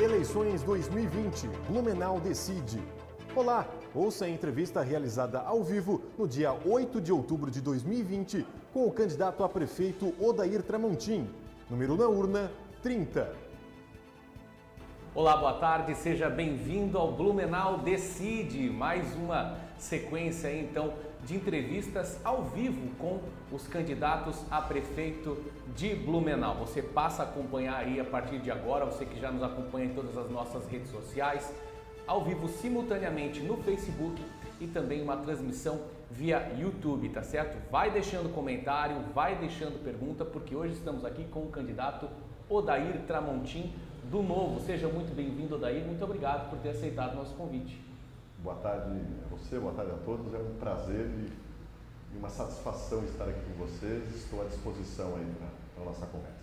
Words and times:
Eleições 0.00 0.62
2020, 0.62 1.46
Blumenau 1.68 2.18
decide. 2.18 2.82
Olá, 3.36 3.68
ouça 3.94 4.24
a 4.24 4.30
entrevista 4.30 4.80
realizada 4.80 5.40
ao 5.40 5.62
vivo 5.62 6.00
no 6.18 6.26
dia 6.26 6.54
8 6.64 7.02
de 7.02 7.12
outubro 7.12 7.50
de 7.50 7.60
2020 7.60 8.46
com 8.72 8.86
o 8.86 8.92
candidato 8.92 9.44
a 9.44 9.48
prefeito 9.48 10.14
Odair 10.18 10.62
Tramontim, 10.62 11.28
número 11.68 11.98
na 11.98 12.08
urna 12.08 12.50
30. 12.82 13.30
Olá, 15.14 15.36
boa 15.36 15.52
tarde, 15.58 15.94
seja 15.94 16.30
bem-vindo 16.30 16.96
ao 16.96 17.12
Blumenau 17.12 17.76
Decide, 17.80 18.70
mais 18.70 19.14
uma 19.16 19.58
sequência 19.76 20.50
então 20.50 20.94
de 21.24 21.36
entrevistas 21.36 22.20
ao 22.24 22.44
vivo 22.44 22.88
com 22.98 23.20
os 23.52 23.66
candidatos 23.66 24.36
a 24.50 24.60
prefeito 24.60 25.36
de 25.76 25.94
Blumenau. 25.94 26.56
Você 26.56 26.82
passa 26.82 27.22
a 27.22 27.26
acompanhar 27.26 27.76
aí 27.76 28.00
a 28.00 28.04
partir 28.04 28.38
de 28.38 28.50
agora, 28.50 28.84
você 28.84 29.04
que 29.04 29.20
já 29.20 29.30
nos 29.30 29.42
acompanha 29.42 29.86
em 29.86 29.94
todas 29.94 30.16
as 30.16 30.30
nossas 30.30 30.66
redes 30.66 30.90
sociais, 30.90 31.54
ao 32.06 32.24
vivo 32.24 32.48
simultaneamente 32.48 33.40
no 33.40 33.56
Facebook 33.58 34.20
e 34.60 34.66
também 34.66 35.00
uma 35.02 35.16
transmissão 35.16 35.80
via 36.10 36.52
YouTube, 36.58 37.08
tá 37.10 37.22
certo? 37.22 37.56
Vai 37.70 37.90
deixando 37.90 38.34
comentário, 38.34 38.96
vai 39.14 39.36
deixando 39.36 39.82
pergunta, 39.82 40.24
porque 40.24 40.54
hoje 40.56 40.74
estamos 40.74 41.04
aqui 41.04 41.24
com 41.24 41.40
o 41.40 41.48
candidato 41.48 42.08
Odair 42.48 43.02
Tramontim 43.06 43.72
do 44.10 44.22
Novo. 44.22 44.60
Seja 44.60 44.88
muito 44.88 45.14
bem-vindo, 45.14 45.54
Odair. 45.54 45.84
Muito 45.84 46.04
obrigado 46.04 46.50
por 46.50 46.58
ter 46.58 46.70
aceitado 46.70 47.12
o 47.12 47.16
nosso 47.16 47.34
convite. 47.36 47.89
Boa 48.42 48.56
tarde 48.56 48.98
a 49.26 49.28
você, 49.28 49.58
boa 49.58 49.74
tarde 49.74 49.92
a 49.92 49.96
todos. 49.96 50.32
É 50.32 50.38
um 50.38 50.54
prazer 50.58 51.10
e 52.14 52.16
uma 52.16 52.30
satisfação 52.30 53.04
estar 53.04 53.24
aqui 53.24 53.40
com 53.40 53.66
vocês. 53.66 54.16
Estou 54.16 54.40
à 54.40 54.44
disposição 54.46 55.14
aí 55.16 55.30
para 55.74 55.82
a 55.82 55.84
nossa 55.84 56.06
conversa. 56.06 56.38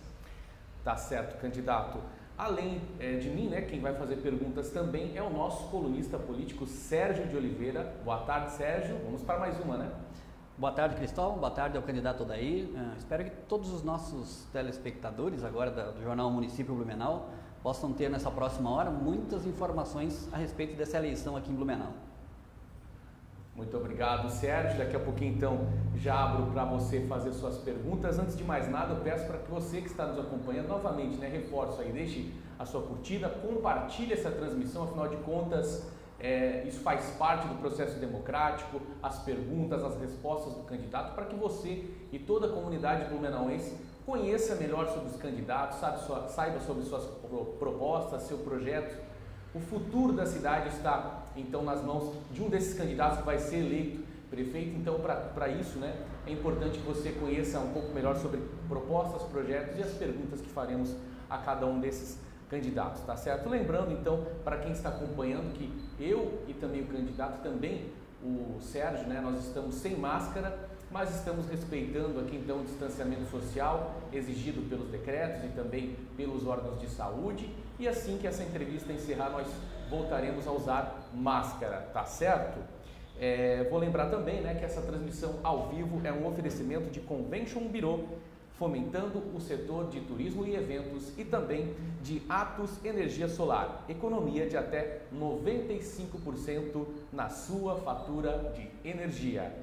Tá 0.84 0.94
certo, 0.94 1.40
candidato. 1.40 1.98
Além 2.36 2.80
é, 3.00 3.16
de 3.16 3.28
mim, 3.28 3.48
né, 3.48 3.62
quem 3.62 3.80
vai 3.80 3.94
fazer 3.94 4.18
perguntas 4.18 4.70
também 4.70 5.16
é 5.16 5.22
o 5.22 5.28
nosso 5.28 5.68
colunista 5.70 6.16
político 6.20 6.66
Sérgio 6.66 7.26
de 7.26 7.36
Oliveira. 7.36 7.96
Boa 8.04 8.18
tarde, 8.18 8.52
Sérgio. 8.52 8.96
Vamos 9.04 9.22
para 9.22 9.40
mais 9.40 9.58
uma, 9.58 9.76
né? 9.76 9.90
Boa 10.56 10.70
tarde, 10.70 10.94
Cristóvão. 10.94 11.38
Boa 11.38 11.50
tarde 11.50 11.76
ao 11.76 11.82
candidato 11.82 12.22
Odair. 12.22 12.66
Uh, 12.66 12.96
espero 12.96 13.24
que 13.24 13.30
todos 13.48 13.72
os 13.72 13.82
nossos 13.82 14.46
telespectadores 14.52 15.42
agora 15.42 15.72
do 15.72 16.00
Jornal 16.00 16.30
Município 16.30 16.76
Blumenau 16.76 17.28
possam 17.62 17.92
ter 17.92 18.08
nessa 18.08 18.30
próxima 18.30 18.70
hora 18.70 18.90
muitas 18.90 19.46
informações 19.46 20.28
a 20.32 20.36
respeito 20.36 20.76
dessa 20.76 20.96
eleição 20.96 21.36
aqui 21.36 21.50
em 21.50 21.54
Blumenau. 21.54 21.92
Muito 23.58 23.76
obrigado, 23.76 24.30
Sérgio. 24.30 24.78
Daqui 24.78 24.94
a 24.94 25.00
pouquinho, 25.00 25.34
então, 25.34 25.66
já 25.96 26.14
abro 26.14 26.46
para 26.52 26.64
você 26.64 27.00
fazer 27.08 27.32
suas 27.32 27.58
perguntas. 27.58 28.16
Antes 28.16 28.36
de 28.36 28.44
mais 28.44 28.70
nada, 28.70 28.94
eu 28.94 29.00
peço 29.00 29.26
para 29.26 29.38
que 29.38 29.50
você 29.50 29.80
que 29.80 29.88
está 29.88 30.06
nos 30.06 30.16
acompanhando 30.16 30.68
novamente, 30.68 31.16
né, 31.16 31.26
reforço 31.26 31.80
aí, 31.80 31.90
deixe 31.90 32.32
a 32.56 32.64
sua 32.64 32.82
curtida, 32.82 33.28
compartilhe 33.28 34.12
essa 34.12 34.30
transmissão, 34.30 34.84
afinal 34.84 35.08
de 35.08 35.16
contas, 35.18 35.88
é, 36.20 36.64
isso 36.68 36.80
faz 36.80 37.10
parte 37.18 37.46
do 37.46 37.54
processo 37.56 37.98
democrático, 37.98 38.80
as 39.02 39.18
perguntas, 39.24 39.84
as 39.84 40.00
respostas 40.00 40.52
do 40.54 40.62
candidato, 40.62 41.14
para 41.14 41.24
que 41.26 41.34
você 41.34 41.84
e 42.12 42.18
toda 42.18 42.46
a 42.46 42.50
comunidade 42.50 43.08
blumenauense 43.08 43.76
conheça 44.08 44.54
melhor 44.54 44.88
sobre 44.88 45.10
os 45.10 45.16
candidatos, 45.16 45.78
sabe, 45.78 46.00
saiba 46.32 46.58
sobre 46.60 46.82
suas 46.84 47.04
propostas, 47.58 48.22
seu 48.22 48.38
projeto. 48.38 48.98
O 49.54 49.60
futuro 49.60 50.14
da 50.14 50.24
cidade 50.24 50.70
está 50.70 51.24
então 51.36 51.62
nas 51.62 51.84
mãos 51.84 52.14
de 52.32 52.42
um 52.42 52.48
desses 52.48 52.72
candidatos 52.72 53.18
que 53.18 53.26
vai 53.26 53.38
ser 53.38 53.56
eleito 53.56 54.02
prefeito. 54.30 54.78
Então, 54.78 54.98
para 54.98 55.48
isso, 55.48 55.78
né, 55.78 55.94
é 56.26 56.32
importante 56.32 56.78
que 56.78 56.86
você 56.86 57.12
conheça 57.12 57.60
um 57.60 57.70
pouco 57.70 57.92
melhor 57.92 58.16
sobre 58.16 58.40
propostas, 58.66 59.22
projetos 59.24 59.78
e 59.78 59.82
as 59.82 59.92
perguntas 59.92 60.40
que 60.40 60.48
faremos 60.48 60.94
a 61.28 61.36
cada 61.36 61.66
um 61.66 61.78
desses 61.78 62.18
candidatos, 62.48 63.02
tá 63.02 63.14
certo? 63.14 63.46
Lembrando 63.50 63.92
então, 63.92 64.26
para 64.42 64.56
quem 64.56 64.72
está 64.72 64.88
acompanhando, 64.88 65.52
que 65.52 65.70
eu 66.00 66.42
e 66.48 66.54
também 66.54 66.80
o 66.80 66.86
candidato, 66.86 67.42
também 67.42 67.92
o 68.22 68.58
Sérgio, 68.60 69.06
né, 69.06 69.20
nós 69.20 69.44
estamos 69.46 69.76
sem 69.76 69.96
máscara 69.96 70.68
mas 70.90 71.14
estamos 71.14 71.48
respeitando 71.48 72.18
aqui 72.20 72.36
então 72.36 72.60
o 72.60 72.64
distanciamento 72.64 73.26
social 73.30 73.94
exigido 74.12 74.62
pelos 74.68 74.88
decretos 74.88 75.44
e 75.44 75.48
também 75.48 75.96
pelos 76.16 76.46
órgãos 76.46 76.80
de 76.80 76.88
saúde. 76.88 77.54
E 77.78 77.86
assim 77.86 78.18
que 78.18 78.26
essa 78.26 78.42
entrevista 78.42 78.92
encerrar, 78.92 79.30
nós 79.30 79.46
voltaremos 79.90 80.46
a 80.46 80.52
usar 80.52 81.08
máscara, 81.12 81.88
tá 81.92 82.04
certo? 82.04 82.58
É, 83.20 83.66
vou 83.68 83.78
lembrar 83.78 84.06
também 84.06 84.40
né, 84.40 84.54
que 84.54 84.64
essa 84.64 84.80
transmissão 84.80 85.40
ao 85.42 85.68
vivo 85.68 86.00
é 86.04 86.12
um 86.12 86.26
oferecimento 86.26 86.90
de 86.90 87.00
Convention 87.00 87.62
Bureau, 87.68 88.08
fomentando 88.58 89.22
o 89.34 89.40
setor 89.40 89.88
de 89.88 90.00
turismo 90.00 90.44
e 90.44 90.56
eventos 90.56 91.16
e 91.16 91.24
também 91.24 91.74
de 92.02 92.20
Atos 92.28 92.84
Energia 92.84 93.28
Solar, 93.28 93.84
economia 93.88 94.48
de 94.48 94.56
até 94.56 95.02
95% 95.14 96.86
na 97.12 97.28
sua 97.28 97.76
fatura 97.76 98.52
de 98.54 98.68
energia. 98.88 99.54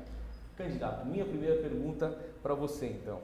Candidato, 0.58 1.06
minha 1.06 1.26
primeira 1.26 1.62
pergunta 1.62 2.18
para 2.42 2.54
você 2.54 2.88
então. 2.88 3.20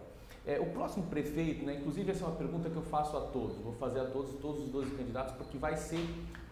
É, 0.45 0.59
o 0.59 0.65
próximo 0.65 1.05
prefeito, 1.05 1.63
né, 1.63 1.75
inclusive 1.75 2.11
essa 2.11 2.25
é 2.25 2.27
uma 2.27 2.35
pergunta 2.35 2.69
que 2.69 2.75
eu 2.75 2.81
faço 2.81 3.15
a 3.15 3.21
todos, 3.21 3.57
vou 3.57 3.73
fazer 3.73 3.99
a 3.99 4.05
todos, 4.05 4.33
todos 4.41 4.63
os 4.63 4.69
12 4.69 4.91
candidatos, 4.91 5.35
porque 5.35 5.57
vai 5.57 5.77
ser 5.77 6.03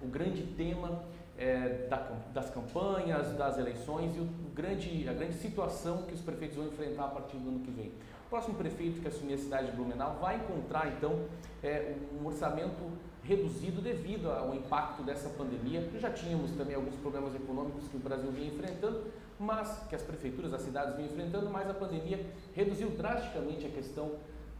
o 0.01 0.07
grande 0.07 0.43
tema 0.55 1.03
é, 1.37 1.87
da, 1.89 1.97
das 2.33 2.49
campanhas, 2.49 3.35
das 3.35 3.57
eleições 3.57 4.15
e 4.15 4.19
o, 4.19 4.23
o, 4.23 4.51
grande, 4.53 5.07
a 5.09 5.13
grande 5.13 5.35
situação 5.35 6.03
que 6.03 6.13
os 6.13 6.21
prefeitos 6.21 6.57
vão 6.57 6.67
enfrentar 6.67 7.05
a 7.05 7.07
partir 7.07 7.37
do 7.37 7.49
ano 7.49 7.59
que 7.59 7.71
vem. 7.71 7.91
O 8.29 8.37
próximo 8.37 8.53
prefeito 8.57 9.01
que 9.01 9.07
assumir 9.07 9.33
a 9.33 9.37
cidade 9.39 9.71
de 9.71 9.75
Blumenau 9.75 10.19
vai 10.21 10.35
encontrar 10.35 10.87
então 10.95 11.25
é, 11.63 11.95
um 12.13 12.27
orçamento 12.27 12.91
reduzido 13.23 13.81
devido 13.81 14.29
ao 14.29 14.53
impacto 14.53 15.01
dessa 15.01 15.29
pandemia. 15.29 15.89
Já 15.97 16.11
tínhamos 16.11 16.51
também 16.51 16.75
alguns 16.75 16.93
problemas 16.97 17.33
econômicos 17.33 17.87
que 17.87 17.97
o 17.97 17.99
Brasil 17.99 18.31
vinha 18.31 18.49
enfrentando, 18.53 19.05
mas 19.39 19.83
que 19.89 19.95
as 19.95 20.03
prefeituras, 20.03 20.53
as 20.53 20.61
cidades 20.61 20.95
vinham 20.95 21.09
enfrentando, 21.09 21.49
mas 21.49 21.67
a 21.67 21.73
pandemia 21.73 22.23
reduziu 22.53 22.91
drasticamente 22.91 23.65
a 23.65 23.69
questão 23.71 24.11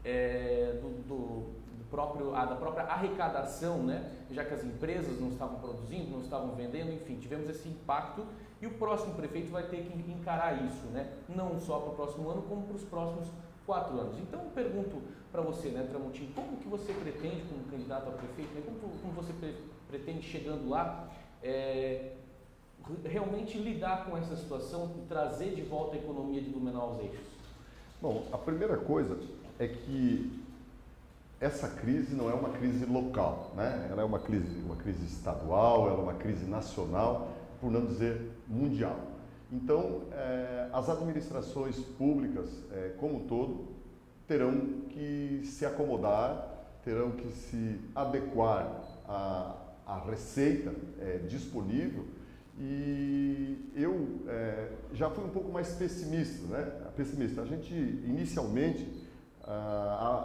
é, 0.04 0.80
do, 0.82 0.90
do, 1.08 1.60
próprio, 1.92 2.36
a, 2.36 2.46
da 2.46 2.56
própria 2.56 2.86
arrecadação, 2.86 3.84
né? 3.84 4.12
já 4.32 4.44
que 4.46 4.54
as 4.56 4.64
empresas 4.64 5.20
não 5.20 5.30
estavam 5.30 5.60
produzindo, 5.60 6.10
não 6.10 6.22
estavam 6.22 6.56
vendendo, 6.56 6.92
enfim, 6.92 7.20
tivemos 7.20 7.48
esse 7.48 7.70
impacto 7.70 8.26
e 8.60 8.66
o 8.66 8.72
próximo 8.72 9.14
prefeito 9.14 9.52
vai 9.52 9.64
ter 9.64 9.84
que 9.84 10.12
encarar 10.12 10.66
isso, 10.66 10.88
né? 10.88 11.14
não 11.28 11.60
só 11.60 11.80
para 11.80 11.92
o 11.92 11.96
próximo 11.96 12.30
ano, 12.30 12.42
como 12.42 12.64
para 12.64 12.76
os 12.76 12.84
próximos 12.84 13.28
quatro 13.70 14.00
anos. 14.00 14.18
Então 14.18 14.42
eu 14.42 14.50
pergunto 14.50 15.00
para 15.32 15.44
você, 15.44 15.70
né, 15.70 15.86
Tramontinho, 15.88 16.32
como 16.34 16.58
que 16.58 16.68
você 16.68 16.92
pretende, 16.92 17.44
como 17.48 17.64
candidato 17.66 18.10
a 18.10 18.12
prefeito, 18.14 18.52
né, 18.56 18.64
como, 18.66 18.98
como, 19.00 19.14
você 19.14 19.32
pretende 19.88 20.24
chegando 20.24 20.68
lá, 20.68 21.08
é, 21.44 22.14
realmente 23.06 23.60
lidar 23.60 24.06
com 24.06 24.18
essa 24.18 24.36
situação 24.36 24.96
e 24.98 25.02
trazer 25.08 25.54
de 25.54 25.62
volta 25.62 25.96
a 25.96 26.00
economia 26.00 26.42
de 26.42 26.50
Blumenau 26.50 26.94
aos 26.94 27.00
eixos? 27.00 27.28
Bom, 28.02 28.26
a 28.32 28.40
primeira 28.40 28.76
coisa 28.76 29.20
é 29.60 29.68
que 29.68 30.44
essa 31.40 31.70
crise 31.70 32.16
não 32.16 32.28
é 32.28 32.34
uma 32.34 32.50
crise 32.50 32.86
local, 32.86 33.52
né? 33.56 33.88
Ela 33.92 34.02
é 34.02 34.06
uma 34.06 34.20
crise, 34.20 34.58
uma 34.66 34.78
crise 34.78 35.06
estadual, 35.06 35.90
ela 35.90 36.00
é 36.00 36.04
uma 36.04 36.16
crise 36.16 36.46
nacional, 36.46 37.34
por 37.62 37.70
não 37.70 37.86
dizer 37.86 38.32
mundial. 38.48 38.98
Então, 39.52 40.04
é, 40.12 40.70
as 40.72 40.90
administrações 40.90 41.78
públicas, 41.98 42.48
é, 42.72 42.94
como 43.00 43.18
um 43.18 43.28
todo, 43.28 43.68
terão 44.28 44.84
que 44.90 45.42
se 45.44 45.66
acomodar, 45.66 46.78
terão 46.84 47.12
que 47.12 47.28
se 47.32 47.80
adequar 47.96 48.84
à, 49.08 49.56
à 49.86 50.00
receita 50.08 50.72
é, 51.00 51.18
disponível. 51.28 52.06
E 52.62 53.72
eu 53.74 54.20
já 54.92 55.10
fui 55.10 55.24
um 55.24 55.30
pouco 55.30 55.50
mais 55.50 55.70
pessimista, 55.76 56.46
né? 56.48 56.92
Pessimista. 56.94 57.42
A 57.42 57.46
gente, 57.46 57.74
inicialmente, 57.74 58.86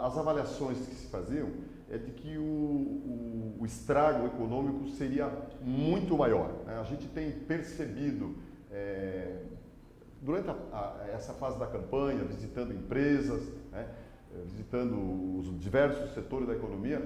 as 0.01 0.17
avaliações 0.17 0.77
que 0.79 0.95
se 0.95 1.07
faziam 1.07 1.49
é 1.89 1.97
de 1.97 2.11
que 2.11 2.37
o, 2.37 2.41
o, 2.41 3.57
o 3.61 3.65
estrago 3.65 4.27
econômico 4.27 4.87
seria 4.89 5.31
muito 5.61 6.17
maior. 6.17 6.51
Né? 6.65 6.77
A 6.77 6.83
gente 6.83 7.07
tem 7.07 7.31
percebido 7.31 8.35
é, 8.75 9.37
durante 10.21 10.49
a, 10.49 10.53
a, 10.53 11.07
essa 11.13 11.33
fase 11.33 11.57
da 11.57 11.65
campanha, 11.65 12.23
visitando 12.25 12.73
empresas, 12.73 13.41
né, 13.71 13.87
visitando 14.43 15.39
os 15.39 15.57
diversos 15.59 16.13
setores 16.13 16.45
da 16.45 16.53
economia, 16.53 17.01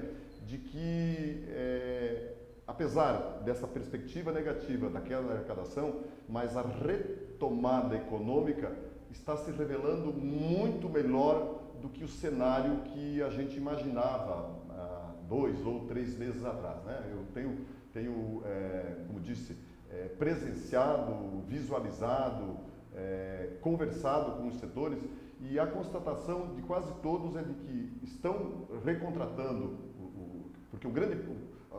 de 0.46 0.58
que, 0.58 1.44
é, 1.48 2.34
apesar 2.66 3.40
dessa 3.44 3.68
perspectiva 3.68 4.32
negativa 4.32 4.90
daquela 4.90 5.34
arrecadação, 5.34 6.00
mas 6.28 6.56
a 6.56 6.62
retomada 6.62 7.94
econômica 7.94 8.72
está 9.12 9.36
se 9.36 9.52
revelando 9.52 10.12
muito 10.12 10.88
melhor 10.88 11.60
do 11.80 11.88
que 11.88 12.02
o 12.02 12.08
cenário 12.08 12.82
que 12.82 13.22
a 13.22 13.30
gente 13.30 13.56
imaginava 13.56 14.50
há 14.70 15.12
dois 15.28 15.64
ou 15.64 15.86
três 15.86 16.16
meses 16.18 16.44
atrás. 16.44 16.82
Né? 16.84 17.10
Eu 17.12 17.24
tenho, 17.32 17.58
tenho 17.92 18.42
é, 18.44 18.96
como 19.06 19.20
disse, 19.20 19.56
é, 19.92 20.08
presenciado, 20.18 21.42
visualizado, 21.46 22.56
é, 22.94 23.50
conversado 23.60 24.32
com 24.32 24.48
os 24.48 24.58
setores 24.58 24.98
e 25.40 25.58
a 25.58 25.66
constatação 25.66 26.54
de 26.54 26.62
quase 26.62 26.92
todos 27.02 27.34
é 27.36 27.42
de 27.42 27.54
que 27.54 27.92
estão 28.02 28.68
recontratando, 28.84 29.78
o, 29.98 30.02
o, 30.02 30.50
porque 30.70 30.86
o 30.86 30.90
grande, 30.90 31.16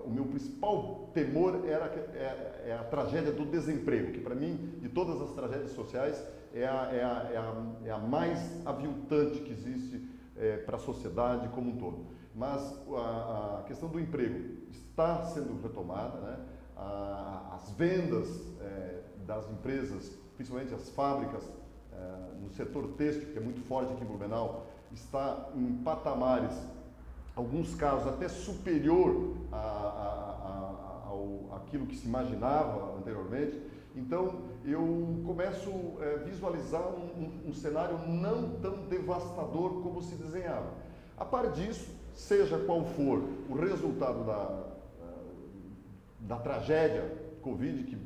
o 0.06 0.10
meu 0.10 0.25
principal 0.25 1.10
temor 1.13 1.62
era 1.68 1.86
é, 1.86 2.69
é 2.69 2.78
a 2.80 2.84
tragédia 2.84 3.31
do 3.31 3.46
desemprego, 3.46 4.12
que 4.12 4.19
para 4.19 4.34
mim, 4.34 4.80
de 4.81 4.90
todas 4.90 5.22
as 5.22 5.31
tragédias 5.34 5.72
sociais, 5.72 6.24
é 6.54 6.66
a, 6.66 6.90
é 6.92 7.04
a, 7.04 7.30
é 7.31 7.38
a, 7.38 7.66
é 7.86 7.92
a 7.92 7.98
mais 7.98 8.66
aviltante 8.66 9.42
que 9.42 9.52
existe 9.52 10.10
é, 10.38 10.58
para 10.58 10.78
a 10.78 10.80
sociedade 10.80 11.48
como 11.50 11.72
um 11.72 11.78
todo. 11.78 12.08
Mas 12.34 12.62
a, 12.96 13.60
a, 13.60 13.63
questão 13.63 13.90
do 13.90 14.00
emprego 14.00 14.68
está 14.72 15.24
sendo 15.25 15.62
retomada, 15.62 16.19
né? 16.19 16.40
As 17.54 17.72
vendas 17.72 18.28
é, 18.62 19.01
das 19.25 19.50
empresas, 19.50 20.12
principalmente 20.36 20.74
as 20.74 20.89
fábricas, 20.89 21.44
é, 21.94 22.39
no 22.42 22.50
setor 22.51 22.88
têxtil, 22.98 23.31
que 23.31 23.38
é 23.38 23.42
muito 23.42 23.62
forte 23.62 23.94
aqui 23.94 24.04
em 24.04 24.07
Blumenau, 24.07 24.68
está 24.92 25.50
em 25.56 25.81
patamares 25.83 26.56
alguns 27.36 27.74
casos 27.75 28.07
até 28.07 28.28
superior 28.28 29.36
a, 29.51 29.57
a, 29.57 31.07
ao 31.07 31.50
aquilo 31.56 31.86
que 31.86 31.95
se 31.95 32.07
imaginava 32.07 32.98
anteriormente. 32.98 33.62
Então 33.95 34.42
eu 34.66 35.22
começo 35.25 35.69
a 36.00 36.06
é, 36.06 36.18
visualizar 36.19 36.88
um, 36.88 37.24
um, 37.24 37.50
um, 37.50 37.54
cenário 37.54 37.98
não 38.07 38.51
tão 38.62 38.86
devastador 38.88 39.81
como 39.81 40.01
se 40.01 40.16
desenhava. 40.16 40.74
A 41.18 41.25
par 41.25 41.51
disso, 41.51 41.89
seja 42.13 42.57
qual 42.60 42.84
for 42.86 43.22
o 43.50 43.54
resultado 43.54 44.25
da, 44.25 44.70
da 46.21 46.38
tragédia 46.38 47.03
Covid, 47.41 47.83
que 47.83 47.97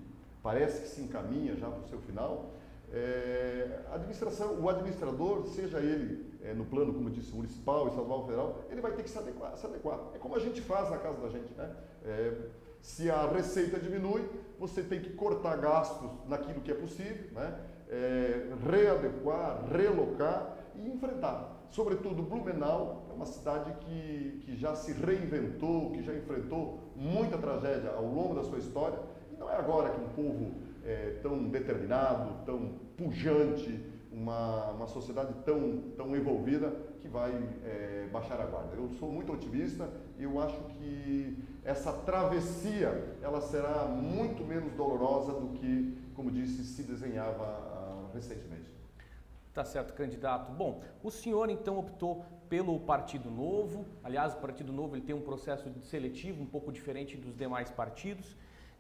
parece 0.42 0.82
que 0.82 0.88
se 0.88 1.02
encaminha 1.02 1.56
já 1.56 1.70
para 1.70 1.82
o 1.82 1.88
seu 1.88 2.00
final, 2.00 2.52
é, 2.92 3.82
administração, 3.92 4.60
o 4.62 4.70
administrador, 4.70 5.46
seja 5.48 5.80
ele 5.80 6.34
é, 6.44 6.54
no 6.54 6.66
plano, 6.66 6.94
como 6.94 7.10
eu 7.10 7.14
disse, 7.14 7.34
municipal, 7.34 7.88
estadual, 7.88 8.26
federal, 8.26 8.62
ele 8.70 8.80
vai 8.80 8.92
ter 8.94 9.04
que 9.04 9.10
se 9.10 9.18
adequar. 9.18 9.58
Se 9.58 9.66
adequar. 9.66 10.00
É 10.14 10.18
como 10.18 10.36
a 10.36 10.40
gente 10.40 10.62
faz 10.62 10.90
na 10.90 10.98
casa 10.98 11.20
da 11.20 11.30
gente. 11.30 11.54
Né? 11.56 11.76
É, 12.06 12.34
se 12.82 13.10
a 13.10 13.28
receita 13.28 13.80
diminui, 13.80 14.24
você 14.60 14.84
tem 14.84 15.02
que 15.02 15.10
cortar 15.14 15.58
gastos 15.58 16.10
naquilo 16.28 16.62
que 16.62 16.72
é 16.72 16.76
possível, 16.76 17.32
né? 17.34 17.60
É, 17.90 18.48
readequar, 18.70 19.66
relocar 19.72 20.56
e 20.76 20.88
enfrentar. 20.88 21.68
Sobretudo, 21.72 22.22
Blumenau 22.22 23.08
é 23.10 23.14
uma 23.14 23.26
cidade 23.26 23.74
que, 23.82 24.42
que 24.46 24.56
já 24.56 24.76
se 24.76 24.92
reinventou, 24.94 25.92
que 25.92 26.04
já 26.04 26.14
enfrentou 26.14 26.80
muita 26.96 27.38
tragédia 27.38 27.92
ao 27.92 28.06
longo 28.06 28.36
da 28.36 28.44
sua 28.44 28.58
história. 28.58 28.98
E 29.32 29.38
não 29.38 29.50
é 29.50 29.56
agora 29.56 29.90
que 29.90 30.02
um 30.02 30.10
povo 30.10 30.52
é, 30.84 31.20
tão 31.22 31.50
determinado, 31.50 32.46
tão 32.46 32.74
pujante, 32.98 33.84
uma, 34.12 34.72
uma 34.72 34.88
sociedade 34.88 35.34
tão, 35.44 35.82
tão 35.98 36.16
envolvida 36.16 36.74
que 37.02 37.08
vai 37.08 37.32
é, 37.64 38.08
baixar 38.12 38.40
a 38.40 38.46
guarda. 38.46 38.76
Eu 38.76 38.90
sou 38.92 39.12
muito 39.12 39.34
otimista 39.34 39.90
e 40.18 40.24
eu 40.24 40.40
acho 40.40 40.58
que 40.66 41.38
essa 41.66 41.92
travessia 41.92 43.18
ela 43.22 43.42
será 43.42 43.86
muito 43.86 44.44
menos 44.46 44.72
dolorosa 44.74 45.34
do 45.34 45.50
que, 45.50 45.98
como 46.16 46.32
disse, 46.32 46.64
se 46.64 46.84
desenhava 46.84 47.44
uh, 47.44 48.14
recentemente. 48.14 48.72
Tá 49.56 49.64
certo, 49.64 49.94
candidato. 49.94 50.52
Bom, 50.52 50.82
o 51.02 51.10
senhor 51.10 51.50
então 51.50 51.80
optou 51.80 52.26
pelo 52.50 52.78
Partido 52.78 53.32
Novo. 53.32 53.86
Aliás, 54.04 54.34
o 54.34 54.38
Partido 54.38 54.74
Novo 54.74 54.98
ele 54.98 55.02
tem 55.02 55.16
um 55.16 55.22
processo 55.22 55.72
seletivo 55.82 56.44
um 56.44 56.46
pouco 56.46 56.74
diferente 56.74 57.16
dos 57.16 57.34
demais 57.34 57.72
partidos 57.72 58.36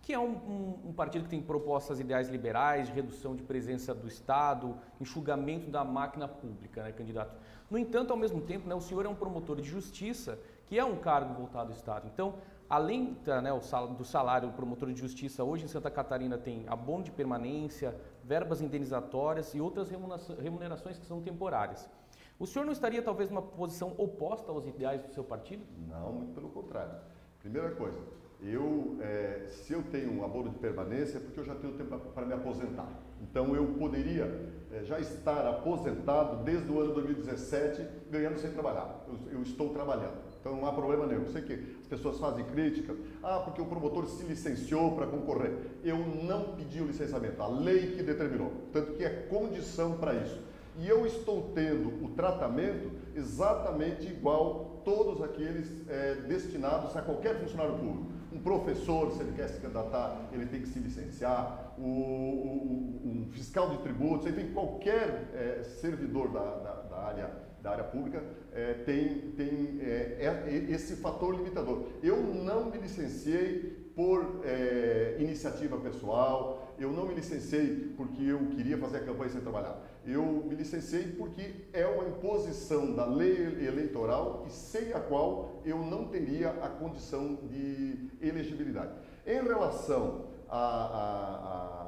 que 0.05 0.13
é 0.13 0.19
um, 0.19 0.33
um, 0.33 0.89
um, 0.89 0.93
partido 0.93 1.23
que 1.23 1.31
tem 1.31 1.41
propostas 1.41 1.99
ideais 1.99 2.29
liberais, 2.29 2.89
redução 2.89 3.35
de 3.35 3.41
presença 3.41 3.91
do 3.91 4.07
Estado, 4.07 4.77
enxugamento 5.01 5.71
da 5.71 5.83
máquina 5.83 6.27
pública, 6.27 6.83
né, 6.83 6.91
candidato? 6.91 7.35
No 7.71 7.77
entanto, 7.79 8.11
ao 8.11 8.17
mesmo 8.17 8.39
tempo, 8.39 8.69
né, 8.69 8.75
o 8.75 8.81
senhor 8.81 9.03
é 9.03 9.09
um 9.09 9.15
promotor 9.15 9.59
de 9.59 9.67
justiça, 9.67 10.37
que 10.67 10.77
é 10.77 10.85
um 10.85 10.95
cargo 10.97 11.33
voltado 11.33 11.71
ao 11.71 11.75
Estado. 11.75 12.07
Então, 12.13 12.35
além 12.69 13.17
da, 13.23 13.41
né, 13.41 13.49
do 13.97 14.03
salário 14.03 14.49
do 14.49 14.53
promotor 14.53 14.91
de 14.91 14.99
justiça, 14.99 15.43
hoje 15.43 15.65
em 15.65 15.67
Santa 15.67 15.89
Catarina 15.91 16.37
tem 16.37 16.65
abono 16.67 17.03
de 17.03 17.11
permanência, 17.11 17.95
verbas 18.23 18.61
indenizatórias 18.61 19.53
e 19.53 19.61
outras 19.61 19.89
remunerações 19.89 20.97
que 20.97 21.05
são 21.05 21.21
temporárias. 21.21 21.89
O 22.37 22.45
senhor 22.45 22.65
não 22.65 22.73
estaria 22.73 23.01
talvez 23.01 23.29
numa 23.29 23.41
posição 23.41 23.93
oposta 23.97 24.51
aos 24.51 24.67
ideais 24.67 25.01
do 25.01 25.13
seu 25.13 25.23
partido? 25.23 25.63
Não, 25.87 26.11
muito 26.11 26.33
pelo 26.33 26.49
contrário. 26.49 26.95
Primeira 27.39 27.71
coisa, 27.75 27.97
eu, 28.41 28.97
é, 28.99 29.45
se 29.47 29.71
eu 29.71 29.81
tenho 29.83 30.11
um 30.11 30.25
abono 30.25 30.49
de 30.49 30.57
permanência, 30.57 31.17
é 31.17 31.21
porque 31.21 31.39
eu 31.39 31.45
já 31.45 31.55
tenho 31.55 31.73
tempo 31.73 31.97
para 31.97 32.25
me 32.25 32.33
aposentar. 32.33 32.89
Então 33.21 33.55
eu 33.55 33.73
poderia 33.75 34.51
é, 34.71 34.83
já 34.83 34.99
estar 34.99 35.47
aposentado 35.47 36.43
desde 36.43 36.69
o 36.71 36.79
ano 36.79 36.93
2017, 36.93 37.87
ganhando 38.11 38.37
sem 38.37 38.51
trabalhar. 38.51 39.05
Eu, 39.07 39.31
eu, 39.31 39.41
estou 39.41 39.69
trabalhando. 39.69 40.24
Então 40.45 40.57
não 40.57 40.67
há 40.67 40.71
problema 40.71 41.07
nenhum. 41.07 41.23
Eu 41.23 41.31
sei 41.31 41.41
que 41.41 41.53
as 41.53 41.87
pessoas 41.87 42.19
fazem 42.19 42.45
críticas, 42.45 42.95
ah, 43.23 43.39
porque 43.43 43.59
o 43.59 43.65
promotor 43.65 44.05
se 44.05 44.23
licenciou 44.25 44.95
para 44.95 45.07
concorrer. 45.07 45.57
Eu 45.83 45.97
não 45.97 46.55
pedi 46.55 46.79
o 46.79 46.85
licenciamento, 46.85 47.41
a 47.41 47.47
lei 47.47 47.95
que 47.95 48.03
determinou. 48.03 48.51
Tanto 48.71 48.93
que 48.93 49.03
é 49.03 49.09
condição 49.09 49.97
para 49.97 50.13
isso. 50.13 50.39
E 50.77 50.87
eu 50.87 51.03
estou 51.07 51.51
tendo 51.55 52.05
o 52.05 52.09
tratamento 52.09 52.91
exatamente 53.15 54.05
igual 54.05 54.81
todos 54.85 55.19
aqueles 55.23 55.67
é, 55.89 56.13
destinados 56.27 56.95
a 56.95 57.01
qualquer 57.01 57.39
funcionário 57.39 57.73
público 57.79 58.13
um 58.35 58.41
professor, 58.41 59.13
se 59.13 59.21
ele 59.21 59.31
quer 59.31 59.47
se 59.47 59.61
candidatar, 59.61 60.27
ele 60.33 60.45
tem 60.45 60.59
que 60.59 60.67
se 60.67 60.77
licenciar, 60.79 61.73
o, 61.77 61.81
o, 61.81 63.01
um 63.05 63.29
fiscal 63.31 63.69
de 63.69 63.77
tributos, 63.77 64.27
enfim, 64.27 64.51
qualquer 64.51 65.29
é, 65.33 65.63
servidor 65.63 66.29
da, 66.31 66.41
da, 66.41 66.73
da, 66.81 66.97
área, 66.97 67.31
da 67.65 67.71
área 67.71 67.83
pública 67.83 68.23
é, 68.53 68.73
tem, 68.85 69.31
tem 69.31 69.79
é, 69.81 70.17
é 70.47 70.65
esse 70.69 70.97
fator 70.97 71.35
limitador. 71.35 71.87
Eu 72.03 72.17
não 72.17 72.69
me 72.69 72.77
licenciei 72.77 73.83
por 73.95 74.41
é, 74.43 75.17
iniciativa 75.19 75.75
pessoal, 75.77 76.75
eu 76.77 76.91
não 76.91 77.07
me 77.07 77.15
licenciei 77.15 77.93
porque 77.97 78.21
eu 78.21 78.39
queria 78.55 78.77
fazer 78.77 78.97
a 78.97 78.99
campanha 78.99 79.31
sem 79.31 79.41
trabalhar. 79.41 79.81
Eu 80.05 80.23
me 80.23 80.53
licenciei 80.53 81.13
porque 81.17 81.65
é 81.73 81.87
uma 81.87 82.07
imposição 82.07 82.93
da 82.93 83.05
lei 83.05 83.65
eleitoral 83.65 84.45
e 84.47 84.51
sem 84.51 84.93
a 84.93 84.99
qual 84.99 85.61
eu 85.65 85.79
não 85.79 86.05
teria 86.05 86.49
a 86.51 86.69
condição 86.69 87.39
de 87.49 88.11
elegibilidade. 88.21 88.91
Em 89.25 89.41
relação 89.41 90.25
à 90.47 91.85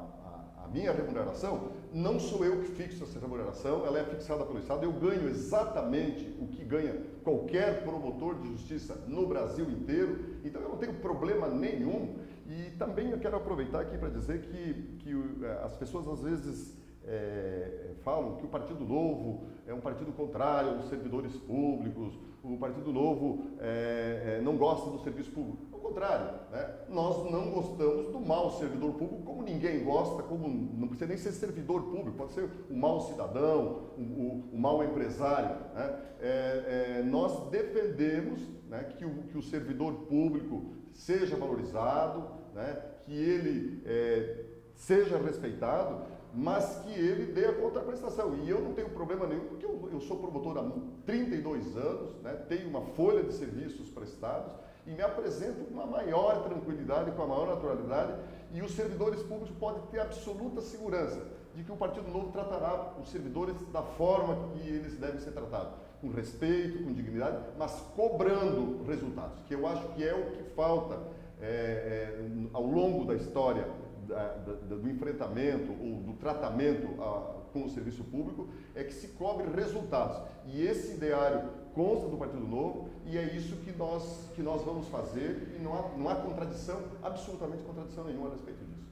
minha 0.71 0.91
remuneração, 0.91 1.71
não 1.97 2.19
sou 2.19 2.45
eu 2.45 2.61
que 2.61 2.67
fixo 2.67 3.03
essa 3.03 3.19
remuneração, 3.19 3.83
ela 3.83 3.97
é 3.97 4.03
fixada 4.03 4.45
pelo 4.45 4.59
Estado. 4.59 4.83
Eu 4.83 4.93
ganho 4.93 5.27
exatamente 5.27 6.31
o 6.39 6.47
que 6.47 6.63
ganha 6.63 7.01
qualquer 7.23 7.83
promotor 7.83 8.35
de 8.39 8.49
justiça 8.49 9.03
no 9.07 9.25
Brasil 9.25 9.67
inteiro, 9.69 10.37
então 10.43 10.61
eu 10.61 10.69
não 10.69 10.77
tenho 10.77 10.93
problema 10.93 11.47
nenhum. 11.47 12.15
E 12.45 12.69
também 12.77 13.09
eu 13.09 13.19
quero 13.19 13.35
aproveitar 13.35 13.81
aqui 13.81 13.97
para 13.97 14.09
dizer 14.09 14.41
que, 14.41 14.73
que 14.99 15.11
eh, 15.43 15.61
as 15.65 15.75
pessoas 15.75 16.07
às 16.07 16.21
vezes 16.21 16.76
é, 17.07 17.91
falam 18.03 18.35
que 18.35 18.45
o 18.45 18.49
Partido 18.49 18.83
Novo 18.83 19.47
é 19.65 19.73
um 19.73 19.79
partido 19.79 20.11
contrário 20.11 20.71
aos 20.71 20.89
servidores 20.89 21.35
públicos, 21.37 22.17
o 22.43 22.57
Partido 22.57 22.91
Novo 22.91 23.45
é, 23.59 24.37
é, 24.37 24.41
não 24.41 24.55
gosta 24.57 24.89
do 24.89 24.99
serviço 24.99 25.31
público. 25.31 25.57
Ao 25.71 25.79
contrário, 25.79 26.39
né? 26.51 26.75
nós 26.89 27.29
não 27.31 27.51
gostamos 27.51 28.07
do 28.11 28.19
mau 28.19 28.51
servidor 28.51 28.93
público, 28.93 29.23
como 29.23 29.41
ninguém 29.41 29.83
gosta, 29.83 30.23
como 30.23 30.47
não 30.47 30.87
precisa 30.87 31.07
nem 31.07 31.17
ser 31.17 31.31
servidor 31.31 31.83
público, 31.83 32.17
pode 32.17 32.33
ser 32.33 32.49
o 32.69 32.75
mau 32.75 33.01
cidadão, 33.01 33.89
o, 33.97 34.01
o, 34.01 34.49
o 34.53 34.57
mau 34.57 34.83
empresário. 34.83 35.55
Né? 35.73 35.99
É, 36.19 36.97
é, 36.99 37.03
nós 37.03 37.49
defendemos 37.49 38.41
né, 38.69 38.83
que, 38.97 39.05
o, 39.05 39.23
que 39.23 39.37
o 39.37 39.41
servidor 39.41 39.93
público 40.05 40.73
seja 40.93 41.35
valorizado, 41.35 42.27
né, 42.53 42.81
que 43.01 43.13
ele 43.13 43.81
é, 43.85 44.45
seja 44.75 45.17
respeitado, 45.17 46.16
mas 46.33 46.79
que 46.83 46.91
ele 46.91 47.31
dê 47.31 47.45
a 47.45 47.53
contraprestação. 47.53 48.35
E 48.35 48.49
eu 48.49 48.61
não 48.61 48.73
tenho 48.73 48.89
problema 48.89 49.25
nenhum, 49.25 49.45
porque 49.45 49.65
eu, 49.65 49.89
eu 49.91 49.99
sou 50.01 50.17
promotor 50.17 50.57
há 50.57 50.71
32 51.05 51.75
anos, 51.75 52.15
né, 52.21 52.33
tenho 52.47 52.69
uma 52.69 52.81
folha 52.81 53.23
de 53.23 53.33
serviços 53.33 53.89
prestados 53.89 54.53
e 54.85 54.91
me 54.91 55.01
apresento 55.01 55.65
com 55.65 55.73
uma 55.73 55.85
maior 55.85 56.43
tranquilidade, 56.43 57.11
com 57.11 57.21
a 57.21 57.27
maior 57.27 57.47
naturalidade, 57.47 58.13
e 58.53 58.61
os 58.61 58.71
servidores 58.71 59.21
públicos 59.21 59.51
podem 59.59 59.81
ter 59.91 59.99
absoluta 59.99 60.61
segurança 60.61 61.21
de 61.53 61.63
que 61.63 61.71
o 61.71 61.75
Partido 61.75 62.09
Novo 62.09 62.31
tratará 62.31 62.93
os 63.01 63.09
servidores 63.09 63.55
da 63.73 63.81
forma 63.81 64.49
que 64.53 64.69
eles 64.69 64.95
devem 64.97 65.19
ser 65.19 65.31
tratados, 65.31 65.73
com 65.99 66.09
respeito, 66.09 66.83
com 66.83 66.93
dignidade, 66.93 67.37
mas 67.57 67.71
cobrando 67.95 68.83
resultados, 68.85 69.39
que 69.47 69.55
eu 69.55 69.67
acho 69.67 69.87
que 69.89 70.07
é 70.07 70.13
o 70.13 70.31
que 70.31 70.43
falta 70.55 70.99
é, 71.41 71.45
é, 71.45 72.29
ao 72.53 72.63
longo 72.63 73.05
da 73.05 73.15
história 73.15 73.67
da, 74.07 74.33
do 74.75 74.89
enfrentamento 74.89 75.71
ou 75.71 76.01
do 76.01 76.13
tratamento 76.13 77.01
a, 77.01 77.37
com 77.51 77.65
o 77.65 77.69
serviço 77.69 78.03
público 78.03 78.47
é 78.75 78.83
que 78.83 78.93
se 78.93 79.09
cobre 79.09 79.47
resultados. 79.53 80.21
E 80.45 80.65
esse 80.65 80.95
ideário 80.95 81.49
consta 81.73 82.07
do 82.07 82.17
Partido 82.17 82.47
Novo 82.47 82.89
e 83.05 83.17
é 83.17 83.23
isso 83.23 83.57
que 83.57 83.71
nós, 83.71 84.29
que 84.35 84.41
nós 84.41 84.63
vamos 84.63 84.87
fazer 84.87 85.55
e 85.57 85.61
não 85.61 85.73
há, 85.73 85.97
não 85.97 86.09
há 86.09 86.15
contradição, 86.15 86.81
absolutamente 87.03 87.63
contradição 87.63 88.03
nenhuma 88.03 88.29
a 88.29 88.31
respeito 88.31 88.63
disso. 88.65 88.87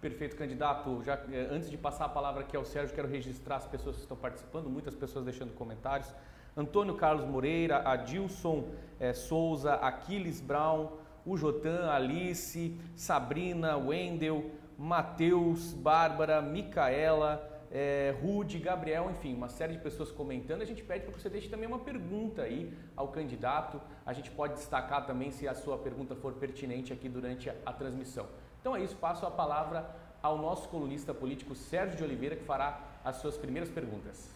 Perfeito, 0.00 0.36
candidato. 0.36 1.02
Já 1.02 1.14
eh, 1.32 1.48
antes 1.50 1.70
de 1.70 1.76
passar 1.76 2.04
a 2.04 2.08
palavra 2.08 2.42
aqui 2.42 2.56
ao 2.56 2.64
Sérgio, 2.64 2.94
quero 2.94 3.08
registrar 3.08 3.56
as 3.56 3.66
pessoas 3.66 3.96
que 3.96 4.02
estão 4.02 4.16
participando, 4.16 4.68
muitas 4.68 4.94
pessoas 4.94 5.24
deixando 5.24 5.54
comentários. 5.54 6.14
Antônio 6.56 6.94
Carlos 6.94 7.26
Moreira, 7.26 7.78
Adilson 7.78 8.64
é, 8.98 9.12
Souza, 9.12 9.74
Aquiles 9.74 10.40
Brown, 10.40 10.88
o 11.26 11.36
Jotan, 11.36 11.90
Alice, 11.90 12.78
Sabrina, 12.94 13.76
Wendel, 13.76 14.50
Matheus, 14.78 15.72
Bárbara, 15.72 16.40
Micaela, 16.40 17.52
é, 17.70 18.14
Rude, 18.22 18.58
Gabriel, 18.58 19.10
enfim, 19.10 19.34
uma 19.34 19.48
série 19.48 19.72
de 19.72 19.80
pessoas 19.80 20.12
comentando. 20.12 20.62
A 20.62 20.64
gente 20.64 20.84
pede 20.84 21.04
para 21.04 21.12
que 21.12 21.20
você 21.20 21.28
deixe 21.28 21.48
também 21.48 21.66
uma 21.66 21.80
pergunta 21.80 22.42
aí 22.42 22.72
ao 22.94 23.08
candidato. 23.08 23.80
A 24.04 24.12
gente 24.12 24.30
pode 24.30 24.54
destacar 24.54 25.04
também 25.04 25.32
se 25.32 25.48
a 25.48 25.54
sua 25.54 25.76
pergunta 25.76 26.14
for 26.14 26.34
pertinente 26.34 26.92
aqui 26.92 27.08
durante 27.08 27.50
a, 27.50 27.54
a 27.66 27.72
transmissão. 27.72 28.26
Então 28.60 28.76
é 28.76 28.82
isso, 28.82 28.96
passo 28.96 29.26
a 29.26 29.30
palavra 29.30 29.90
ao 30.22 30.38
nosso 30.38 30.68
colunista 30.68 31.12
político 31.12 31.54
Sérgio 31.54 31.96
de 31.96 32.04
Oliveira, 32.04 32.36
que 32.36 32.44
fará 32.44 32.80
as 33.04 33.16
suas 33.16 33.36
primeiras 33.36 33.70
perguntas. 33.70 34.35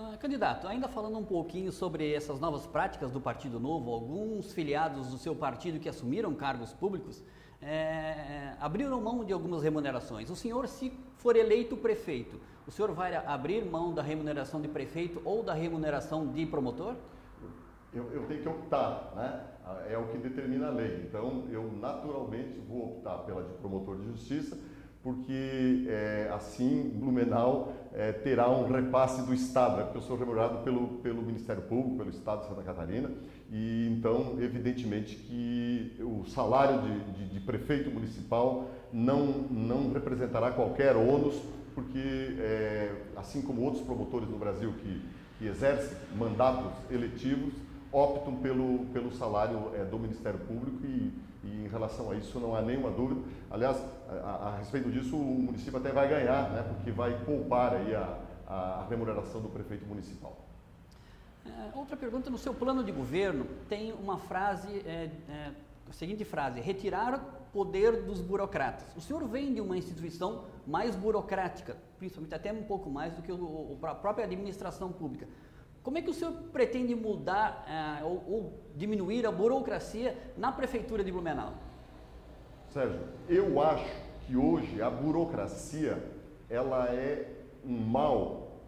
Ah, 0.00 0.16
candidato, 0.16 0.68
ainda 0.68 0.86
falando 0.86 1.18
um 1.18 1.24
pouquinho 1.24 1.72
sobre 1.72 2.12
essas 2.12 2.38
novas 2.38 2.64
práticas 2.64 3.10
do 3.10 3.20
Partido 3.20 3.58
Novo, 3.58 3.92
alguns 3.92 4.52
filiados 4.52 5.08
do 5.08 5.18
seu 5.18 5.34
partido 5.34 5.80
que 5.80 5.88
assumiram 5.88 6.32
cargos 6.36 6.72
públicos 6.72 7.20
é, 7.60 8.54
abriram 8.60 9.00
mão 9.00 9.24
de 9.24 9.32
algumas 9.32 9.60
remunerações. 9.60 10.30
O 10.30 10.36
senhor, 10.36 10.68
se 10.68 10.92
for 11.16 11.34
eleito 11.34 11.76
prefeito, 11.76 12.40
o 12.64 12.70
senhor 12.70 12.92
vai 12.92 13.16
abrir 13.16 13.64
mão 13.64 13.92
da 13.92 14.00
remuneração 14.00 14.60
de 14.60 14.68
prefeito 14.68 15.20
ou 15.24 15.42
da 15.42 15.52
remuneração 15.52 16.28
de 16.28 16.46
promotor? 16.46 16.94
Eu, 17.92 18.08
eu 18.12 18.24
tenho 18.28 18.42
que 18.42 18.48
optar, 18.48 19.12
né? 19.16 19.46
É 19.88 19.98
o 19.98 20.06
que 20.12 20.18
determina 20.18 20.68
a 20.68 20.70
lei. 20.70 21.06
Então, 21.08 21.48
eu 21.50 21.72
naturalmente 21.72 22.60
vou 22.60 22.92
optar 22.92 23.18
pela 23.24 23.42
de 23.42 23.52
promotor 23.54 23.96
de 23.96 24.06
justiça 24.06 24.56
porque 25.02 25.86
é, 25.88 26.30
assim 26.34 26.90
Blumenau 26.94 27.72
é, 27.92 28.12
terá 28.12 28.50
um 28.50 28.70
repasse 28.70 29.22
do 29.22 29.32
Estado, 29.32 29.76
né? 29.76 29.82
porque 29.84 29.98
eu 29.98 30.02
sou 30.02 30.16
remunerado 30.16 30.58
pelo, 30.58 30.88
pelo 30.98 31.22
Ministério 31.22 31.62
Público, 31.62 31.96
pelo 31.96 32.10
Estado 32.10 32.42
de 32.42 32.48
Santa 32.48 32.62
Catarina, 32.62 33.10
e 33.50 33.88
então, 33.90 34.36
evidentemente, 34.40 35.16
que 35.16 35.96
o 36.00 36.24
salário 36.26 36.82
de, 36.82 37.12
de, 37.12 37.28
de 37.34 37.40
prefeito 37.40 37.90
municipal 37.90 38.68
não, 38.92 39.26
não 39.50 39.92
representará 39.92 40.50
qualquer 40.50 40.96
ônus, 40.96 41.40
porque, 41.74 42.36
é, 42.40 42.92
assim 43.16 43.40
como 43.40 43.62
outros 43.62 43.82
promotores 43.84 44.28
no 44.28 44.36
Brasil 44.36 44.72
que, 44.82 45.02
que 45.38 45.46
exercem 45.46 45.96
mandatos 46.16 46.72
eletivos, 46.90 47.54
optam 47.90 48.36
pelo, 48.36 48.86
pelo 48.92 49.10
salário 49.12 49.70
do 49.90 49.98
Ministério 49.98 50.40
Público 50.40 50.84
e 50.84 51.10
e 51.44 51.64
em 51.64 51.68
relação 51.68 52.10
a 52.10 52.14
isso 52.16 52.38
não 52.40 52.54
há 52.54 52.62
nenhuma 52.62 52.90
dúvida. 52.90 53.20
Aliás, 53.50 53.80
a, 54.08 54.48
a, 54.48 54.56
respeito 54.58 54.90
disso, 54.90 55.16
o 55.16 55.42
município 55.42 55.78
até 55.78 55.92
vai 55.92 56.08
ganhar, 56.08 56.50
né, 56.50 56.62
porque 56.62 56.90
vai 56.90 57.18
poupar 57.24 57.74
aí 57.74 57.94
a, 57.94 58.18
a 58.46 58.86
remuneração 58.88 59.40
do 59.40 59.48
prefeito 59.48 59.86
municipal. 59.86 60.36
É, 61.46 61.70
outra 61.74 61.96
pergunta, 61.96 62.28
no 62.30 62.38
seu 62.38 62.52
plano 62.52 62.82
de 62.82 62.92
governo 62.92 63.46
tem 63.68 63.92
uma 63.92 64.18
frase, 64.18 64.68
é, 64.86 65.10
é, 65.28 65.50
a 65.88 65.92
seguinte 65.92 66.24
frase, 66.24 66.60
retirar 66.60 67.18
poder 67.52 68.02
dos 68.02 68.20
burocratas. 68.20 68.84
O 68.96 69.00
senhor 69.00 69.26
vem 69.26 69.54
de 69.54 69.60
uma 69.60 69.76
instituição 69.76 70.44
mais 70.66 70.94
burocrática, 70.94 71.76
principalmente 71.98 72.34
até 72.34 72.52
um 72.52 72.62
pouco 72.64 72.90
mais 72.90 73.14
do 73.14 73.22
que 73.22 73.32
o, 73.32 73.78
a 73.82 73.94
própria 73.94 74.24
administração 74.24 74.92
pública. 74.92 75.26
Como 75.88 75.96
é 75.96 76.02
que 76.02 76.10
o 76.10 76.12
senhor 76.12 76.34
pretende 76.52 76.94
mudar 76.94 77.64
uh, 78.02 78.06
ou, 78.06 78.24
ou, 78.28 78.52
diminuir 78.76 79.26
a 79.26 79.32
burocracia 79.32 80.14
na 80.36 80.52
prefeitura 80.52 81.02
de 81.02 81.10
Blumenau? 81.10 81.54
Sérgio, 82.68 83.00
eu 83.26 83.58
acho 83.58 83.90
que 84.26 84.36
hoje 84.36 84.82
a 84.82 84.90
burocracia 84.90 85.98
ela 86.50 86.94
é 86.94 87.32
um 87.64 87.72
mal. 87.72 88.58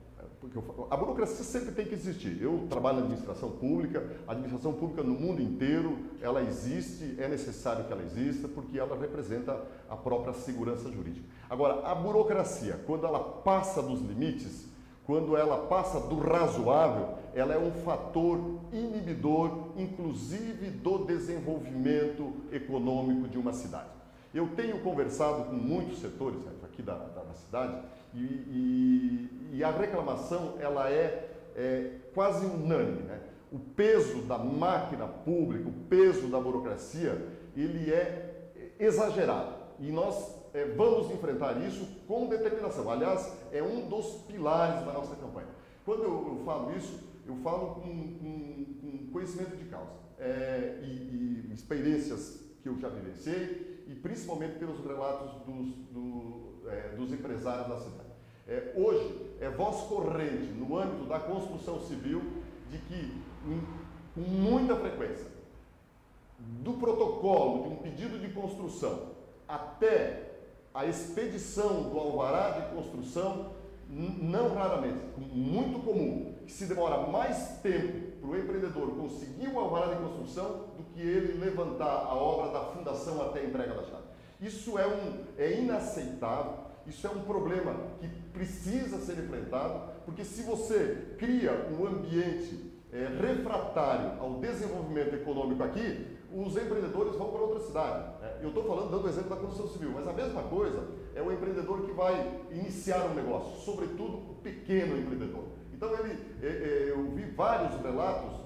Porque 0.41 0.59
a 0.91 0.97
burocracia 0.97 1.45
sempre 1.45 1.73
tem 1.73 1.85
que 1.85 1.93
existir. 1.93 2.41
Eu 2.41 2.67
trabalho 2.71 3.01
na 3.01 3.03
administração 3.03 3.51
pública, 3.51 4.03
a 4.27 4.33
administração 4.33 4.73
pública 4.73 5.03
no 5.03 5.13
mundo 5.13 5.43
inteiro, 5.43 5.99
ela 6.23 6.43
existe, 6.43 7.17
é 7.19 7.29
necessário 7.29 7.85
que 7.85 7.93
ela 7.93 8.03
exista, 8.03 8.49
porque 8.49 8.79
ela 8.79 8.99
representa 8.99 9.63
a 9.91 9.95
própria 9.95 10.33
segurança 10.33 10.91
jurídica. 10.91 11.29
Agora, 11.51 11.87
a 11.87 11.95
burocracia, 11.95 12.81
quando 12.87 13.05
ela 13.05 13.21
passa 13.21 13.83
dos 13.83 14.01
limites, 14.01 14.70
quando 15.11 15.37
ela 15.37 15.67
passa 15.67 15.99
do 15.99 16.21
razoável, 16.21 17.15
ela 17.35 17.53
é 17.53 17.59
um 17.59 17.73
fator 17.83 18.39
inibidor, 18.73 19.73
inclusive 19.77 20.71
do 20.71 21.05
desenvolvimento 21.05 22.33
econômico 22.53 23.27
de 23.27 23.37
uma 23.37 23.53
cidade. 23.53 23.89
Eu 24.33 24.51
tenho 24.55 24.79
conversado 24.83 25.47
com 25.47 25.57
muitos 25.57 25.99
setores 25.99 26.39
aqui 26.63 26.81
da, 26.81 26.95
da, 26.95 27.25
da 27.25 27.35
cidade 27.35 27.83
e, 28.15 28.21
e, 28.21 29.49
e, 29.55 29.65
a 29.65 29.73
reclamação 29.73 30.55
ela 30.61 30.89
é, 30.89 31.29
é 31.57 31.91
quase 32.15 32.47
unânime. 32.47 33.03
Né? 33.03 33.19
O 33.51 33.59
peso 33.59 34.23
da 34.23 34.39
máquina 34.39 35.09
pública, 35.09 35.69
o 35.69 35.73
peso 35.89 36.29
da 36.29 36.39
burocracia, 36.39 37.21
ele 37.57 37.93
é 37.93 38.53
exagerado. 38.79 39.55
E 39.81 39.91
nós 39.91 40.40
é, 40.53 40.65
vamos 40.65 41.11
enfrentar 41.11 41.61
isso 41.65 41.87
com 42.07 42.27
determinação. 42.27 42.91
Aliás, 42.91 43.33
é 43.53 43.63
um 43.63 43.89
dos 43.89 44.23
pilares 44.23 44.85
da 44.85 44.93
nossa 44.93 45.15
campanha. 45.17 45.49
Quando 45.85 46.03
eu, 46.03 46.39
eu 46.39 46.43
falo 46.45 46.77
isso, 46.77 46.99
eu 47.27 47.37
falo 47.37 47.77
com, 47.77 48.19
com, 48.19 48.65
com 48.81 49.13
conhecimento 49.13 49.57
de 49.57 49.65
causa 49.67 49.91
é, 50.19 50.81
e, 50.83 51.49
e, 51.49 51.55
experiências 51.55 52.41
que 52.63 52.69
eu 52.69 52.79
já 52.79 52.89
vivenciei 52.89 53.85
e 53.87 53.95
principalmente 53.95 54.59
pelos 54.59 54.85
relatos 54.85 55.33
dos, 55.47 55.75
do, 55.91 56.69
é, 56.69 56.95
dos 56.97 57.13
empresários 57.13 57.69
da 57.69 57.79
cidade. 57.79 58.11
É, 58.47 58.73
hoje, 58.77 59.35
é 59.41 59.49
voz 59.49 59.83
corrente 59.83 60.53
no 60.53 60.77
âmbito 60.77 61.05
da 61.05 61.21
construção 61.21 61.81
civil 61.81 62.23
de 62.69 62.79
que, 62.79 63.23
com 64.15 64.21
muita 64.21 64.77
frequência, 64.77 65.27
do 66.39 66.73
protocolo 66.75 67.63
de 67.63 67.69
um 67.69 67.77
pedido 67.77 68.19
de 68.19 68.33
construção 68.33 69.11
até 69.47 70.30
a 70.73 70.87
expedição 70.87 71.91
do 71.91 71.99
alvará 71.99 72.51
de 72.51 72.75
construção, 72.75 73.53
não 73.89 74.55
raramente, 74.55 75.01
muito 75.19 75.81
comum, 75.85 76.35
que 76.47 76.53
se 76.53 76.67
demora 76.67 77.07
mais 77.09 77.59
tempo 77.61 78.21
para 78.21 78.31
o 78.31 78.37
empreendedor 78.37 78.95
conseguir 78.97 79.49
o 79.49 79.59
alvará 79.59 79.95
de 79.95 80.01
construção 80.01 80.69
do 80.77 80.85
que 80.85 81.01
ele 81.01 81.39
levantar 81.39 82.05
a 82.07 82.15
obra 82.15 82.53
da 82.53 82.61
fundação 82.67 83.21
até 83.23 83.41
a 83.41 83.45
entrega 83.45 83.75
da 83.75 83.83
chave. 83.83 84.05
Isso 84.41 84.79
é, 84.79 84.87
um, 84.87 85.25
é 85.37 85.59
inaceitável, 85.59 86.53
isso 86.87 87.07
é 87.07 87.11
um 87.11 87.23
problema 87.23 87.75
que 87.99 88.09
precisa 88.33 88.99
ser 88.99 89.19
enfrentado, 89.19 89.91
porque 90.05 90.25
se 90.25 90.43
você 90.43 91.15
cria 91.19 91.69
um 91.79 91.87
ambiente 91.87 92.71
é, 92.93 93.07
refratário 93.21 94.21
ao 94.21 94.35
desenvolvimento 94.35 95.15
econômico 95.15 95.63
aqui, 95.63 96.19
os 96.33 96.57
empreendedores 96.57 97.17
vão 97.17 97.31
para 97.31 97.41
outra 97.41 97.61
cidade. 97.61 98.20
Eu 98.43 98.49
estou 98.49 98.65
falando, 98.65 98.91
dando 98.91 99.05
o 99.05 99.09
exemplo 99.09 99.31
da 99.31 99.37
construção 99.37 99.69
civil, 99.69 99.91
mas 99.95 100.07
a 100.09 100.13
mesma 100.13 100.43
coisa 100.45 100.87
é 101.15 101.23
o 101.23 101.31
empreendedor 101.31 101.83
que 101.83 101.93
vai 101.93 102.41
iniciar 102.51 103.07
um 103.07 103.15
negócio, 103.15 103.61
sobretudo 103.61 104.17
o 104.17 104.35
pequeno 104.43 104.99
empreendedor. 104.99 105.45
Então, 105.73 105.93
ele, 105.99 106.19
é, 106.43 106.47
é, 106.47 106.91
eu 106.91 107.11
vi 107.11 107.25
vários 107.33 107.81
relatos 107.81 108.41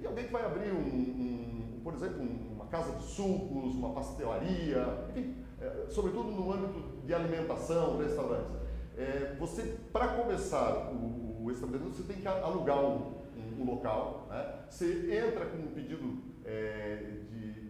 de 0.00 0.06
alguém 0.06 0.26
que 0.26 0.32
vai 0.32 0.44
abrir, 0.44 0.72
um, 0.72 0.78
um 0.78 1.80
por 1.82 1.94
exemplo, 1.94 2.22
uma 2.22 2.66
casa 2.66 2.92
de 2.92 3.04
sucos, 3.04 3.74
uma 3.74 3.92
pastelaria, 3.92 5.06
enfim, 5.10 5.34
é, 5.60 5.86
sobretudo 5.90 6.30
no 6.30 6.52
âmbito 6.52 6.82
de 7.04 7.14
alimentação, 7.14 7.98
restaurantes. 7.98 8.56
você, 9.38 9.76
para 9.92 10.08
começar 10.08 10.90
o, 10.92 11.50
estabelecimento, 11.50 11.96
você 11.96 12.12
tem 12.12 12.22
que 12.22 12.28
alugar 12.28 12.80
um, 12.80 13.12
um 13.58 13.64
local, 13.64 14.26
né? 14.30 14.64
você 14.70 15.26
entra 15.26 15.46
com 15.46 15.58
um 15.58 15.68
pedido 15.68 16.22
é, 16.44 17.23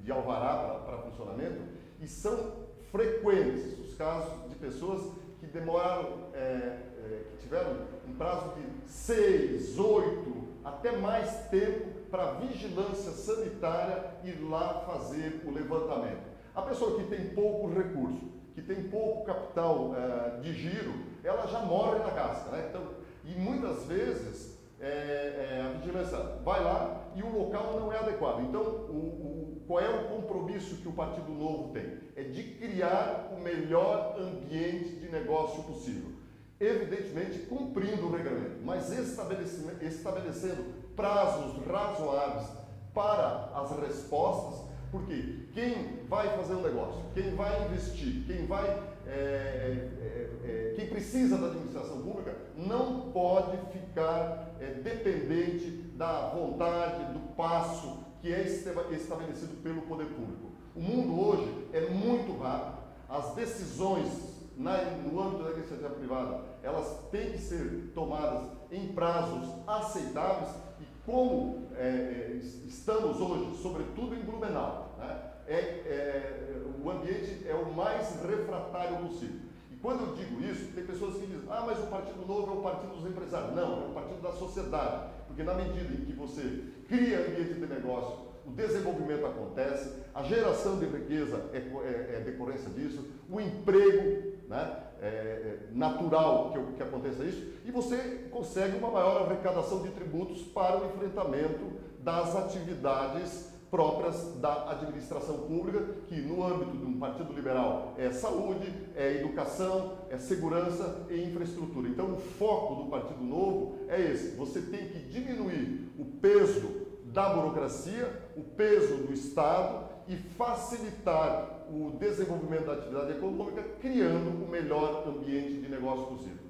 de, 0.05 0.13
alvará 0.13 0.81
para 0.85 0.99
funcionamento 0.99 1.63
e 2.01 2.07
são 2.07 2.53
frequentes 2.91 3.79
os 3.79 3.95
casos 3.95 4.49
de 4.49 4.55
pessoas 4.57 5.13
que 5.41 5.47
demoraram, 5.47 6.29
é, 6.33 6.39
é, 6.39 7.25
que 7.31 7.39
tiveram 7.39 7.73
um 8.07 8.15
prazo 8.15 8.53
de 8.55 8.91
seis, 8.91 9.79
oito, 9.79 10.45
até 10.65 10.93
mais 10.93 11.49
tempo 11.49 12.01
para 12.11 12.33
vigilância 12.35 13.11
sanitária 13.13 14.05
ir 14.23 14.41
lá 14.49 14.85
fazer 14.87 15.43
o 15.45 15.51
levantamento. 15.51 16.23
A 16.55 16.63
pessoa 16.63 17.01
que 17.01 17.07
tem 17.09 17.31
pouco 17.31 17.69
recurso, 17.69 18.21
que 18.55 18.63
tem 18.63 18.85
pouco 18.85 19.25
capital 19.25 19.95
é, 19.97 20.41
de 20.41 20.53
giro, 20.53 20.95
ela 21.25 21.47
já 21.47 21.61
morre 21.61 21.99
na 21.99 22.13
casca. 22.13 22.51
Né? 22.51 22.67
Então, 22.71 22.83
e 23.25 23.35
muitas 23.35 23.85
vezes 23.87 24.57
é, 24.81 24.87
é, 24.87 25.63
a 25.67 25.79
vigilância 25.79 26.19
vai 26.45 26.63
lá 26.63 27.09
e 27.17 27.23
o 27.23 27.39
local 27.39 27.81
não 27.81 27.93
é 27.93 27.99
adequado. 27.99 28.41
Então, 28.43 28.63
o, 28.63 28.95
o, 28.95 29.54
qual 29.67 29.81
é 29.81 29.89
o 29.89 30.09
compromisso 30.09 30.77
que 30.77 30.89
o 30.89 30.93
Partido 30.93 31.31
Novo 31.33 31.73
tem? 31.73 31.99
É 32.17 32.23
de 32.23 32.43
criar 32.43 33.33
o 33.37 33.41
melhor 33.41 34.17
ambiente 34.19 34.97
de 34.97 35.09
negócio 35.09 35.63
possível. 35.65 36.13
Evidentemente, 36.61 37.41
cumprindo 37.41 38.07
o 38.07 38.13
regulamento, 38.13 38.61
mas 38.65 38.91
estabelecendo, 38.93 40.85
prazos 40.95 41.67
razoáveis 41.67 42.47
para 42.95 43.51
as 43.55 43.71
respostas, 43.81 44.65
porque 44.91 45.47
quem 45.53 46.05
vai 46.09 46.29
fazer 46.37 46.55
um 46.55 46.63
negócio, 46.63 47.03
quem 47.13 47.35
vai 47.35 47.65
investir, 47.65 48.25
quem 48.27 48.47
vai 48.47 48.65
é, 49.07 49.11
é, 49.11 49.91
é, 50.01 50.71
é 50.71 50.75
quem 50.77 50.87
precisa 50.87 51.37
da 51.37 51.49
administração 51.49 52.01
pública 52.01 52.37
não 52.57 53.11
pode 53.11 53.57
ficar 53.73 54.55
é, 54.61 54.67
dependente 54.75 55.71
da 55.97 56.29
vontade, 56.29 57.13
do 57.13 57.21
passo 57.35 58.05
que 58.25 58.33
é 58.33 58.41
estabelecido 58.43 59.63
pelo 59.63 59.83
poder 59.83 60.07
público. 60.07 60.53
O 60.75 60.81
mundo 60.81 61.29
hoje 61.29 61.69
é 61.75 61.91
muito 61.91 62.35
rápido, 62.39 62.79
as 63.07 63.35
decisões 63.35 64.09
na, 64.57 64.83
no 64.83 65.21
âmbito 65.21 65.45
da 65.45 65.51
iniciativa 65.51 65.91
privada, 65.91 66.41
elas 66.63 67.11
têm 67.11 67.33
que 67.33 67.39
ser 67.39 67.93
tomadas 67.95 68.49
em 68.73 68.95
prazos 68.95 69.47
aceitáveis 69.67 70.49
e 70.81 70.85
como 71.05 71.69
é, 71.77 71.87
é 71.87 72.41
estamos 72.67 73.21
hoje, 73.21 73.61
sobretudo 73.61 74.15
em 74.15 74.23
Blumenau, 74.23 74.97
né, 74.99 75.21
é, 75.47 75.57
é, 75.57 76.63
o 76.83 76.91
ambiente 76.91 77.47
é 77.47 77.55
o 77.55 77.75
mais 77.75 78.23
refratário 78.23 79.07
possível. 79.07 79.41
E 79.71 79.77
quando 79.77 80.01
eu 80.01 80.15
digo 80.15 80.41
isso, 80.43 80.73
tem 80.73 80.87
pessoas 80.87 81.17
que 81.17 81.27
dizem, 81.27 81.47
ah, 81.51 81.63
mas 81.67 81.79
o 81.79 81.89
Partido 81.89 82.25
Novo 82.27 82.53
é 82.53 82.55
o 82.55 82.63
partido 82.63 82.95
dos 82.95 83.05
empresários. 83.05 83.55
Não, 83.55 83.83
é 83.83 83.87
o 83.87 83.93
partido 83.93 84.23
da 84.23 84.33
sociedade. 84.33 85.14
Porque 85.35 85.43
na 85.43 85.55
medida 85.55 85.93
em 85.93 86.05
que 86.05 86.13
você 86.13 86.63
cria 86.87 87.27
ambiente 87.27 87.55
de 87.55 87.67
negócio, 87.67 88.19
o 88.47 88.53
desenvolvimento 88.53 89.27
acontece, 89.27 89.91
a 90.15 90.23
geração 90.23 90.79
de 90.79 90.87
riqueza 90.87 91.51
é, 91.53 91.57
é, 91.59 92.17
é 92.17 92.21
decorrência 92.21 92.71
disso, 92.71 93.05
o 93.29 93.41
emprego 93.41 94.33
né, 94.49 94.77
é, 95.03 95.07
é 95.07 95.59
natural 95.73 96.53
que, 96.53 96.77
que 96.77 96.83
aconteça 96.85 97.25
isso, 97.25 97.53
e 97.65 97.73
você 97.73 98.29
consegue 98.31 98.77
uma 98.77 98.93
maior 98.93 99.23
arrecadação 99.23 99.83
de 99.83 99.91
tributos 99.91 100.43
para 100.43 100.81
o 100.81 100.87
enfrentamento 100.87 101.73
das 101.99 102.37
atividades 102.37 103.53
próprias 103.75 104.37
da 104.37 104.71
administração 104.71 105.49
pública, 105.49 105.85
que 106.07 106.15
no 106.21 106.47
âmbito 106.47 106.77
de 106.77 106.85
um 106.85 106.97
partido 106.97 107.33
liberal 107.33 107.93
é 107.99 108.13
saúde, 108.13 108.73
é 108.95 109.15
educação, 109.15 109.99
é 110.09 110.17
segurança 110.17 111.05
e 111.11 111.21
infraestrutura. 111.25 111.89
Então, 111.89 112.13
o 112.13 112.17
foco 112.17 112.85
do 112.85 112.89
Partido 112.89 113.21
Novo 113.21 113.81
é 113.89 114.01
esse: 114.01 114.37
você 114.37 114.61
tem 114.61 114.87
que 114.87 115.01
diminuir 115.01 115.91
o 115.99 116.05
peso 116.05 116.87
da 117.07 117.31
burocracia, 117.31 118.31
o 118.37 118.45
peso 118.45 118.99
do 118.99 119.13
Estado 119.13 119.89
e 120.07 120.15
facilitar 120.15 121.65
o 121.69 121.97
desenvolvimento 121.99 122.67
da 122.67 122.75
atividade 122.75 123.11
econômica, 123.11 123.61
criando 123.81 124.45
o 124.45 124.49
melhor 124.49 125.03
ambiente 125.09 125.61
de 125.61 125.69
negócio 125.69 126.07
possível. 126.07 126.45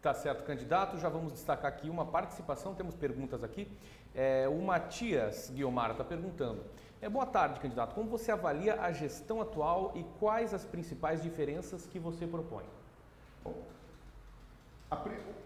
Tá 0.00 0.14
certo, 0.14 0.44
candidato. 0.44 0.98
Já 0.98 1.08
vamos 1.08 1.32
destacar 1.32 1.72
aqui 1.72 1.88
uma 1.90 2.04
participação, 2.04 2.72
temos 2.72 2.94
perguntas 2.94 3.42
aqui. 3.42 3.68
É, 4.14 4.46
o 4.48 4.60
Matias 4.60 5.50
Guiomar 5.54 5.92
está 5.92 6.04
perguntando. 6.04 6.62
É, 7.00 7.08
boa 7.08 7.26
tarde, 7.26 7.58
candidato. 7.58 7.94
Como 7.94 8.08
você 8.08 8.30
avalia 8.30 8.80
a 8.80 8.92
gestão 8.92 9.40
atual 9.40 9.92
e 9.96 10.04
quais 10.20 10.54
as 10.54 10.64
principais 10.64 11.22
diferenças 11.22 11.86
que 11.86 11.98
você 11.98 12.26
propõe? 12.26 12.64
Bom, 13.42 13.54
a, 14.90 14.98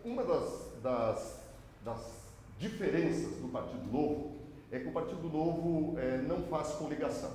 uma 0.05 0.25
das, 0.25 0.73
das, 0.83 1.41
das, 1.85 2.27
diferenças 2.59 3.37
do 3.37 3.49
Partido 3.49 3.85
Novo 3.93 4.37
é 4.73 4.79
que 4.79 4.89
o 4.89 4.93
Partido 4.93 5.29
Novo 5.29 5.99
é, 5.99 6.19
não 6.19 6.43
faz 6.45 6.69
coligação. 6.71 7.31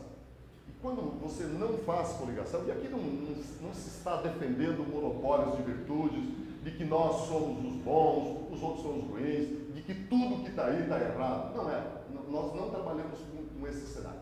E 0.68 0.72
quando 0.82 1.20
você 1.20 1.44
não 1.44 1.78
faz 1.80 2.14
coligação, 2.14 2.66
e 2.66 2.72
aqui 2.72 2.90
não, 2.90 3.00
não, 3.00 3.36
não 3.62 3.74
se 3.74 3.90
está 3.90 4.22
defendendo 4.22 4.88
monopólios 4.88 5.58
de 5.58 5.64
virtudes, 5.64 6.24
de 6.62 6.72
que 6.72 6.84
nós 6.84 7.28
somos 7.28 7.66
os 7.66 7.82
bons, 7.82 8.52
os 8.52 8.62
outros 8.62 8.84
são 8.84 9.00
os 9.00 9.06
ruins, 9.06 9.74
de 9.74 9.82
que 9.82 9.94
tudo 9.94 10.44
que 10.44 10.50
está 10.50 10.66
aí 10.66 10.84
está 10.84 11.00
errado. 11.00 11.56
Não 11.56 11.70
é. 11.70 11.84
Nós 12.30 12.56
não 12.56 12.70
trabalhamos 12.70 13.20
com, 13.20 13.60
com 13.60 13.68
esse 13.68 13.88
cenário. 13.88 14.20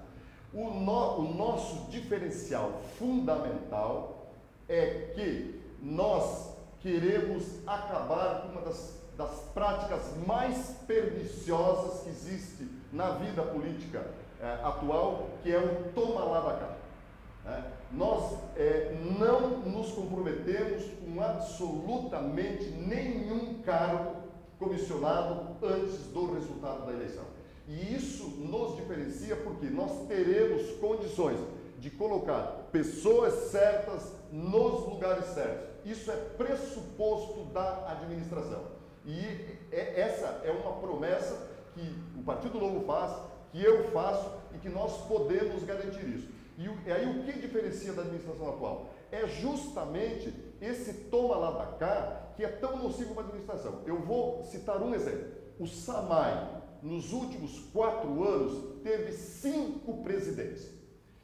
O, 0.53 0.69
no, 0.69 1.19
o 1.19 1.33
nosso 1.35 1.89
diferencial 1.91 2.81
fundamental 2.97 4.31
é 4.67 5.11
que 5.13 5.61
nós 5.81 6.55
queremos 6.79 7.45
acabar 7.67 8.41
com 8.41 8.47
uma 8.49 8.61
das, 8.61 8.99
das 9.17 9.31
práticas 9.53 10.01
mais 10.25 10.75
perniciosas 10.87 12.01
que 12.03 12.09
existe 12.09 12.67
na 12.91 13.11
vida 13.11 13.43
política 13.43 14.05
é, 14.41 14.53
atual, 14.63 15.29
que 15.43 15.51
é 15.51 15.59
o 15.59 15.91
toma 15.93 16.23
lá 16.23 16.41
da 16.41 16.53
cá. 16.57 16.75
É, 17.45 17.78
nós 17.91 18.37
é, 18.55 18.95
não 19.19 19.59
nos 19.59 19.91
comprometemos 19.91 20.83
com 21.03 21.21
absolutamente 21.21 22.65
nenhum 22.65 23.61
cargo 23.61 24.23
comissionado 24.59 25.55
antes 25.63 26.05
do 26.07 26.33
resultado 26.33 26.85
da 26.85 26.91
eleição. 26.91 27.23
E 27.67 27.95
isso 27.95 28.27
nos 28.39 28.75
diferencia 28.75 29.35
porque 29.35 29.67
nós 29.67 30.07
teremos 30.07 30.71
condições 30.79 31.39
de 31.79 31.89
colocar 31.89 32.67
pessoas 32.71 33.33
certas 33.51 34.11
nos 34.31 34.85
lugares 34.87 35.25
certos. 35.25 35.69
Isso 35.85 36.11
é 36.11 36.15
pressuposto 36.15 37.45
da 37.45 37.91
administração. 37.91 38.63
E 39.05 39.19
é, 39.71 40.01
essa 40.01 40.41
é 40.43 40.51
uma 40.51 40.73
promessa 40.73 41.47
que 41.73 42.19
o 42.19 42.23
Partido 42.23 42.59
Novo 42.59 42.85
faz, 42.85 43.13
que 43.51 43.63
eu 43.63 43.89
faço 43.91 44.29
e 44.53 44.57
que 44.57 44.69
nós 44.69 45.05
podemos 45.07 45.63
garantir 45.63 46.05
isso. 46.07 46.27
E, 46.59 46.91
aí 46.91 47.07
o 47.07 47.23
que 47.23 47.39
diferencia 47.39 47.93
da 47.93 48.01
administração 48.01 48.49
atual? 48.49 48.89
É 49.09 49.25
justamente 49.25 50.33
esse 50.61 51.05
toma 51.05 51.37
lá 51.37 51.51
da 51.51 51.77
cá 51.77 52.33
que 52.35 52.43
é 52.43 52.49
tão 52.49 52.77
nocivo 52.77 53.13
para 53.13 53.23
a 53.23 53.25
administração. 53.27 53.81
Eu 53.85 54.01
vou 54.01 54.43
citar 54.43 54.83
um 54.83 54.93
exemplo. 54.93 55.29
O 55.57 55.65
SAMAI, 55.65 56.61
nos 56.83 57.13
últimos 57.13 57.59
quatro 57.71 58.23
anos, 58.27 58.81
teve 58.83 59.13
cinco 59.13 60.03
presidentes. 60.03 60.69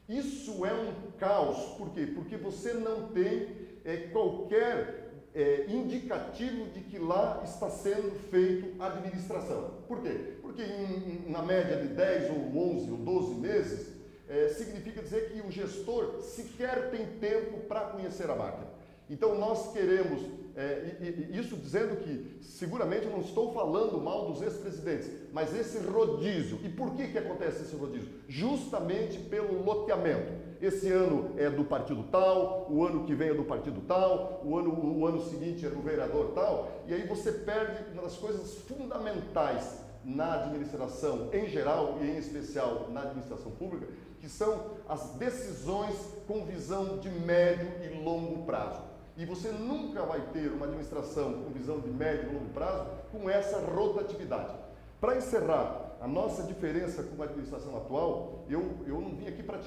Isso 0.07 0.65
é 0.65 0.73
um 0.73 1.11
caos. 1.17 1.77
Por 1.77 1.89
quê? 1.91 2.05
Porque 2.15 2.37
você 2.37 2.73
não 2.73 3.09
tem 3.09 3.49
é, 3.83 3.97
qualquer 4.13 5.05
é, 5.33 5.65
indicativo 5.67 6.69
de 6.69 6.79
que 6.79 6.97
lá 6.97 7.41
está 7.43 7.69
sendo 7.69 8.11
feito 8.29 8.81
administração. 8.81 9.81
Por 9.85 10.01
quê? 10.01 10.37
Porque 10.41 10.61
em, 10.61 11.29
na 11.29 11.41
média 11.41 11.75
de 11.75 11.89
10 11.89 12.29
ou 12.31 12.75
11 12.77 12.91
ou 12.91 12.97
12 12.97 13.35
meses, 13.35 13.94
é, 14.27 14.49
significa 14.49 15.01
dizer 15.01 15.31
que 15.31 15.41
o 15.41 15.51
gestor 15.51 16.21
sequer 16.21 16.89
tem 16.89 17.05
tempo 17.19 17.59
para 17.67 17.81
conhecer 17.81 18.29
a 18.29 18.35
máquina. 18.35 18.67
Então 19.09 19.37
nós 19.37 19.71
queremos, 19.71 20.21
é, 20.55 20.95
isso 21.31 21.55
dizendo 21.55 21.97
que 21.97 22.39
seguramente 22.41 23.05
eu 23.05 23.11
não 23.11 23.21
estou 23.21 23.53
falando 23.53 24.01
mal 24.01 24.31
dos 24.31 24.41
ex-presidentes, 24.41 25.11
mas 25.31 25.55
esse 25.55 25.77
rodízio. 25.77 26.59
E 26.63 26.69
por 26.69 26.95
que, 26.95 27.09
que 27.09 27.17
acontece 27.17 27.63
esse 27.63 27.75
rodízio? 27.75 28.09
Justamente 28.27 29.19
pelo 29.19 29.63
loteamento. 29.63 30.33
Esse 30.59 30.89
ano 30.89 31.35
é 31.37 31.49
do 31.49 31.63
partido 31.65 32.03
tal, 32.09 32.67
o 32.71 32.83
ano 32.83 33.03
que 33.05 33.13
vem 33.13 33.29
é 33.29 33.33
do 33.33 33.43
partido 33.43 33.81
tal, 33.87 34.41
o 34.43 34.57
ano, 34.57 34.97
o 34.97 35.05
ano 35.05 35.21
seguinte 35.29 35.65
é 35.65 35.69
do 35.69 35.81
vereador 35.81 36.31
tal, 36.33 36.71
e 36.87 36.93
aí 36.93 37.05
você 37.05 37.31
perde 37.31 37.91
uma 37.91 38.03
das 38.03 38.15
coisas 38.15 38.55
fundamentais 38.59 39.85
na 40.05 40.43
administração 40.43 41.29
em 41.33 41.47
geral 41.47 41.97
e 42.01 42.05
em 42.05 42.17
especial 42.17 42.89
na 42.91 43.01
administração 43.01 43.51
pública, 43.51 43.87
que 44.25 44.31
são 44.31 44.71
as 44.89 45.11
decisões 45.19 45.95
com 46.27 46.47
visão 46.47 46.97
de 46.97 47.11
médio 47.11 47.71
e 47.83 48.03
longo 48.03 48.43
prazo. 48.43 48.81
E 49.15 49.23
você 49.23 49.51
nunca 49.51 50.01
vai 50.01 50.19
ter 50.33 50.51
uma 50.51 50.65
administração 50.65 51.43
com 51.43 51.51
visão 51.51 51.79
de 51.79 51.91
médio 51.91 52.31
e 52.31 52.33
longo 52.33 52.49
prazo 52.49 52.89
com 53.11 53.29
essa 53.29 53.59
rotatividade. 53.59 54.55
Para 54.99 55.15
encerrar 55.15 55.97
a 56.01 56.07
nossa 56.07 56.41
diferença 56.41 57.03
com 57.03 57.21
a 57.21 57.25
administração 57.25 57.77
atual, 57.77 58.45
eu, 58.49 58.79
eu 58.87 58.99
não 58.99 59.15
vim 59.15 59.27
aqui 59.27 59.43
para 59.43 59.59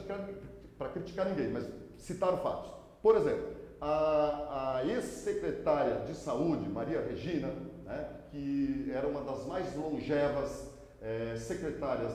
criticar 0.89 1.27
ninguém, 1.27 1.53
mas 1.53 1.65
citar 1.97 2.37
fatos. 2.39 2.73
Por 3.01 3.15
exemplo, 3.15 3.55
a, 3.81 4.79
a 4.79 4.87
ex-secretária 4.87 6.05
de 6.05 6.17
saúde, 6.17 6.69
Maria 6.69 7.01
Regina, 7.01 7.53
né, 7.85 8.09
que 8.33 8.91
era 8.93 9.07
uma 9.07 9.21
das 9.21 9.47
mais 9.47 9.73
longevas 9.77 10.69
é, 11.01 11.37
secretárias 11.37 12.13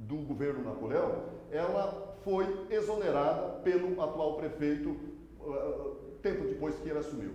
do 0.00 0.16
governo 0.16 0.62
Napoleão, 0.62 1.31
ela 1.52 2.16
foi 2.24 2.66
exonerada 2.70 3.60
pelo 3.60 4.00
atual 4.02 4.36
prefeito 4.36 4.96
uh, 5.40 5.96
tempo 6.22 6.46
depois 6.46 6.74
que 6.76 6.88
ele 6.88 6.98
assumiu. 6.98 7.30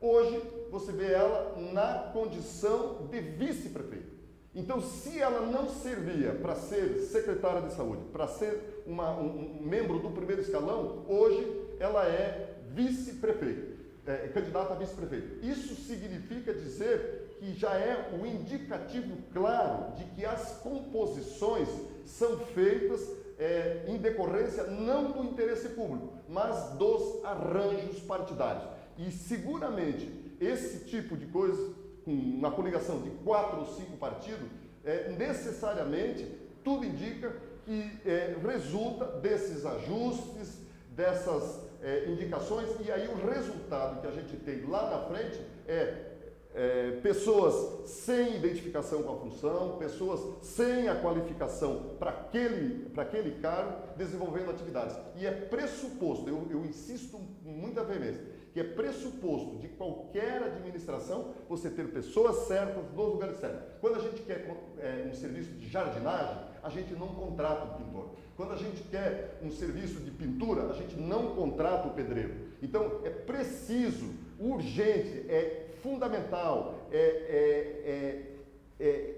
Hoje 0.00 0.42
você 0.70 0.92
vê 0.92 1.12
ela 1.12 1.56
na 1.72 2.10
condição 2.12 3.06
de 3.10 3.20
vice-prefeito. 3.20 4.18
Então, 4.52 4.80
se 4.80 5.20
ela 5.20 5.46
não 5.46 5.68
servia 5.68 6.32
para 6.32 6.56
ser 6.56 6.98
secretária 7.02 7.62
de 7.62 7.72
saúde, 7.72 8.02
para 8.12 8.26
ser 8.26 8.82
uma, 8.84 9.12
um, 9.12 9.60
um, 9.60 9.62
membro 9.62 10.00
do 10.00 10.10
primeiro 10.10 10.42
escalão, 10.42 11.04
hoje 11.06 11.46
ela 11.78 12.04
é 12.06 12.56
vice-prefeito, 12.70 13.78
é, 14.06 14.28
candidata 14.28 14.74
a 14.74 14.76
vice-prefeito. 14.76 15.46
Isso 15.46 15.76
significa 15.76 16.52
dizer 16.52 17.36
que 17.38 17.54
já 17.54 17.74
é 17.74 18.10
o 18.12 18.22
um 18.22 18.26
indicativo 18.26 19.18
claro 19.32 19.94
de 19.94 20.04
que 20.06 20.24
as 20.24 20.58
composições 20.58 21.68
são 22.04 22.38
feitas 22.38 23.19
é, 23.40 23.84
em 23.88 23.96
decorrência 23.96 24.64
não 24.64 25.12
do 25.12 25.24
interesse 25.24 25.70
público, 25.70 26.12
mas 26.28 26.74
dos 26.74 27.24
arranjos 27.24 27.98
partidários. 28.00 28.64
E 28.98 29.10
seguramente 29.10 30.36
esse 30.38 30.84
tipo 30.84 31.16
de 31.16 31.26
coisa, 31.26 31.74
com 32.04 32.12
uma 32.12 32.50
coligação 32.50 33.00
de 33.00 33.10
quatro 33.24 33.60
ou 33.60 33.66
cinco 33.66 33.96
partidos, 33.96 34.46
é, 34.84 35.10
necessariamente 35.18 36.26
tudo 36.62 36.84
indica 36.84 37.34
que 37.64 37.90
é, 38.04 38.36
resulta 38.46 39.06
desses 39.06 39.64
ajustes, 39.64 40.58
dessas 40.90 41.60
é, 41.82 42.06
indicações, 42.08 42.68
e 42.84 42.92
aí 42.92 43.08
o 43.08 43.26
resultado 43.26 44.02
que 44.02 44.06
a 44.06 44.10
gente 44.10 44.36
tem 44.36 44.66
lá 44.66 44.90
na 44.90 44.98
frente 45.08 45.40
é 45.66 46.10
é, 46.54 46.98
pessoas 47.02 47.88
sem 47.88 48.36
identificação 48.36 49.02
com 49.02 49.12
a 49.12 49.16
função, 49.16 49.76
pessoas 49.78 50.20
sem 50.42 50.88
a 50.88 50.96
qualificação 50.96 51.94
para 51.98 52.10
aquele, 52.10 52.90
aquele 52.96 53.40
cargo, 53.40 53.96
desenvolvendo 53.96 54.50
atividades. 54.50 54.96
E 55.16 55.26
é 55.26 55.30
pressuposto, 55.30 56.28
eu, 56.28 56.46
eu 56.50 56.64
insisto 56.64 57.18
com 57.44 57.50
muita 57.50 57.84
veemência, 57.84 58.24
que 58.52 58.58
é 58.58 58.64
pressuposto 58.64 59.58
de 59.58 59.68
qualquer 59.68 60.42
administração 60.42 61.32
você 61.48 61.70
ter 61.70 61.92
pessoas 61.92 62.48
certas 62.48 62.82
nos 62.84 62.96
lugares 62.96 63.36
certos. 63.38 63.60
Quando 63.80 63.96
a 63.96 64.00
gente 64.00 64.22
quer 64.22 64.44
é, 64.78 65.08
um 65.08 65.14
serviço 65.14 65.50
de 65.52 65.68
jardinagem, 65.68 66.50
a 66.62 66.68
gente 66.68 66.92
não 66.94 67.08
contrata 67.08 67.64
o 67.64 67.78
pintor. 67.78 68.10
Quando 68.36 68.52
a 68.52 68.56
gente 68.56 68.82
quer 68.84 69.38
um 69.42 69.50
serviço 69.50 70.00
de 70.00 70.10
pintura, 70.10 70.64
a 70.64 70.72
gente 70.72 70.96
não 70.96 71.34
contrata 71.34 71.88
o 71.88 71.94
pedreiro. 71.94 72.34
Então 72.60 73.00
é 73.04 73.10
preciso, 73.10 74.10
urgente, 74.38 75.26
é 75.28 75.69
fundamental, 75.82 76.74
é, 76.90 76.98
é, 76.98 78.80
é, 78.80 78.86
é 78.86 79.14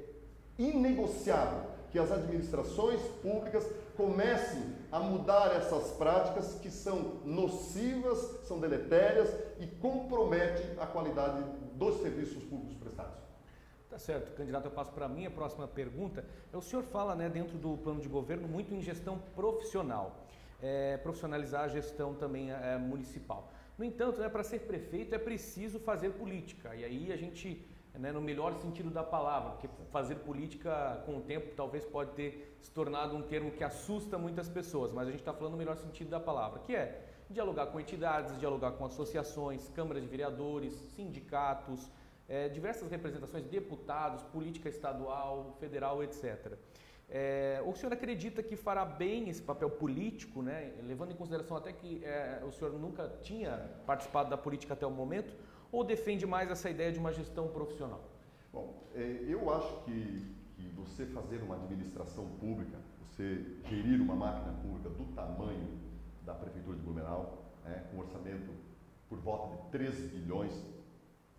inegociável 0.58 1.72
que 1.90 1.98
as 1.98 2.10
administrações 2.10 3.00
públicas 3.22 3.66
comecem 3.96 4.62
a 4.90 4.98
mudar 4.98 5.54
essas 5.54 5.90
práticas 5.92 6.54
que 6.54 6.70
são 6.70 7.20
nocivas, 7.24 8.18
são 8.46 8.58
deletérias 8.58 9.28
e 9.60 9.66
comprometem 9.66 10.64
a 10.78 10.86
qualidade 10.86 11.44
dos 11.74 12.00
serviços 12.00 12.42
públicos 12.44 12.76
prestados. 12.76 13.20
Tá 13.90 13.98
certo, 13.98 14.34
candidato, 14.34 14.64
eu 14.64 14.70
passo 14.70 14.90
para 14.92 15.04
a 15.04 15.08
minha 15.08 15.30
próxima 15.30 15.68
pergunta. 15.68 16.24
O 16.50 16.62
senhor 16.62 16.82
fala, 16.84 17.14
né, 17.14 17.28
dentro 17.28 17.58
do 17.58 17.76
plano 17.76 18.00
de 18.00 18.08
governo, 18.08 18.48
muito 18.48 18.72
em 18.74 18.80
gestão 18.80 19.18
profissional, 19.36 20.16
é, 20.62 20.96
profissionalizar 20.96 21.64
a 21.64 21.68
gestão 21.68 22.14
também 22.14 22.50
é, 22.50 22.78
municipal. 22.78 23.50
No 23.78 23.84
entanto, 23.84 24.20
né, 24.20 24.28
para 24.28 24.42
ser 24.42 24.60
prefeito 24.60 25.14
é 25.14 25.18
preciso 25.18 25.78
fazer 25.80 26.10
política. 26.10 26.74
E 26.74 26.84
aí 26.84 27.12
a 27.12 27.16
gente, 27.16 27.66
né, 27.94 28.12
no 28.12 28.20
melhor 28.20 28.54
sentido 28.60 28.90
da 28.90 29.02
palavra, 29.02 29.52
porque 29.52 29.68
fazer 29.90 30.16
política 30.16 31.02
com 31.06 31.18
o 31.18 31.20
tempo 31.22 31.54
talvez 31.56 31.84
pode 31.84 32.12
ter 32.12 32.56
se 32.60 32.70
tornado 32.70 33.16
um 33.16 33.22
termo 33.22 33.50
que 33.50 33.64
assusta 33.64 34.18
muitas 34.18 34.48
pessoas, 34.48 34.92
mas 34.92 35.08
a 35.08 35.10
gente 35.10 35.20
está 35.20 35.32
falando 35.32 35.52
no 35.52 35.58
melhor 35.58 35.76
sentido 35.76 36.10
da 36.10 36.20
palavra, 36.20 36.60
que 36.60 36.76
é 36.76 37.08
dialogar 37.30 37.66
com 37.66 37.80
entidades, 37.80 38.38
dialogar 38.38 38.72
com 38.72 38.84
associações, 38.84 39.68
câmaras 39.70 40.02
de 40.02 40.08
vereadores, 40.08 40.74
sindicatos, 40.94 41.90
é, 42.28 42.48
diversas 42.48 42.90
representações, 42.90 43.44
deputados, 43.44 44.22
política 44.24 44.68
estadual, 44.68 45.56
federal, 45.58 46.02
etc. 46.02 46.56
É, 47.14 47.62
o 47.66 47.74
senhor 47.74 47.92
acredita 47.92 48.42
que 48.42 48.56
fará 48.56 48.86
bem 48.86 49.28
esse 49.28 49.42
papel 49.42 49.68
político, 49.68 50.40
né? 50.40 50.72
levando 50.82 51.12
em 51.12 51.14
consideração 51.14 51.58
até 51.58 51.70
que 51.70 52.02
é, 52.02 52.42
o 52.42 52.50
senhor 52.50 52.72
nunca 52.72 53.06
tinha 53.20 53.70
participado 53.84 54.30
da 54.30 54.38
política 54.38 54.72
até 54.72 54.86
o 54.86 54.90
momento, 54.90 55.34
ou 55.70 55.84
defende 55.84 56.26
mais 56.26 56.50
essa 56.50 56.70
ideia 56.70 56.90
de 56.90 56.98
uma 56.98 57.12
gestão 57.12 57.48
profissional? 57.48 58.02
Bom, 58.50 58.88
é, 58.94 59.26
eu 59.28 59.52
acho 59.52 59.84
que, 59.84 60.34
que 60.56 60.68
você 60.70 61.04
fazer 61.04 61.42
uma 61.42 61.56
administração 61.56 62.26
pública, 62.40 62.78
você 63.02 63.44
gerir 63.68 64.00
uma 64.00 64.14
máquina 64.14 64.54
pública 64.62 64.88
do 64.88 65.04
tamanho 65.14 65.68
da 66.24 66.32
Prefeitura 66.32 66.78
de 66.78 66.82
Blumenau, 66.82 67.52
né, 67.62 67.84
com 67.90 67.98
orçamento 67.98 68.50
por 69.10 69.18
volta 69.18 69.54
de 69.54 69.70
13 69.70 70.08
bilhões, 70.08 70.64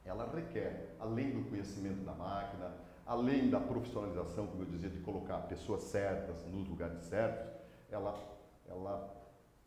ela 0.05 0.29
requer, 0.31 0.95
além 0.99 1.31
do 1.31 1.49
conhecimento 1.49 2.03
da 2.03 2.13
máquina, 2.13 2.71
além 3.05 3.49
da 3.49 3.59
profissionalização, 3.59 4.47
como 4.47 4.63
eu 4.63 4.67
dizia, 4.67 4.89
de 4.89 4.99
colocar 4.99 5.37
pessoas 5.41 5.83
certas 5.83 6.45
nos 6.45 6.67
lugares 6.67 7.03
certos, 7.03 7.51
ela, 7.89 8.17
ela 8.67 9.13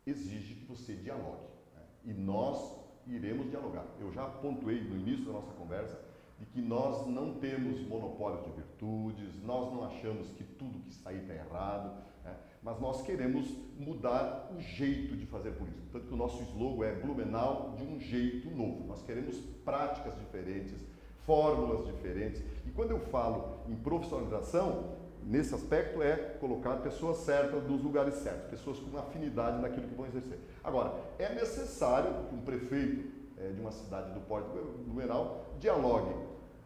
exige 0.05 0.55
que 0.55 0.65
você 0.65 0.95
dialogue. 0.95 1.47
Né? 1.75 1.81
E 2.05 2.13
nós 2.13 2.77
iremos 3.05 3.49
dialogar. 3.49 3.85
Eu 3.99 4.11
já 4.11 4.25
pontuei 4.25 4.81
no 4.81 4.95
início 4.95 5.25
da 5.25 5.33
nossa 5.33 5.51
conversa 5.53 5.99
de 6.39 6.45
que 6.45 6.61
nós 6.61 7.07
não 7.07 7.35
temos 7.35 7.81
monopólio 7.87 8.43
de 8.43 8.51
virtudes, 8.51 9.41
nós 9.43 9.73
não 9.73 9.85
achamos 9.85 10.29
que 10.31 10.43
tudo 10.43 10.79
que 10.79 10.93
sair 10.93 11.21
está 11.21 11.33
errado, 11.33 11.97
né? 12.23 12.35
mas 12.61 12.79
nós 12.79 13.01
queremos 13.01 13.49
mudar 13.77 14.51
o 14.55 14.59
jeito 14.59 15.15
de 15.15 15.25
fazer 15.25 15.51
política. 15.51 15.83
Tanto 15.91 16.07
que 16.07 16.13
o 16.13 16.17
nosso 16.17 16.43
slogan 16.43 16.85
é 16.85 16.95
Blumenau 16.95 17.73
de 17.75 17.83
um 17.83 17.99
jeito 17.99 18.49
novo. 18.51 18.85
Nós 18.85 19.01
queremos 19.01 19.39
práticas 19.65 20.15
diferentes, 20.19 20.85
fórmulas 21.27 21.85
diferentes. 21.85 22.41
E 22.65 22.71
quando 22.71 22.91
eu 22.91 22.99
falo 22.99 23.59
em 23.67 23.75
profissionalização, 23.75 24.95
nesse 25.21 25.53
aspecto 25.53 26.01
é 26.01 26.15
colocar 26.39 26.77
pessoas 26.77 27.17
certas 27.17 27.61
nos 27.65 27.83
lugares 27.83 28.15
certos, 28.15 28.49
pessoas 28.49 28.79
com 28.79 28.97
afinidade 28.97 29.61
naquilo 29.61 29.89
que 29.89 29.93
vão 29.93 30.07
exercer. 30.07 30.39
Agora, 30.63 30.93
é 31.19 31.35
necessário 31.35 32.09
que 32.29 32.35
um 32.35 32.41
prefeito 32.41 33.11
é, 33.37 33.51
de 33.51 33.59
uma 33.59 33.71
cidade 33.71 34.13
do 34.13 34.21
Porto 34.21 34.49
Blumenau 34.85 35.45
dialogue 35.59 36.15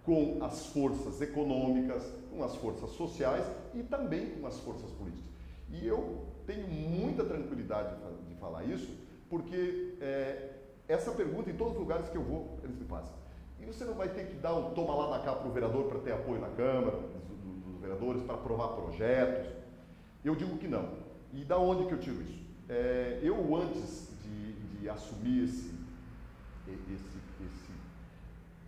com 0.05 0.37
as 0.43 0.67
forças 0.67 1.19
econômicas, 1.21 2.03
com 2.31 2.43
as 2.43 2.55
forças 2.55 2.91
sociais 2.91 3.45
e 3.73 3.81
também 3.81 4.29
com 4.39 4.45
as 4.45 4.59
forças 4.59 4.89
políticas. 4.91 5.29
E 5.69 5.87
eu 5.87 6.25
tenho 6.45 6.67
muita 6.67 7.23
tranquilidade 7.23 7.95
de 8.27 8.35
falar 8.35 8.63
isso, 8.63 8.95
porque 9.29 9.95
é, 9.99 10.49
essa 10.87 11.11
pergunta 11.11 11.49
em 11.49 11.55
todos 11.55 11.73
os 11.73 11.79
lugares 11.79 12.09
que 12.09 12.17
eu 12.17 12.23
vou, 12.23 12.59
eles 12.63 12.77
me 12.77 12.85
fazem. 12.85 13.20
E 13.61 13.65
você 13.65 13.85
não 13.85 13.93
vai 13.93 14.09
ter 14.09 14.25
que 14.27 14.35
dar 14.35 14.55
um 14.55 14.73
toma 14.73 14.95
lá 14.95 15.17
da 15.17 15.23
cá 15.23 15.33
para 15.33 15.47
o 15.47 15.51
vereador 15.51 15.85
para 15.85 15.99
ter 15.99 16.13
apoio 16.13 16.41
na 16.41 16.49
Câmara, 16.49 16.97
dos, 16.97 17.63
dos 17.63 17.79
vereadores, 17.79 18.23
para 18.23 18.35
aprovar 18.35 18.69
projetos. 18.69 19.51
Eu 20.25 20.35
digo 20.35 20.57
que 20.57 20.67
não. 20.67 20.89
E 21.31 21.45
da 21.45 21.57
onde 21.57 21.85
que 21.85 21.93
eu 21.93 21.99
tiro 21.99 22.21
isso? 22.21 22.41
É, 22.67 23.19
eu, 23.21 23.55
antes 23.55 24.09
de, 24.23 24.53
de 24.53 24.89
assumir 24.89 25.43
esse, 25.43 25.71
esse, 26.67 27.17
esse 27.45 27.71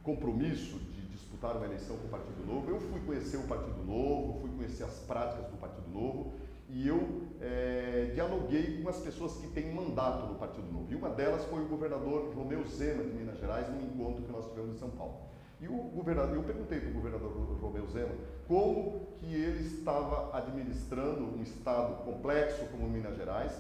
compromisso 0.04 0.78
de 0.78 1.02
disputar 1.08 1.58
uma 1.58 1.66
eleição 1.66 1.98
com 1.98 2.08
o 2.08 2.10
Partido 2.10 2.46
Novo, 2.46 2.70
eu 2.70 2.80
fui 2.80 3.00
conhecer 3.02 3.38
o 3.38 3.48
Partido 3.48 3.84
Novo, 3.84 4.42
fui 4.42 4.52
conhecer 4.52 4.84
as 4.84 5.00
práticas 5.00 5.48
do 5.48 5.58
Partido 5.58 5.90
Novo 5.90 6.34
e 6.70 6.88
eu 6.88 7.28
é, 7.44 8.12
dialoguei 8.14 8.82
com 8.82 8.90
as 8.90 8.98
pessoas 9.00 9.34
que 9.34 9.48
têm 9.48 9.74
mandato 9.74 10.28
no 10.28 10.36
Partido 10.36 10.72
Novo. 10.72 10.88
E 10.90 10.96
uma 10.96 11.10
delas 11.10 11.44
foi 11.46 11.62
o 11.62 11.68
governador 11.68 12.34
Romeu 12.34 12.66
Zema, 12.66 13.04
de 13.04 13.12
Minas 13.12 13.38
Gerais, 13.38 13.68
num 13.70 13.82
encontro 13.82 14.24
que 14.24 14.32
nós 14.32 14.48
tivemos 14.48 14.76
em 14.76 14.80
São 14.80 14.90
Paulo. 14.92 15.16
E 15.60 15.68
o 15.68 15.74
governador, 15.74 16.36
eu 16.36 16.44
perguntei 16.44 16.80
para 16.80 16.90
o 16.90 16.94
governador 16.94 17.32
Romeu 17.62 17.86
Zema 17.88 18.16
como 18.48 19.08
que 19.18 19.26
ele 19.26 19.66
estava 19.68 20.36
administrando 20.38 21.24
um 21.38 21.42
estado 21.42 22.04
complexo 22.04 22.66
como 22.72 22.90
Minas 22.90 23.18
Gerais, 23.18 23.52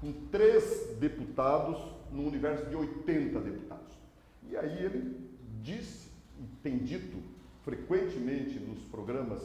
com 0.00 0.12
três 0.30 0.96
deputados 0.98 1.76
no 2.12 2.26
universo 2.26 2.66
de 2.66 2.76
80 2.76 3.40
deputados. 3.40 3.94
E 4.48 4.56
aí 4.56 4.84
ele 4.84 5.28
disse, 5.60 6.08
e 6.38 6.46
tem 6.62 6.78
dito 6.78 7.16
frequentemente 7.64 8.60
nos 8.60 8.82
programas, 8.84 9.40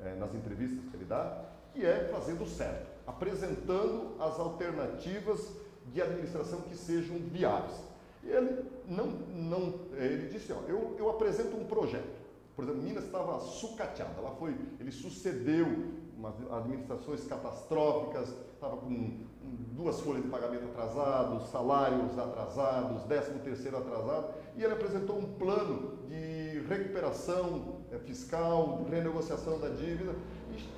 eh, 0.00 0.14
nas 0.18 0.34
entrevistas 0.34 0.78
que 0.90 0.96
ele 0.96 1.06
dá, 1.06 1.44
que 1.72 1.84
é 1.84 2.08
fazendo 2.12 2.46
certo, 2.46 2.91
apresentando 3.06 4.16
as 4.20 4.38
alternativas 4.38 5.52
de 5.86 6.00
administração 6.00 6.60
que 6.62 6.76
sejam 6.76 7.18
viáveis. 7.18 7.76
E 8.22 8.30
ele 8.30 8.64
não, 8.86 9.06
não 9.06 9.74
ele 9.94 10.28
disse, 10.28 10.52
ó, 10.52 10.60
eu, 10.68 10.94
eu 10.98 11.10
apresento 11.10 11.56
um 11.56 11.64
projeto. 11.64 12.22
Por 12.54 12.64
exemplo, 12.64 12.82
Minas 12.82 13.04
estava 13.04 13.40
sucateada, 13.40 14.14
ela 14.18 14.30
foi, 14.32 14.54
ele 14.78 14.92
sucedeu 14.92 15.66
umas 16.16 16.34
administrações 16.52 17.24
catastróficas, 17.26 18.28
estava 18.54 18.76
com 18.76 19.26
duas 19.72 20.00
folhas 20.00 20.22
de 20.22 20.28
pagamento 20.28 20.66
atrasados, 20.66 21.48
salários 21.48 22.16
atrasados, 22.16 23.02
décimo 23.04 23.40
terceiro 23.40 23.78
atrasado, 23.78 24.32
e 24.56 24.62
ele 24.62 24.72
apresentou 24.74 25.18
um 25.18 25.34
plano 25.34 25.98
de 26.06 26.60
recuperação 26.68 27.80
eh, 27.90 27.98
fiscal, 27.98 28.86
renegociação 28.88 29.58
da 29.58 29.68
dívida, 29.70 30.14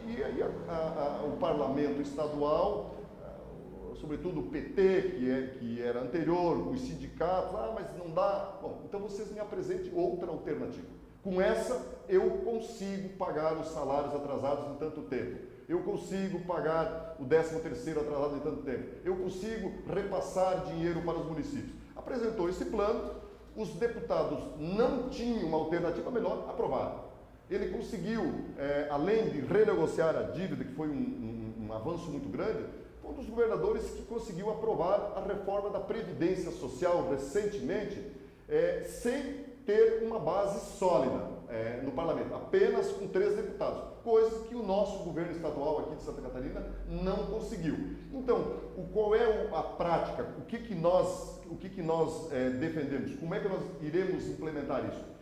e, 0.06 0.22
aí 0.22 0.42
a, 0.42 0.72
a, 0.72 1.20
a, 1.20 1.24
o 1.24 1.36
parlamento 1.38 2.00
estadual, 2.00 2.94
eh, 3.22 3.94
sobretudo 3.96 4.40
o 4.40 4.42
PT, 4.44 5.14
que, 5.16 5.30
é, 5.30 5.46
que 5.58 5.82
era 5.82 6.00
anterior, 6.00 6.68
os 6.68 6.80
sindicatos, 6.80 7.54
ah, 7.54 7.72
mas 7.74 7.86
não 7.96 8.10
dá. 8.12 8.58
Bom, 8.60 8.82
então 8.84 9.00
vocês 9.00 9.30
me 9.32 9.40
apresentem 9.40 9.92
outra 9.94 10.30
alternativa. 10.30 10.86
Com 11.22 11.40
essa, 11.40 11.80
eu 12.08 12.30
consigo 12.38 13.10
pagar 13.16 13.56
os 13.56 13.68
salários 13.68 14.14
atrasados 14.14 14.70
em 14.72 14.78
tanto 14.78 15.02
tempo. 15.02 15.38
Eu 15.66 15.80
consigo 15.80 16.40
pagar 16.40 17.16
o 17.18 17.24
13 17.24 17.60
terceiro 17.60 18.00
atrasado 18.00 18.36
em 18.36 18.40
tanto 18.40 18.62
tempo. 18.62 18.86
Eu 19.02 19.16
consigo 19.16 19.72
repassar 19.88 20.66
dinheiro 20.66 21.00
para 21.00 21.18
os 21.18 21.26
municípios. 21.26 21.74
Apresentou 21.96 22.50
esse 22.50 22.66
plano, 22.66 23.14
os 23.56 23.70
deputados 23.70 24.38
não 24.58 25.08
tinham 25.08 25.46
uma 25.46 25.56
alternativa 25.56 26.10
melhor, 26.10 26.44
aprovaram. 26.48 27.03
Ele 27.50 27.70
conseguiu, 27.70 28.32
é, 28.58 28.88
além 28.90 29.28
de 29.28 29.40
renegociar 29.40 30.16
a 30.16 30.22
dívida, 30.22 30.64
que 30.64 30.72
foi 30.72 30.88
um, 30.88 30.92
um, 30.92 31.66
um 31.66 31.72
avanço 31.72 32.10
muito 32.10 32.28
grande, 32.28 32.64
foi 33.02 33.10
um 33.10 33.14
dos 33.14 33.26
governadores 33.26 33.84
que 33.90 34.02
conseguiu 34.02 34.50
aprovar 34.50 35.12
a 35.16 35.20
reforma 35.20 35.70
da 35.70 35.80
Previdência 35.80 36.50
Social 36.50 37.08
recentemente, 37.10 38.00
é, 38.48 38.82
sem 38.84 39.44
ter 39.66 40.02
uma 40.02 40.18
base 40.18 40.78
sólida 40.78 41.34
é, 41.48 41.80
no 41.82 41.92
parlamento, 41.92 42.34
apenas 42.34 42.90
com 42.92 43.06
três 43.08 43.34
deputados, 43.36 43.80
coisa 44.02 44.44
que 44.46 44.54
o 44.54 44.62
nosso 44.62 45.02
governo 45.04 45.32
estadual 45.32 45.78
aqui 45.80 45.96
de 45.96 46.02
Santa 46.02 46.20
Catarina 46.20 46.66
não 46.88 47.26
conseguiu. 47.26 47.76
Então, 48.12 48.58
o, 48.76 48.84
qual 48.92 49.14
é 49.14 49.48
a 49.52 49.62
prática? 49.62 50.26
O 50.38 50.42
que, 50.42 50.58
que 50.58 50.74
nós, 50.74 51.40
o 51.46 51.56
que 51.56 51.68
que 51.70 51.82
nós 51.82 52.30
é, 52.32 52.50
defendemos? 52.50 53.14
Como 53.16 53.34
é 53.34 53.40
que 53.40 53.48
nós 53.48 53.62
iremos 53.82 54.26
implementar 54.26 54.84
isso? 54.86 55.13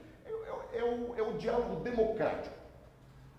É, 0.72 0.82
o, 0.82 1.14
é 1.16 1.22
o 1.22 1.38
diálogo 1.38 1.80
democrático, 1.80 2.54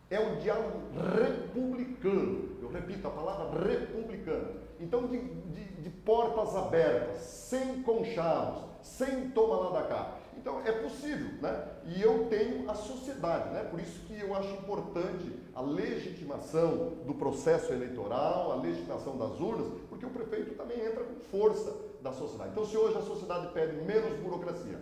é 0.09 0.19
o 0.19 0.37
diálogo 0.37 0.81
republicano. 1.15 2.57
Eu 2.61 2.69
repito 2.69 3.07
a 3.07 3.11
palavra 3.11 3.67
republicano. 3.67 4.61
Então, 4.79 5.07
de, 5.07 5.19
de, 5.19 5.63
de 5.81 5.89
portas 5.89 6.55
abertas, 6.55 7.21
sem 7.21 7.81
conchavos, 7.83 8.63
sem 8.81 9.29
toma 9.29 9.55
lá 9.55 9.81
da 9.81 9.87
cá. 9.87 10.17
Então 10.37 10.59
é 10.65 10.71
possível, 10.73 11.29
né? 11.41 11.67
E 11.85 12.01
eu 12.01 12.25
tenho 12.25 12.69
a 12.69 12.75
sociedade, 12.75 13.53
né? 13.53 13.63
Por 13.63 13.79
isso 13.79 13.99
que 14.01 14.19
eu 14.19 14.35
acho 14.35 14.49
importante 14.49 15.31
a 15.55 15.61
legitimação 15.61 16.95
do 17.05 17.13
processo 17.13 17.71
eleitoral, 17.71 18.51
a 18.51 18.55
legitimação 18.55 19.17
das 19.17 19.39
urnas, 19.39 19.67
porque 19.89 20.05
o 20.05 20.09
prefeito 20.09 20.55
também 20.55 20.85
entra 20.85 21.03
com 21.03 21.15
força 21.31 21.73
da 22.01 22.11
sociedade. 22.11 22.51
Então, 22.51 22.65
se 22.65 22.75
hoje 22.75 22.97
a 22.97 23.01
sociedade 23.01 23.53
pede 23.53 23.77
menos 23.85 24.19
burocracia, 24.19 24.81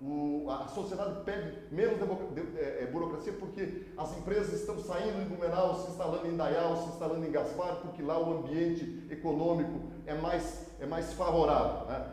o, 0.00 0.46
a 0.50 0.68
sociedade 0.68 1.24
pede 1.24 1.58
menos 1.70 1.98
de, 1.98 2.58
é, 2.58 2.82
é, 2.82 2.86
burocracia 2.86 3.32
porque 3.32 3.86
as 3.96 4.16
empresas 4.18 4.60
estão 4.60 4.78
saindo 4.78 5.18
de 5.18 5.24
Blumenau, 5.24 5.74
se 5.74 5.90
instalando 5.90 6.26
em 6.26 6.36
Dayal, 6.36 6.76
se 6.76 6.88
instalando 6.90 7.26
em 7.26 7.30
Gaspar, 7.30 7.76
porque 7.76 8.02
lá 8.02 8.18
o 8.18 8.38
ambiente 8.38 9.06
econômico 9.10 9.90
é 10.04 10.14
mais, 10.14 10.70
é 10.78 10.86
mais 10.86 11.12
favorável. 11.14 11.86
Né? 11.86 12.12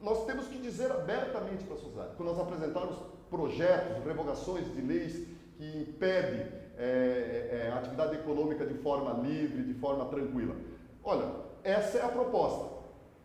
nós 0.00 0.24
temos 0.26 0.46
que 0.46 0.58
dizer 0.58 0.90
abertamente 0.92 1.64
para 1.64 1.74
a 1.74 1.78
sociedade, 1.78 2.10
quando 2.16 2.28
nós 2.30 2.38
apresentarmos 2.38 2.96
projetos, 3.28 4.04
revogações 4.04 4.72
de 4.72 4.80
leis 4.80 5.26
que 5.56 5.80
impedem 5.80 6.46
é, 6.76 7.50
é, 7.50 7.66
é, 7.66 7.72
a 7.72 7.78
atividade 7.78 8.14
econômica 8.14 8.64
de 8.64 8.74
forma 8.74 9.12
livre, 9.26 9.64
de 9.64 9.74
forma 9.74 10.04
tranquila. 10.06 10.54
Olha, 11.02 11.26
essa 11.64 11.98
é 11.98 12.04
a 12.04 12.08
proposta. 12.08 12.77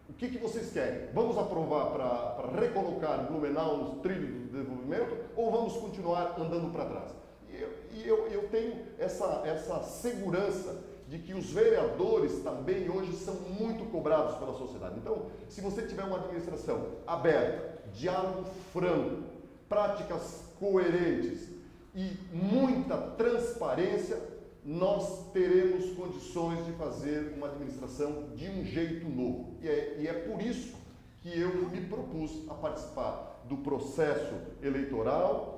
O 0.10 0.14
que, 0.14 0.30
que 0.30 0.38
vocês 0.38 0.72
querem? 0.72 1.08
Vamos 1.14 1.38
aprovar 1.38 1.92
para 1.92 2.60
recolocar 2.60 3.26
Blumenau 3.26 3.78
nos 3.78 4.02
trilhos 4.02 4.30
do 4.30 4.48
desenvolvimento 4.48 5.16
ou 5.36 5.52
vamos 5.52 5.74
continuar 5.74 6.36
andando 6.40 6.72
para 6.72 6.86
trás? 6.86 7.12
E, 7.50 8.08
eu, 8.08 8.28
eu, 8.28 8.28
eu 8.28 8.50
tenho 8.50 8.76
essa, 9.00 9.44
essa 9.46 9.82
segurança 9.84 10.76
de 11.08 11.20
que 11.20 11.34
os 11.34 11.52
vereadores 11.52 12.40
também 12.40 12.90
hoje 12.90 13.14
são 13.14 13.36
muito 13.36 13.86
cobrados 13.92 14.36
pela 14.38 14.54
sociedade. 14.54 14.96
Então, 14.98 15.28
se 15.48 15.62
você 15.62 15.84
tiver 15.84 16.04
uma 16.04 16.18
administração 16.18 16.88
aberta, 17.06 17.84
diálogo 17.94 18.46
franco, 18.72 19.24
práticas 19.70 20.44
coerentes 20.60 21.48
e 21.96 22.18
muita 22.32 22.98
transparência, 22.98 24.18
nós 24.66 25.32
teremos 25.32 25.94
condições 25.96 26.66
de 26.66 26.72
fazer 26.74 27.34
uma 27.36 27.48
administração 27.48 28.30
de 28.36 28.50
um 28.50 28.64
jeito 28.64 29.08
novo. 29.10 29.58
E 29.62 29.68
é, 29.68 29.98
e 30.00 30.08
é 30.08 30.14
por 30.14 30.42
isso 30.42 30.76
que 31.22 31.38
eu 31.38 31.70
me 31.70 31.82
propus 31.82 32.50
a 32.50 32.54
participar 32.54 33.44
do 33.48 33.58
processo 33.58 34.36
eleitoral 34.62 35.54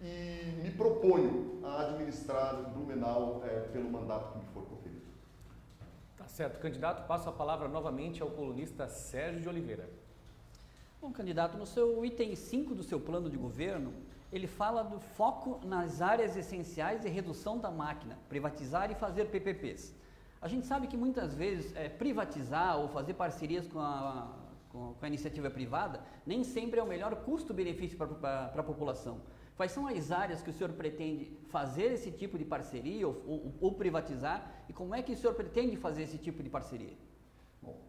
e 0.00 0.62
me 0.62 0.70
proponho 0.70 1.60
a 1.64 1.82
administrar 1.82 2.54
Blumenau 2.72 3.42
é, 3.44 3.60
pelo 3.72 3.90
mandato 3.90 4.32
que 4.32 4.38
me 4.38 4.44
for 4.52 4.64
conferido. 4.64 5.02
Tá 6.16 6.26
certo. 6.28 6.60
Candidato, 6.60 7.06
passo 7.06 7.28
a 7.28 7.32
palavra 7.32 7.68
novamente 7.68 8.22
ao 8.22 8.30
colunista 8.30 8.88
Sérgio 8.88 9.40
de 9.40 9.48
Oliveira. 9.48 9.88
Bom, 11.00 11.12
candidato, 11.12 11.56
no 11.56 11.66
seu 11.66 12.04
item 12.04 12.34
5 12.34 12.74
do 12.74 12.82
seu 12.82 13.00
plano 13.00 13.28
de 13.28 13.36
governo, 13.36 13.92
ele 14.32 14.46
fala 14.46 14.82
do 14.82 14.98
foco 14.98 15.60
nas 15.64 16.02
áreas 16.02 16.36
essenciais 16.36 17.04
e 17.04 17.08
redução 17.08 17.58
da 17.58 17.70
máquina, 17.70 18.18
privatizar 18.28 18.90
e 18.90 18.94
fazer 18.94 19.26
PPPs. 19.26 19.94
A 20.40 20.48
gente 20.48 20.66
sabe 20.66 20.86
que 20.86 20.96
muitas 20.96 21.34
vezes 21.34 21.74
é, 21.74 21.88
privatizar 21.88 22.78
ou 22.78 22.88
fazer 22.88 23.14
parcerias 23.14 23.66
com 23.66 23.80
a, 23.80 24.34
com 24.70 24.94
a 25.00 25.06
iniciativa 25.06 25.50
privada 25.50 26.00
nem 26.26 26.44
sempre 26.44 26.78
é 26.78 26.82
o 26.82 26.86
melhor 26.86 27.14
custo-benefício 27.16 27.96
para 27.96 28.52
a 28.54 28.62
população. 28.62 29.20
Quais 29.56 29.72
são 29.72 29.86
as 29.86 30.12
áreas 30.12 30.42
que 30.42 30.50
o 30.50 30.52
senhor 30.52 30.72
pretende 30.74 31.32
fazer 31.48 31.92
esse 31.92 32.10
tipo 32.10 32.36
de 32.36 32.44
parceria 32.44 33.08
ou, 33.08 33.22
ou, 33.26 33.54
ou 33.60 33.72
privatizar 33.72 34.64
e 34.68 34.72
como 34.72 34.94
é 34.94 35.02
que 35.02 35.12
o 35.12 35.16
senhor 35.16 35.34
pretende 35.34 35.76
fazer 35.76 36.02
esse 36.02 36.18
tipo 36.18 36.42
de 36.42 36.50
parceria? 36.50 36.92
Bom, 37.62 37.80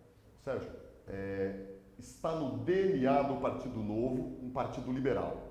Sérgio, 0.45 0.71
é, 1.07 1.65
está 1.99 2.31
no 2.33 2.59
DNA 2.59 3.21
do 3.23 3.35
Partido 3.41 3.81
Novo 3.83 4.39
um 4.41 4.49
partido 4.49 4.91
liberal. 4.91 5.46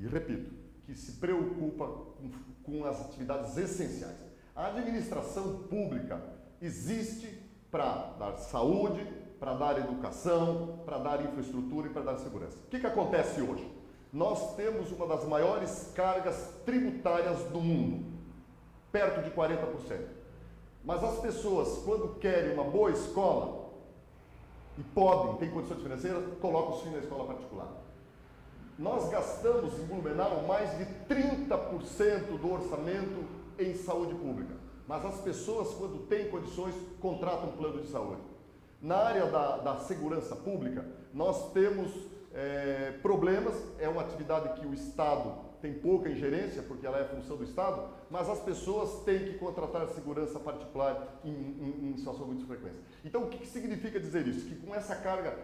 E 0.00 0.06
repito, 0.08 0.52
que 0.84 0.94
se 0.94 1.12
preocupa 1.12 1.86
com, 1.86 2.30
com 2.64 2.84
as 2.84 3.00
atividades 3.00 3.56
essenciais. 3.56 4.16
A 4.56 4.66
administração 4.66 5.64
pública 5.68 6.20
existe 6.60 7.28
para 7.70 8.14
dar 8.18 8.36
saúde, 8.38 9.06
para 9.38 9.54
dar 9.54 9.78
educação, 9.78 10.80
para 10.84 10.98
dar 10.98 11.24
infraestrutura 11.24 11.86
e 11.86 11.90
para 11.90 12.02
dar 12.02 12.16
segurança. 12.16 12.58
O 12.66 12.70
que, 12.70 12.80
que 12.80 12.86
acontece 12.86 13.40
hoje? 13.40 13.80
nós 14.12 14.56
temos 14.56 14.90
uma 14.90 15.06
das 15.06 15.24
maiores 15.24 15.92
cargas 15.94 16.52
tributárias 16.64 17.38
do 17.44 17.60
mundo, 17.60 18.04
perto 18.90 19.22
de 19.22 19.30
40%. 19.30 20.00
Mas 20.84 21.04
as 21.04 21.18
pessoas, 21.20 21.82
quando 21.84 22.18
querem 22.18 22.54
uma 22.54 22.64
boa 22.64 22.90
escola 22.90 23.70
e 24.78 24.82
podem, 24.82 25.36
têm 25.36 25.50
condições 25.50 25.82
financeiras, 25.82 26.24
colocam 26.40 26.74
os 26.74 26.80
filhos 26.80 26.96
na 26.96 27.02
escola 27.02 27.26
particular. 27.26 27.68
Nós 28.80 29.10
gastamos 29.10 29.78
em 29.78 29.84
Blumenau 29.84 30.42
mais 30.48 30.70
de 30.78 30.86
30% 31.06 32.38
do 32.40 32.50
orçamento 32.50 33.26
em 33.58 33.74
saúde 33.74 34.14
pública. 34.14 34.54
Mas 34.88 35.04
as 35.04 35.20
pessoas, 35.20 35.68
quando 35.74 36.06
têm 36.06 36.30
condições, 36.30 36.74
contratam 36.98 37.50
um 37.50 37.56
plano 37.58 37.82
de 37.82 37.88
saúde. 37.88 38.22
Na 38.80 38.96
área 38.96 39.26
da, 39.26 39.58
da 39.58 39.76
segurança 39.80 40.34
pública, 40.34 40.82
nós 41.12 41.52
temos 41.52 41.92
é, 42.32 42.94
problemas, 43.02 43.54
é 43.78 43.86
uma 43.86 44.00
atividade 44.00 44.58
que 44.58 44.66
o 44.66 44.72
Estado 44.72 45.50
tem 45.60 45.74
pouca 45.74 46.08
ingerência, 46.08 46.62
porque 46.62 46.86
ela 46.86 46.98
é 46.98 47.04
função 47.04 47.36
do 47.36 47.44
Estado, 47.44 47.86
mas 48.10 48.30
as 48.30 48.40
pessoas 48.40 49.04
têm 49.04 49.26
que 49.26 49.34
contratar 49.34 49.86
segurança 49.88 50.40
particular 50.40 51.20
em, 51.22 51.30
em, 51.30 51.90
em 51.90 51.96
situação 51.98 52.26
muito 52.26 52.46
frequente. 52.46 52.76
Então, 53.04 53.24
o 53.24 53.28
que, 53.28 53.36
que 53.36 53.46
significa 53.46 54.00
dizer 54.00 54.26
isso? 54.26 54.46
Que 54.46 54.54
com 54.54 54.74
essa 54.74 54.96
carga 54.96 55.36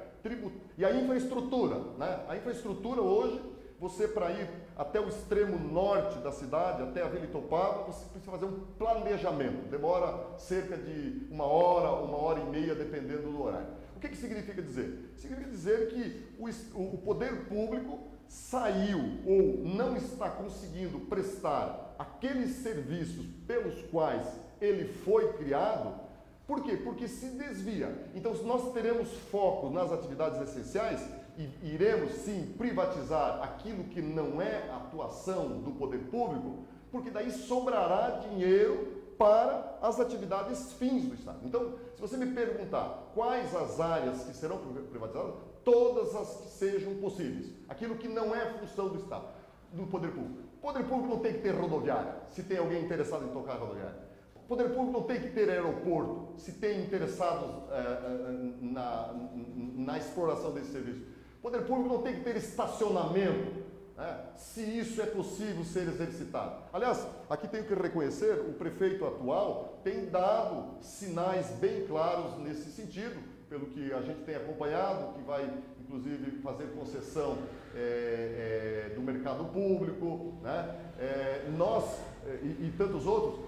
E 0.76 0.84
a 0.84 0.94
infraestrutura, 0.94 1.78
né? 1.98 2.24
A 2.28 2.36
infraestrutura 2.36 3.00
hoje, 3.00 3.40
você 3.78 4.08
para 4.08 4.30
ir 4.32 4.48
até 4.76 5.00
o 5.00 5.08
extremo 5.08 5.58
norte 5.58 6.18
da 6.18 6.32
cidade, 6.32 6.82
até 6.82 7.02
a 7.02 7.08
Vila 7.08 7.24
Itopava, 7.24 7.84
você 7.84 8.04
precisa 8.06 8.30
fazer 8.30 8.46
um 8.46 8.60
planejamento. 8.78 9.68
Demora 9.70 10.38
cerca 10.38 10.76
de 10.76 11.26
uma 11.30 11.44
hora, 11.44 12.02
uma 12.02 12.18
hora 12.18 12.40
e 12.40 12.46
meia, 12.46 12.74
dependendo 12.74 13.30
do 13.30 13.42
horário. 13.42 13.68
O 13.96 14.00
que, 14.00 14.08
que 14.08 14.16
significa 14.16 14.60
dizer? 14.60 15.12
Significa 15.16 15.50
dizer 15.50 15.88
que 15.88 16.26
o, 16.38 16.48
o 16.94 16.98
poder 16.98 17.46
público 17.46 17.98
saiu 18.28 18.98
ou 19.26 19.64
não 19.64 19.96
está 19.96 20.28
conseguindo 20.28 21.00
prestar 21.00 21.94
aqueles 21.98 22.56
serviços 22.56 23.24
pelos 23.46 23.82
quais 23.90 24.26
ele 24.60 24.92
foi 24.92 25.32
criado. 25.34 26.05
Por 26.46 26.62
quê? 26.62 26.76
Porque 26.76 27.08
se 27.08 27.30
desvia. 27.30 28.10
Então, 28.14 28.34
se 28.34 28.44
nós 28.44 28.72
teremos 28.72 29.12
foco 29.30 29.68
nas 29.68 29.90
atividades 29.90 30.40
essenciais 30.40 31.04
e 31.36 31.74
iremos 31.74 32.12
sim 32.12 32.54
privatizar 32.56 33.42
aquilo 33.42 33.84
que 33.84 34.00
não 34.00 34.40
é 34.40 34.70
atuação 34.70 35.60
do 35.60 35.72
poder 35.72 36.04
público, 36.08 36.64
porque 36.90 37.10
daí 37.10 37.32
sobrará 37.32 38.20
dinheiro 38.28 38.96
para 39.18 39.78
as 39.82 39.98
atividades 39.98 40.72
fins 40.74 41.04
do 41.04 41.14
Estado. 41.14 41.40
Então, 41.42 41.74
se 41.94 42.00
você 42.00 42.16
me 42.16 42.32
perguntar 42.32 43.10
quais 43.14 43.54
as 43.54 43.80
áreas 43.80 44.22
que 44.24 44.36
serão 44.36 44.58
privatizadas, 44.90 45.34
todas 45.64 46.14
as 46.14 46.36
que 46.36 46.48
sejam 46.50 46.94
possíveis. 46.96 47.52
Aquilo 47.68 47.96
que 47.96 48.06
não 48.06 48.34
é 48.34 48.52
função 48.52 48.88
do 48.88 48.98
Estado, 48.98 49.26
do 49.72 49.86
poder 49.88 50.12
público. 50.12 50.42
O 50.58 50.60
poder 50.60 50.84
público 50.84 51.08
não 51.08 51.18
tem 51.18 51.32
que 51.32 51.40
ter 51.40 51.52
rodoviária, 51.52 52.14
se 52.32 52.42
tem 52.42 52.58
alguém 52.58 52.84
interessado 52.84 53.24
em 53.24 53.28
tocar 53.28 53.54
rodoviária. 53.54 54.05
O 54.46 54.48
poder 54.48 54.68
público 54.68 54.92
não 54.92 55.02
tem 55.02 55.20
que 55.20 55.30
ter 55.30 55.50
aeroporto, 55.50 56.38
se 56.38 56.52
tem 56.52 56.84
interessados 56.84 57.50
é, 57.68 58.54
na, 58.60 59.12
na 59.74 59.98
exploração 59.98 60.52
desse 60.52 60.70
serviço. 60.70 61.02
O 61.40 61.42
poder 61.42 61.64
público 61.66 61.88
não 61.88 62.00
tem 62.00 62.14
que 62.14 62.20
ter 62.20 62.36
estacionamento 62.36 63.64
né, 63.96 64.20
se 64.36 64.60
isso 64.60 65.02
é 65.02 65.06
possível 65.06 65.64
ser 65.64 65.88
exercitado. 65.88 66.62
Aliás, 66.72 67.04
aqui 67.28 67.48
tenho 67.48 67.64
que 67.64 67.74
reconhecer, 67.74 68.38
o 68.38 68.52
prefeito 68.52 69.04
atual 69.04 69.80
tem 69.82 70.06
dado 70.10 70.80
sinais 70.80 71.50
bem 71.58 71.84
claros 71.84 72.38
nesse 72.38 72.70
sentido, 72.70 73.20
pelo 73.48 73.66
que 73.66 73.92
a 73.92 74.00
gente 74.00 74.20
tem 74.20 74.36
acompanhado, 74.36 75.14
que 75.14 75.22
vai 75.22 75.50
inclusive 75.80 76.40
fazer 76.40 76.66
concessão 76.66 77.38
é, 77.74 78.90
é, 78.90 78.94
do 78.94 79.00
mercado 79.00 79.44
público, 79.46 80.38
né? 80.40 80.76
É, 80.98 81.48
nós 81.56 81.84
e, 82.42 82.66
e, 82.66 82.74
tantos 82.76 83.06
outros, 83.06 83.40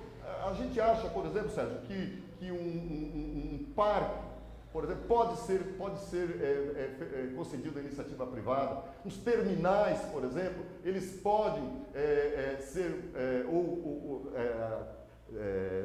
a 0.49 0.53
gente 0.55 0.81
acha, 0.81 1.09
por 1.09 1.27
exemplo, 1.27 1.51
Sérgio, 1.51 1.79
que, 1.83 2.23
que 2.39 2.53
um, 2.53 2.57
um, 2.57 3.61
um 3.69 3.73
parque 3.75 4.29
por 4.73 4.85
exemplo, 4.85 5.05
pode 5.09 5.41
ser, 5.41 5.77
pode 5.79 5.99
ser 6.03 6.41
é, 6.41 6.45
é, 6.45 7.23
é, 7.31 7.35
concedido 7.35 7.79
à 7.79 7.83
iniciativa 7.83 8.27
privada. 8.27 8.83
Os 9.05 9.17
terminais, 9.17 10.01
por 10.13 10.25
exemplo, 10.25 10.65
eles 10.85 11.21
podem 11.21 11.85
é, 11.95 12.55
é, 12.55 12.61
ser 12.61 13.11
é, 13.15 13.47
ou, 13.49 13.57
ou 13.57 14.33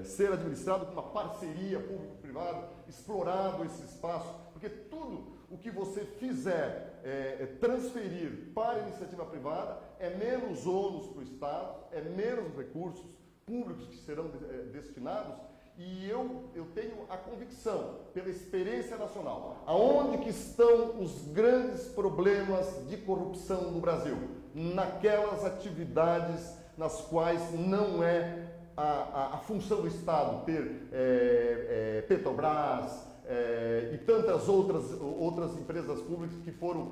ser 0.03 0.31
administrado 0.31 0.85
com 0.85 0.93
uma 0.93 1.03
parceria 1.03 1.79
público-privada, 1.79 2.69
explorado 2.87 3.65
esse 3.65 3.83
espaço, 3.83 4.33
porque 4.53 4.69
tudo 4.69 5.33
o 5.49 5.57
que 5.57 5.69
você 5.69 6.05
fizer 6.05 7.01
é 7.03 7.45
transferir 7.59 8.51
para 8.53 8.79
a 8.79 8.79
iniciativa 8.87 9.25
privada 9.25 9.79
é 9.99 10.09
menos 10.11 10.65
ônus 10.65 11.07
para 11.07 11.19
o 11.19 11.23
Estado, 11.23 11.75
é 11.91 12.01
menos 12.01 12.55
recursos 12.55 13.05
públicos 13.53 13.85
que 13.85 13.97
serão 13.97 14.31
é, 14.49 14.63
destinados 14.71 15.35
e 15.77 16.09
eu, 16.09 16.49
eu 16.55 16.65
tenho 16.73 17.05
a 17.07 17.17
convicção, 17.17 17.99
pela 18.13 18.29
experiência 18.29 18.97
nacional, 18.97 19.63
aonde 19.65 20.19
que 20.19 20.29
estão 20.29 20.99
os 20.99 21.27
grandes 21.27 21.87
problemas 21.87 22.87
de 22.87 22.97
corrupção 22.97 23.71
no 23.71 23.79
Brasil? 23.79 24.17
Naquelas 24.55 25.45
atividades 25.45 26.55
nas 26.77 27.01
quais 27.01 27.53
não 27.53 28.03
é 28.03 28.49
a, 28.75 28.83
a, 28.83 29.33
a 29.35 29.37
função 29.37 29.81
do 29.81 29.87
Estado 29.87 30.43
ter 30.45 30.87
é, 30.91 31.99
é, 31.99 32.05
Petrobras 32.07 33.07
é, 33.25 33.91
e 33.93 33.97
tantas 33.99 34.47
outras, 34.49 34.99
outras 34.99 35.55
empresas 35.57 36.01
públicas 36.01 36.37
que 36.43 36.51
foram 36.51 36.91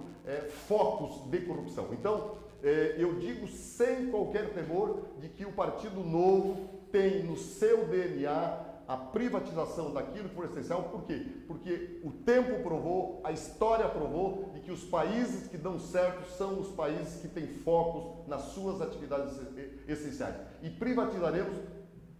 focos 0.67 1.29
de 1.29 1.39
corrupção. 1.41 1.87
Então, 1.91 2.35
eu 2.63 3.15
digo 3.15 3.47
sem 3.47 4.11
qualquer 4.11 4.53
temor 4.53 5.07
de 5.19 5.29
que 5.29 5.45
o 5.45 5.53
Partido 5.53 6.03
Novo 6.03 6.69
tem 6.91 7.23
no 7.23 7.37
seu 7.37 7.87
DNA 7.87 8.71
a 8.87 8.97
privatização 8.97 9.93
daquilo 9.93 10.27
que 10.27 10.35
for 10.35 10.45
essencial, 10.45 10.83
por 10.89 11.03
quê? 11.03 11.25
Porque 11.47 12.01
o 12.03 12.11
tempo 12.11 12.61
provou, 12.61 13.21
a 13.23 13.31
história 13.31 13.87
provou 13.87 14.51
de 14.53 14.59
que 14.59 14.69
os 14.69 14.83
países 14.83 15.47
que 15.47 15.57
dão 15.57 15.79
certo 15.79 16.29
são 16.31 16.59
os 16.59 16.67
países 16.69 17.21
que 17.21 17.29
têm 17.29 17.47
focos 17.47 18.27
nas 18.27 18.41
suas 18.53 18.81
atividades 18.81 19.39
essenciais. 19.87 20.35
E 20.61 20.69
privatizaremos, 20.69 21.57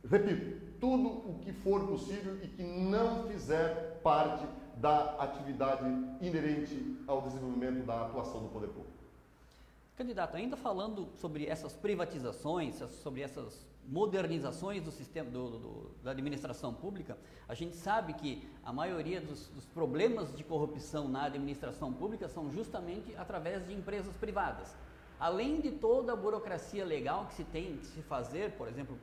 repito, 0.10 0.62
tudo 0.80 1.10
o 1.30 1.39
que 1.39 1.51
for 1.51 1.86
possível 1.88 2.38
e 2.41 2.47
que 2.47 2.63
não 2.63 3.27
fizer 3.27 3.99
parte 4.01 4.45
da 4.77 5.15
atividade 5.19 5.86
inerente 6.21 7.04
ao 7.06 7.21
desenvolvimento 7.21 7.86
da 7.86 8.06
atuação 8.06 8.43
do 8.43 8.49
poder 8.49 8.69
público. 8.69 8.90
Candidato, 10.01 10.35
ainda 10.35 10.57
falando 10.57 11.09
sobre 11.13 11.45
essas 11.45 11.75
privatizações, 11.75 12.73
sobre 13.03 13.21
essas 13.21 13.67
modernizações 13.87 14.81
do 14.81 14.89
sistema 14.89 15.29
do, 15.29 15.59
do, 15.59 15.91
da 16.03 16.09
administração 16.09 16.73
pública, 16.73 17.15
a 17.47 17.53
gente 17.53 17.75
sabe 17.75 18.13
que 18.13 18.49
a 18.63 18.73
maioria 18.73 19.21
dos, 19.21 19.49
dos, 19.49 19.63
problemas 19.67 20.35
de 20.35 20.43
corrupção 20.43 21.07
na 21.07 21.25
administração 21.25 21.93
pública 21.93 22.27
são 22.27 22.49
justamente 22.49 23.15
através 23.15 23.63
de 23.67 23.75
empresas 23.75 24.17
privadas. 24.17 24.75
Além 25.19 25.61
de 25.61 25.69
toda 25.69 26.13
a 26.13 26.15
burocracia 26.15 26.83
legal 26.83 27.27
que 27.27 27.35
se 27.35 27.43
tem 27.43 27.77
que 27.77 27.85
se 27.85 28.01
fazer, 28.01 28.53
por 28.53 28.67
exemplo, 28.67 28.97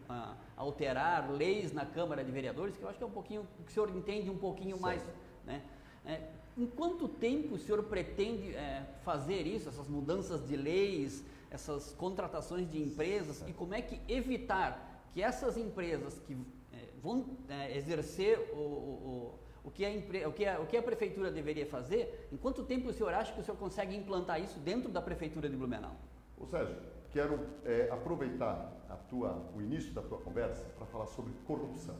alterar 0.56 1.30
leis 1.30 1.72
na 1.72 1.87
Câmara 1.87 2.24
de 2.24 2.32
Vereadores, 2.32 2.76
que 2.76 2.82
eu 2.82 2.88
acho 2.88 2.98
que 2.98 3.04
é 3.04 3.06
um 3.06 3.12
pouquinho, 3.12 3.46
que 3.64 3.70
o 3.70 3.72
senhor 3.72 3.88
entende 3.90 4.28
um 4.28 4.38
pouquinho 4.38 4.80
mais, 4.80 5.00
né? 5.46 5.62
É, 6.04 6.22
em 6.59 6.66
quanto 6.66 7.09
tempo 7.09 7.55
o 7.55 7.59
senhor 7.59 7.83
pretende 7.85 8.55
é, 8.55 8.85
fazer 9.05 9.47
isso, 9.47 9.68
essas 9.68 9.88
mudanças 9.88 10.47
de 10.47 10.57
leis, 10.57 11.25
essas 11.51 11.92
contratações 11.92 12.71
de 12.71 12.83
empresas 12.83 13.42
e 13.47 13.53
como 13.53 13.75
é 13.75 13.81
que 13.81 14.01
evitar 14.12 15.03
que 15.14 15.23
essas 15.23 15.57
empresas 15.57 16.18
que 16.27 16.37
é, 16.73 16.88
vão 17.03 17.25
é, 17.49 17.77
exercer 17.77 18.38
o, 18.53 18.57
o, 18.57 19.38
o, 19.64 19.71
que 19.71 19.87
a 19.87 20.29
o, 20.29 20.33
que 20.33 20.47
a, 20.47 20.61
o 20.61 20.66
que 20.66 20.77
a 20.77 20.83
prefeitura 20.83 21.31
deveria 21.31 21.64
fazer, 21.64 22.29
em 22.33 22.37
quanto 22.37 22.64
tempo 22.64 22.88
o 22.88 22.92
senhor 22.92 23.14
acha 23.14 23.33
que 23.33 23.40
o 23.40 23.44
senhor 23.44 23.57
consegue 23.57 23.97
implantar 23.97 24.42
isso 24.42 24.59
dentro 24.59 24.90
da 24.90 25.01
prefeitura 25.01 25.49
de 25.49 25.57
Blumenau? 25.57 25.97
Ô 26.37 26.47
Sérgio, 26.47 26.77
quero 27.11 27.40
é, 27.64 27.88
aproveitar 27.90 28.79
tua, 29.09 29.51
o 29.55 29.61
início 29.61 29.92
da 29.92 30.03
tua 30.03 30.18
conversa 30.18 30.64
para 30.77 30.87
falar 30.87 31.07
sobre 31.07 31.33
corrupção. 31.47 31.97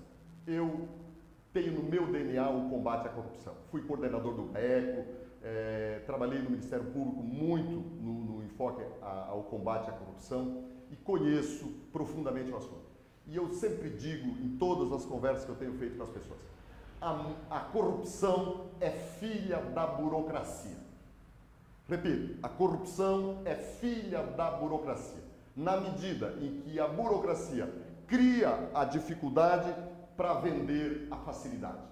Eu 0.47 0.89
tenho 1.53 1.73
no 1.73 1.83
meu 1.83 2.07
DNA 2.11 2.49
o 2.51 2.69
combate 2.69 3.07
à 3.07 3.11
corrupção. 3.11 3.55
Fui 3.71 3.83
coordenador 3.83 4.35
do 4.35 4.57
ECO, 4.57 5.05
é, 5.43 6.03
trabalhei 6.07 6.41
no 6.41 6.51
Ministério 6.51 6.87
Público 6.87 7.23
muito 7.23 7.71
no, 7.71 8.13
no 8.25 8.45
enfoque 8.45 8.83
a, 9.03 9.27
ao 9.29 9.45
combate 9.45 9.89
à 9.89 9.93
corrupção 9.93 10.65
e 10.91 10.97
conheço 10.97 11.67
profundamente 11.93 12.51
o 12.51 12.57
assunto. 12.57 12.89
E 13.27 13.37
eu 13.37 13.49
sempre 13.51 13.91
digo 13.91 14.29
em 14.43 14.57
todas 14.57 14.93
as 14.93 15.05
conversas 15.05 15.45
que 15.45 15.51
eu 15.51 15.57
tenho 15.57 15.75
feito 15.75 15.97
com 15.97 16.03
as 16.03 16.09
pessoas: 16.09 16.41
a, 17.01 17.31
a 17.51 17.61
corrupção 17.61 18.67
é 18.81 18.91
filha 18.91 19.59
da 19.59 19.87
burocracia. 19.87 20.77
Repito, 21.89 22.39
a 22.43 22.49
corrupção 22.49 23.41
é 23.45 23.55
filha 23.55 24.23
da 24.23 24.51
burocracia. 24.51 25.23
Na 25.57 25.81
medida 25.81 26.35
em 26.41 26.61
que 26.61 26.79
a 26.79 26.87
burocracia 26.87 27.73
cria 28.07 28.71
a 28.75 28.85
dificuldade 28.85 29.75
para 30.19 30.35
vender 30.35 31.09
a 31.11 31.17
facilidade 31.17 31.89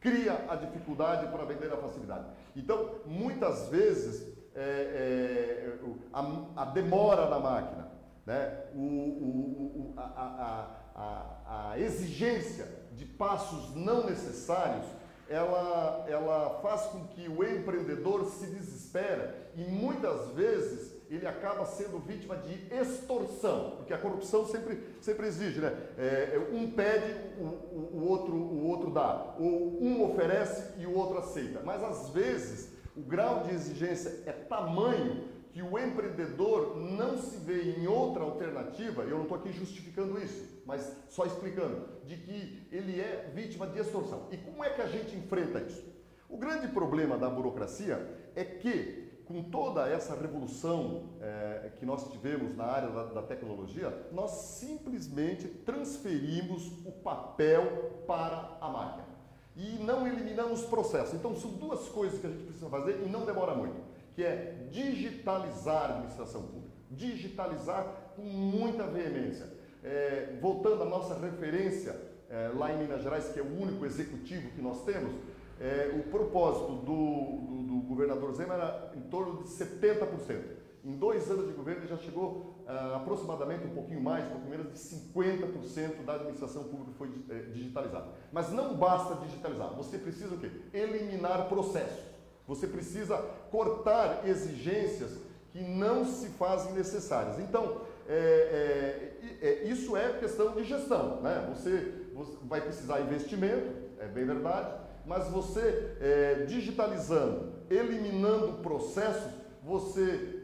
cria 0.00 0.46
a 0.48 0.54
dificuldade 0.54 1.30
para 1.30 1.44
vender 1.44 1.72
a 1.72 1.76
facilidade. 1.76 2.26
Então, 2.54 3.00
muitas 3.04 3.68
vezes, 3.68 4.36
é, 4.54 4.60
é, 4.60 5.78
a, 6.12 6.62
a, 6.62 6.64
demora 6.66 7.28
na 7.28 7.38
máquina, 7.38 7.88
né? 8.24 8.64
o, 8.74 8.78
o, 8.78 9.94
o 9.94 9.94
a, 9.96 10.68
a, 10.94 11.70
a, 11.70 11.78
exigência 11.78 12.66
de 12.92 13.04
passos 13.04 13.74
não 13.74 14.06
necessários, 14.06 14.86
ela, 15.28 16.04
ela 16.08 16.60
faz 16.62 16.82
com 16.86 17.06
que 17.08 17.28
o 17.28 17.44
empreendedor 17.44 18.24
se 18.26 18.46
desespera 18.46 19.50
e 19.54 19.62
muitas 19.64 20.30
vezes 20.30 20.96
ele 21.10 21.26
acaba 21.26 21.64
sendo 21.64 21.98
vítima 21.98 22.36
de 22.36 22.74
extorsão, 22.74 23.76
porque 23.76 23.94
a 23.94 23.98
corrupção 23.98 24.46
sempre, 24.46 24.82
sempre 25.00 25.26
exige, 25.26 25.60
né? 25.60 25.74
É, 25.96 26.34
é 26.34 26.48
um 26.52 26.70
pede, 26.70 27.14
o, 27.38 27.44
o, 27.44 28.06
outro, 28.08 28.34
o 28.34 28.66
outro 28.66 28.90
dá, 28.90 29.34
ou 29.38 29.82
um 29.82 30.04
oferece 30.10 30.78
e 30.78 30.86
o 30.86 30.94
outro 30.94 31.18
aceita. 31.18 31.60
Mas 31.64 31.82
às 31.82 32.10
vezes 32.10 32.72
o 32.96 33.00
grau 33.00 33.44
de 33.44 33.54
exigência 33.54 34.22
é 34.26 34.32
tamanho 34.32 35.28
que 35.52 35.62
o 35.62 35.78
empreendedor 35.78 36.76
não 36.76 37.16
se 37.16 37.38
vê 37.38 37.72
em 37.78 37.86
outra 37.86 38.22
alternativa, 38.22 39.02
eu 39.02 39.16
não 39.16 39.22
estou 39.22 39.38
aqui 39.38 39.50
justificando 39.50 40.22
isso, 40.22 40.62
mas 40.66 40.92
só 41.08 41.24
explicando, 41.24 41.88
de 42.04 42.16
que 42.16 42.68
ele 42.70 43.00
é 43.00 43.30
vítima 43.34 43.66
de 43.66 43.78
extorsão. 43.78 44.28
E 44.30 44.36
como 44.36 44.62
é 44.62 44.70
que 44.70 44.82
a 44.82 44.86
gente 44.86 45.16
enfrenta 45.16 45.60
isso? 45.60 45.84
O 46.28 46.36
grande 46.36 46.68
problema 46.68 47.16
da 47.16 47.30
burocracia 47.30 48.06
é 48.36 48.44
que 48.44 49.07
com 49.28 49.42
toda 49.42 49.86
essa 49.86 50.16
revolução 50.16 51.10
é, 51.20 51.70
que 51.78 51.84
nós 51.84 52.10
tivemos 52.10 52.56
na 52.56 52.64
área 52.64 52.88
da, 52.88 53.04
da, 53.04 53.22
tecnologia, 53.22 53.94
nós 54.10 54.30
simplesmente 54.30 55.46
transferimos 55.46 56.72
o 56.86 56.90
papel 56.90 58.02
para 58.06 58.56
a 58.58 58.68
máquina 58.70 59.06
e 59.54 59.84
não 59.84 60.06
eliminamos 60.06 60.62
processos. 60.62 61.12
Então, 61.12 61.36
são 61.36 61.50
duas 61.50 61.88
coisas 61.90 62.18
que 62.18 62.26
a 62.26 62.30
gente 62.30 62.44
precisa 62.44 62.70
fazer 62.70 63.02
e 63.04 63.08
não 63.08 63.26
demora 63.26 63.54
muito, 63.54 63.76
que 64.14 64.24
é 64.24 64.66
digitalizar 64.70 65.82
a 65.82 65.94
administração 65.96 66.42
pública, 66.42 66.74
digitalizar 66.90 67.84
com 68.16 68.22
muita 68.22 68.86
veemência. 68.86 69.58
É, 69.84 70.38
voltando 70.40 70.82
à 70.82 70.86
nossa 70.86 71.14
referência 71.18 71.94
é, 72.30 72.50
lá 72.54 72.72
em 72.72 72.78
Minas 72.78 73.02
Gerais, 73.02 73.28
que 73.28 73.38
é 73.38 73.42
o 73.42 73.60
único 73.60 73.84
executivo 73.84 74.50
que 74.50 74.62
nós 74.62 74.84
temos, 74.84 75.12
é, 75.60 75.90
o 75.94 76.10
propósito 76.10 76.72
do, 76.72 76.84
do, 76.84 77.62
do, 77.66 77.80
governador 77.88 78.32
Zema 78.32 78.54
era 78.54 78.92
em 78.94 79.00
torno 79.02 79.42
de 79.42 79.48
70%. 79.48 80.58
Em 80.84 80.96
dois 80.96 81.28
anos 81.30 81.48
de 81.48 81.52
governo 81.52 81.82
ele 81.82 81.88
já 81.88 81.96
chegou 81.96 82.64
ah, 82.66 82.96
aproximadamente 82.96 83.66
um 83.66 83.70
pouquinho 83.70 84.00
mais, 84.00 84.24
um 84.26 84.30
pouquinho 84.30 84.50
menos 84.50 84.72
de 84.72 84.78
50% 84.78 86.04
da 86.04 86.14
administração 86.14 86.64
pública 86.64 86.92
foi 86.96 87.10
é, 87.28 87.40
digitalizada. 87.50 88.06
Mas 88.32 88.50
não 88.52 88.76
basta 88.76 89.16
digitalizar, 89.16 89.74
você 89.74 89.98
precisa 89.98 90.34
o 90.34 90.38
quê? 90.38 90.50
Eliminar 90.72 91.48
processos. 91.48 92.04
Você 92.46 92.66
precisa 92.66 93.18
cortar 93.50 94.26
exigências 94.26 95.18
que 95.50 95.60
não 95.60 96.04
se 96.04 96.28
fazem 96.28 96.72
necessárias. 96.72 97.38
Então, 97.40 97.82
é, 98.08 99.18
é, 99.42 99.46
é 99.46 99.64
isso 99.64 99.96
é 99.96 100.18
questão 100.18 100.54
de 100.54 100.64
gestão. 100.64 101.20
Né? 101.20 101.52
Você, 101.54 102.06
você 102.14 102.36
vai 102.44 102.60
precisar 102.60 103.00
investimento, 103.00 103.70
é 103.98 104.06
bem 104.06 104.24
verdade, 104.24 104.77
mas 105.08 105.26
você 105.28 105.96
é, 106.00 106.44
digitalizando, 106.46 107.54
eliminando 107.70 108.62
processos, 108.62 109.32
você 109.64 110.42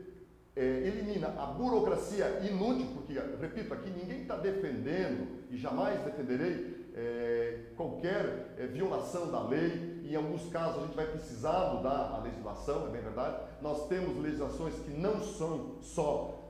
é, 0.56 0.62
elimina 0.62 1.28
a 1.38 1.46
burocracia 1.46 2.40
inútil, 2.50 2.86
porque, 2.94 3.14
repito, 3.40 3.74
aqui 3.74 3.90
ninguém 3.90 4.22
está 4.22 4.36
defendendo 4.36 5.44
e 5.50 5.58
jamais 5.58 6.00
defenderei 6.00 6.83
é, 6.94 7.58
qualquer 7.76 8.54
é, 8.56 8.66
violação 8.66 9.30
da 9.30 9.42
lei. 9.42 9.94
Em 10.04 10.14
alguns 10.14 10.48
casos 10.50 10.78
a 10.78 10.86
gente 10.86 10.94
vai 10.94 11.06
precisar 11.06 11.74
mudar 11.74 12.14
a 12.14 12.20
legislação, 12.22 12.86
é 12.86 12.90
bem 12.90 13.02
verdade. 13.02 13.36
Nós 13.60 13.88
temos 13.88 14.16
legislações 14.22 14.74
que 14.74 14.90
não 14.90 15.20
são 15.20 15.76
só 15.80 16.40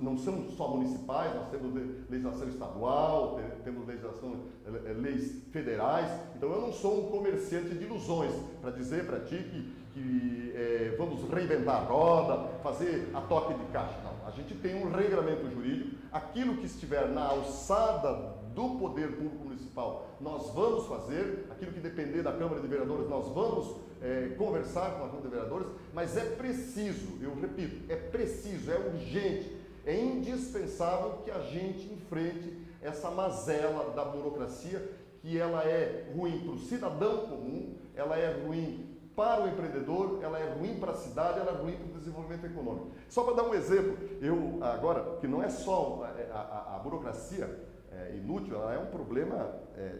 não 0.00 0.16
são 0.16 0.48
só 0.50 0.68
municipais, 0.68 1.34
nós 1.34 1.48
temos 1.50 1.74
legislação 2.08 2.48
estadual, 2.48 3.40
temos 3.64 3.88
legislação, 3.88 4.36
eh, 4.64 4.92
leis 4.92 5.42
federais. 5.50 6.08
Então 6.36 6.48
eu 6.48 6.60
não 6.60 6.72
sou 6.72 7.06
um 7.06 7.10
comerciante 7.10 7.74
de 7.74 7.84
ilusões 7.84 8.32
para 8.60 8.70
dizer 8.70 9.04
para 9.04 9.18
ti 9.18 9.36
que 9.36 9.78
que 9.98 10.52
é, 10.54 10.94
vamos 10.96 11.28
reinventar 11.28 11.76
a 11.76 11.84
roda, 11.84 12.48
fazer 12.62 13.10
a 13.14 13.20
toque 13.22 13.54
de 13.54 13.64
caixa. 13.72 13.98
Não, 14.04 14.26
a 14.26 14.30
gente 14.30 14.54
tem 14.54 14.74
um 14.74 14.90
regramento 14.90 15.50
jurídico, 15.50 15.96
aquilo 16.12 16.56
que 16.58 16.66
estiver 16.66 17.08
na 17.08 17.24
alçada 17.24 18.37
do 18.58 18.70
poder 18.70 19.12
público 19.12 19.44
municipal, 19.44 20.08
nós 20.20 20.52
vamos 20.52 20.88
fazer, 20.88 21.46
aquilo 21.48 21.70
que 21.70 21.78
depender 21.78 22.24
da 22.24 22.32
Câmara 22.32 22.60
de 22.60 22.66
Vereadores, 22.66 23.08
nós 23.08 23.28
vamos 23.28 23.76
é, 24.02 24.34
conversar 24.36 24.98
com 24.98 25.04
a 25.04 25.06
Câmara 25.06 25.22
de 25.22 25.28
Vereadores, 25.28 25.68
mas 25.94 26.16
é 26.16 26.24
preciso, 26.24 27.22
eu 27.22 27.36
repito, 27.36 27.84
é 27.88 27.94
preciso, 27.94 28.72
é 28.72 28.76
urgente, 28.76 29.56
é 29.86 29.96
indispensável 29.96 31.18
que 31.24 31.30
a 31.30 31.38
gente 31.42 31.86
enfrente 31.92 32.58
essa 32.82 33.12
mazela 33.12 33.92
da 33.94 34.04
burocracia, 34.04 34.90
que 35.22 35.38
ela 35.38 35.62
é 35.62 36.12
ruim 36.16 36.40
para 36.40 36.50
o 36.50 36.58
cidadão 36.58 37.28
comum, 37.28 37.76
ela 37.94 38.16
é 38.16 38.42
ruim 38.44 38.98
para 39.14 39.44
o 39.44 39.48
empreendedor, 39.48 40.18
ela 40.20 40.36
é 40.36 40.52
ruim 40.54 40.80
para 40.80 40.92
a 40.92 40.96
cidade, 40.96 41.38
ela 41.38 41.52
é 41.52 41.62
ruim 41.62 41.76
para 41.76 41.94
o 41.94 41.98
desenvolvimento 41.98 42.44
econômico. 42.44 42.90
Só 43.08 43.22
para 43.22 43.34
dar 43.34 43.44
um 43.44 43.54
exemplo, 43.54 43.96
eu 44.20 44.58
agora, 44.60 45.16
que 45.20 45.28
não 45.28 45.44
é 45.44 45.48
só 45.48 46.04
a, 46.32 46.36
a, 46.36 46.76
a 46.76 46.78
burocracia 46.80 47.67
é, 47.98 48.16
inútil, 48.16 48.54
ela 48.54 48.74
é 48.74 48.78
um 48.78 48.86
problema 48.86 49.54
é, 49.76 49.94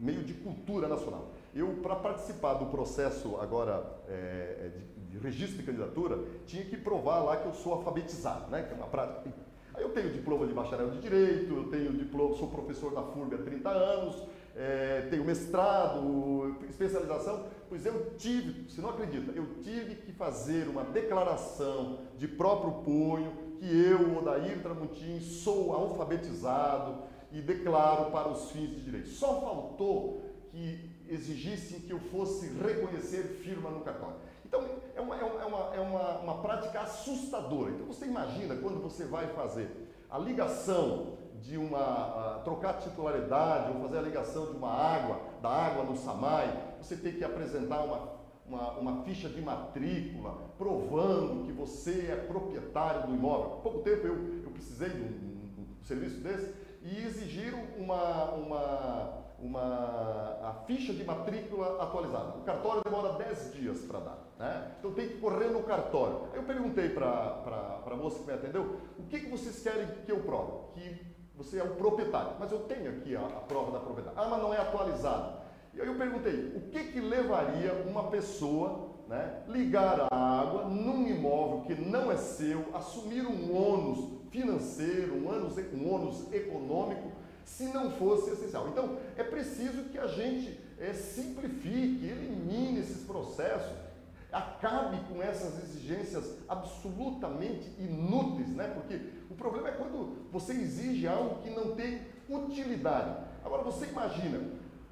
meio 0.00 0.22
de 0.22 0.34
cultura 0.34 0.88
nacional. 0.88 1.30
Eu, 1.54 1.68
para 1.82 1.96
participar 1.96 2.54
do 2.54 2.66
processo 2.66 3.36
agora 3.36 3.84
é, 4.08 4.70
de, 4.74 5.12
de, 5.12 5.18
registro 5.18 5.58
de 5.58 5.62
candidatura, 5.62 6.18
tinha 6.46 6.64
que 6.64 6.76
provar 6.76 7.20
lá 7.20 7.36
que 7.36 7.46
eu 7.46 7.54
sou 7.54 7.72
alfabetizado, 7.74 8.50
né? 8.50 8.62
que 8.62 8.72
é 8.72 8.76
uma 8.76 8.86
prática. 8.86 9.32
Aí 9.74 9.82
eu 9.82 9.90
tenho 9.90 10.10
diploma 10.10 10.46
de 10.46 10.54
bacharel 10.54 10.90
de 10.90 11.00
Direito, 11.00 11.54
eu 11.54 11.68
tenho 11.68 11.92
diploma, 11.92 12.34
sou 12.36 12.48
professor 12.48 12.94
da 12.94 13.02
FURB 13.02 13.34
há 13.34 13.38
30 13.38 13.68
anos, 13.68 14.22
é, 14.56 15.06
tenho 15.10 15.22
mestrado, 15.22 16.56
especialização, 16.68 17.44
pois 17.68 17.84
eu 17.84 18.14
tive, 18.16 18.70
se 18.70 18.80
não 18.80 18.90
acredita, 18.90 19.32
eu 19.32 19.46
tive 19.62 19.96
que 19.96 20.12
fazer 20.12 20.66
uma 20.66 20.82
declaração 20.82 21.98
de 22.16 22.26
próprio 22.26 22.82
punho 22.84 23.32
que 23.58 23.66
eu, 23.66 24.18
Odair 24.18 24.62
Tramontim, 24.62 25.20
sou 25.20 25.74
alfabetizado 25.74 27.02
e 27.32 27.40
declaro 27.40 28.10
para 28.10 28.28
os 28.28 28.50
fins 28.50 28.70
de 28.70 28.80
direito. 28.80 29.08
Só 29.08 29.40
faltou 29.40 30.22
que 30.50 30.90
exigissem 31.08 31.80
que 31.80 31.92
eu 31.92 31.98
fosse 31.98 32.48
reconhecer 32.48 33.40
firma 33.42 33.70
no 33.70 33.80
cartório. 33.80 34.16
Então, 34.44 34.64
é 34.94 35.00
uma, 35.00 35.16
é 35.16 35.24
uma, 35.24 35.74
é 35.74 35.80
uma, 35.80 36.18
uma 36.18 36.42
prática 36.42 36.80
assustadora. 36.80 37.72
Então, 37.72 37.86
você 37.86 38.06
imagina 38.06 38.56
quando 38.56 38.80
você 38.80 39.04
vai 39.04 39.28
fazer 39.28 39.68
a 40.08 40.18
ligação 40.18 41.18
de 41.42 41.56
uma. 41.56 42.40
trocar 42.44 42.74
titularidade 42.74 43.72
ou 43.72 43.82
fazer 43.82 43.98
a 43.98 44.02
ligação 44.02 44.46
de 44.46 44.56
uma 44.56 44.72
água, 44.72 45.20
da 45.42 45.50
água 45.50 45.84
no 45.84 45.96
SAMAI, 45.96 46.76
você 46.80 46.96
tem 46.96 47.12
que 47.12 47.24
apresentar 47.24 47.82
uma, 47.82 48.08
uma, 48.48 48.70
uma 48.72 49.02
ficha 49.02 49.28
de 49.28 49.40
matrícula 49.40 50.46
provando 50.56 51.44
que 51.44 51.52
você 51.52 52.08
é 52.10 52.16
proprietário 52.16 53.08
do 53.08 53.14
imóvel. 53.14 53.54
Há 53.54 53.60
pouco 53.60 53.80
tempo 53.80 54.06
eu, 54.06 54.42
eu 54.44 54.50
precisei 54.50 54.88
de 54.88 55.02
um, 55.02 55.06
um, 55.06 55.62
um 55.62 55.84
serviço 55.84 56.20
desse 56.20 56.65
e 56.86 57.04
exigiram 57.04 57.58
uma, 57.76 58.30
uma 58.32 59.26
uma, 59.38 60.38
a 60.42 60.52
ficha 60.66 60.92
de 60.92 61.04
matrícula 61.04 61.82
atualizada. 61.82 62.38
O 62.38 62.42
cartório 62.42 62.82
demora 62.84 63.12
10 63.14 63.54
dias 63.54 63.80
para 63.80 64.00
dar. 64.00 64.18
Né? 64.38 64.72
Então 64.78 64.92
tem 64.92 65.08
que 65.08 65.18
correr 65.18 65.48
no 65.48 65.62
cartório. 65.62 66.28
Aí 66.32 66.38
eu 66.38 66.44
perguntei 66.44 66.88
para 66.88 67.82
a 67.86 67.96
moça 67.96 68.20
que 68.20 68.26
me 68.26 68.32
atendeu, 68.32 68.80
o 68.98 69.02
que, 69.04 69.20
que 69.20 69.30
vocês 69.30 69.62
querem 69.62 69.86
que 70.04 70.10
eu 70.10 70.20
prove? 70.20 70.52
Que 70.74 71.06
você 71.36 71.58
é 71.58 71.62
o 71.62 71.74
proprietário. 71.74 72.32
Mas 72.38 72.50
eu 72.50 72.60
tenho 72.60 72.90
aqui 72.90 73.14
a, 73.14 73.20
a 73.20 73.40
prova 73.40 73.72
da 73.72 73.80
propriedade. 73.80 74.16
Ah, 74.18 74.28
mas 74.28 74.42
não 74.42 74.54
é 74.54 74.58
atualizado. 74.58 75.44
E 75.74 75.80
aí 75.80 75.86
eu 75.86 75.96
perguntei, 75.96 76.52
o 76.56 76.70
que, 76.70 76.84
que 76.84 77.00
levaria 77.00 77.74
uma 77.86 78.04
pessoa 78.04 78.96
né, 79.06 79.42
ligar 79.46 80.08
a 80.10 80.40
água 80.40 80.64
num 80.64 81.06
imóvel 81.06 81.62
que 81.62 81.74
não 81.74 82.10
é 82.10 82.16
seu, 82.16 82.64
assumir 82.74 83.26
um 83.26 83.54
ônus 83.54 84.15
financeiro, 84.30 85.14
um 85.14 85.28
ônus, 85.28 85.56
um 85.72 85.92
ônus 85.92 86.32
econômico 86.32 87.12
se 87.44 87.64
não 87.64 87.90
fosse 87.92 88.30
essencial. 88.30 88.68
Então, 88.68 88.98
é 89.16 89.22
preciso 89.22 89.84
que 89.84 89.98
a 89.98 90.06
gente 90.06 90.60
é, 90.78 90.92
simplifique, 90.92 92.04
elimine 92.04 92.80
esses 92.80 93.04
processos, 93.04 93.72
acabe 94.32 94.98
com 95.08 95.22
essas 95.22 95.62
exigências 95.62 96.36
absolutamente 96.48 97.70
inúteis, 97.78 98.48
né? 98.48 98.68
Porque 98.74 99.00
o 99.30 99.34
problema 99.34 99.68
é 99.68 99.72
quando 99.72 100.26
você 100.30 100.52
exige 100.52 101.06
algo 101.06 101.42
que 101.42 101.50
não 101.50 101.74
tem 101.74 102.00
utilidade. 102.28 103.24
Agora, 103.44 103.62
você 103.62 103.86
imagina, 103.86 104.40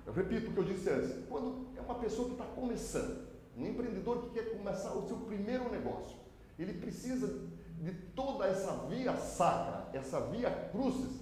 eu 0.07 0.13
repito 0.13 0.51
o 0.51 0.55
que 0.55 0.61
eu 0.61 0.65
disse 0.65 0.89
antes, 0.89 1.13
quando 1.29 1.67
é 1.77 1.81
uma 1.81 1.97
pessoa 1.97 2.29
que 2.29 2.35
está 2.35 2.45
começando, 2.45 3.27
um 3.57 3.67
empreendedor 3.67 4.23
que 4.23 4.31
quer 4.31 4.57
começar 4.57 4.95
o 4.95 5.07
seu 5.07 5.17
primeiro 5.19 5.71
negócio, 5.71 6.17
ele 6.59 6.75
precisa 6.75 7.43
de 7.85 7.93
toda 7.93 8.47
essa 8.47 8.73
via 8.89 9.15
sacra, 9.17 9.89
essa 9.93 10.21
via 10.23 10.51
crucis, 10.73 11.21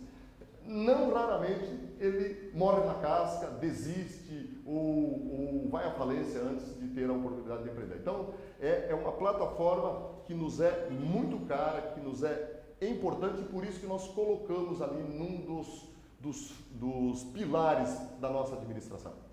não 0.65 1.13
raramente 1.13 1.67
ele 1.99 2.53
morre 2.55 2.85
na 2.87 2.95
casca, 2.95 3.49
desiste 3.49 4.63
ou, 4.65 5.65
ou, 5.65 5.69
vai 5.69 5.85
à 5.85 5.91
falência 5.91 6.41
antes 6.41 6.79
de 6.79 6.89
ter 6.89 7.11
a 7.11 7.13
oportunidade 7.13 7.65
de 7.65 7.71
empreender. 7.71 7.97
Então, 7.97 8.33
é, 8.61 8.87
é 8.91 8.95
uma 8.95 9.11
plataforma 9.11 10.23
que 10.25 10.33
nos 10.33 10.61
é 10.61 10.89
muito 10.91 11.45
cara, 11.47 11.93
que 11.93 12.01
nos 12.01 12.23
é 12.23 12.63
importante 12.81 13.41
e 13.41 13.45
por 13.45 13.65
isso 13.65 13.81
que 13.81 13.87
nós 13.87 14.07
colocamos 14.09 14.81
ali 14.81 15.03
num 15.03 15.41
dos, 15.45 15.89
dos, 16.21 16.53
dos 16.71 17.25
pilares 17.25 17.91
da 18.21 18.31
nossa 18.31 18.55
administração. 18.55 19.32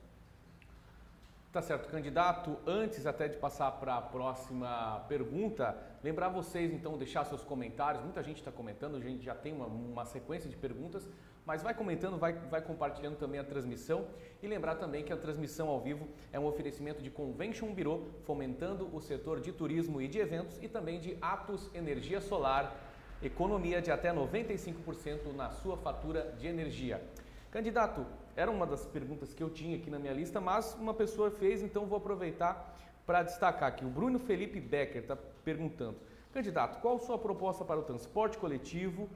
Tá 1.52 1.64
certo, 1.64 1.90
candidato. 1.90 2.60
Antes 2.64 3.08
até 3.08 3.28
de 3.28 3.36
passar 3.36 3.72
para 3.72 3.96
a 3.96 4.02
próxima 4.04 5.04
pergunta, 5.08 5.76
lembrar 6.04 6.30
vocês 6.30 6.72
então 6.72 6.96
deixar 6.96 7.26
seus 7.26 7.44
comentários. 7.44 8.04
Muita 8.04 8.22
gente 8.22 8.38
está 8.38 8.52
comentando, 8.52 8.98
a 8.98 9.00
gente 9.00 9.26
já 9.26 9.34
tem 9.34 9.52
uma, 9.52 9.66
uma, 9.66 10.06
sequência 10.06 10.48
de 10.48 10.56
perguntas, 10.56 11.10
mas 11.48 11.64
vai 11.64 11.74
comentando, 11.74 12.20
vai, 12.20 12.34
vai 12.34 12.62
compartilhando 12.62 13.18
também 13.18 13.40
a 13.40 13.44
transmissão 13.44 14.06
e 14.44 14.48
lembrar 14.48 14.76
também 14.76 15.04
que 15.04 15.12
a 15.12 15.18
transmissão 15.18 15.70
ao 15.70 15.82
vivo 15.82 16.08
é 16.32 16.40
um 16.40 16.46
oferecimento 16.46 17.02
de 17.02 17.10
Convention 17.10 17.74
Bureau, 17.74 18.06
fomentando 18.26 18.88
o 18.96 19.02
setor 19.02 19.42
de 19.42 19.52
turismo 19.52 20.00
e 20.00 20.08
de 20.08 20.20
eventos 20.20 20.60
e 20.62 20.68
também 20.68 21.00
de 21.00 21.18
Atos 21.20 21.68
Energia 21.74 22.22
Solar, 22.22 22.76
economia 23.24 23.82
de 23.82 23.90
até 23.90 24.14
95% 24.14 25.34
na 25.34 25.50
sua 25.50 25.76
fatura 25.78 26.32
de 26.38 26.46
energia. 26.46 27.04
Candidato, 27.50 28.06
era 28.40 28.50
uma 28.50 28.66
das 28.66 28.86
perguntas 28.86 29.34
que 29.34 29.44
eu 29.44 29.50
tinha 29.50 29.76
aqui 29.76 29.90
na 29.90 30.00
minha 30.00 30.14
lista, 30.14 30.40
mas 30.40 30.74
uma 30.76 30.94
pessoa 30.94 31.30
fez, 31.30 31.62
então 31.62 31.86
vou 31.86 31.98
aproveitar 31.98 32.74
para 33.06 33.22
destacar 33.22 33.68
aqui. 33.68 33.84
O 33.84 33.90
Bruno 33.90 34.18
Felipe 34.18 34.62
Becker 34.62 35.02
está 35.02 35.18
perguntando: 35.44 35.98
Candidato, 36.32 36.80
qual 36.80 36.98
sua 37.00 37.18
proposta 37.18 37.66
para 37.66 37.78
o 37.78 37.84
transporte 37.84 38.38
coletivo 38.38 39.10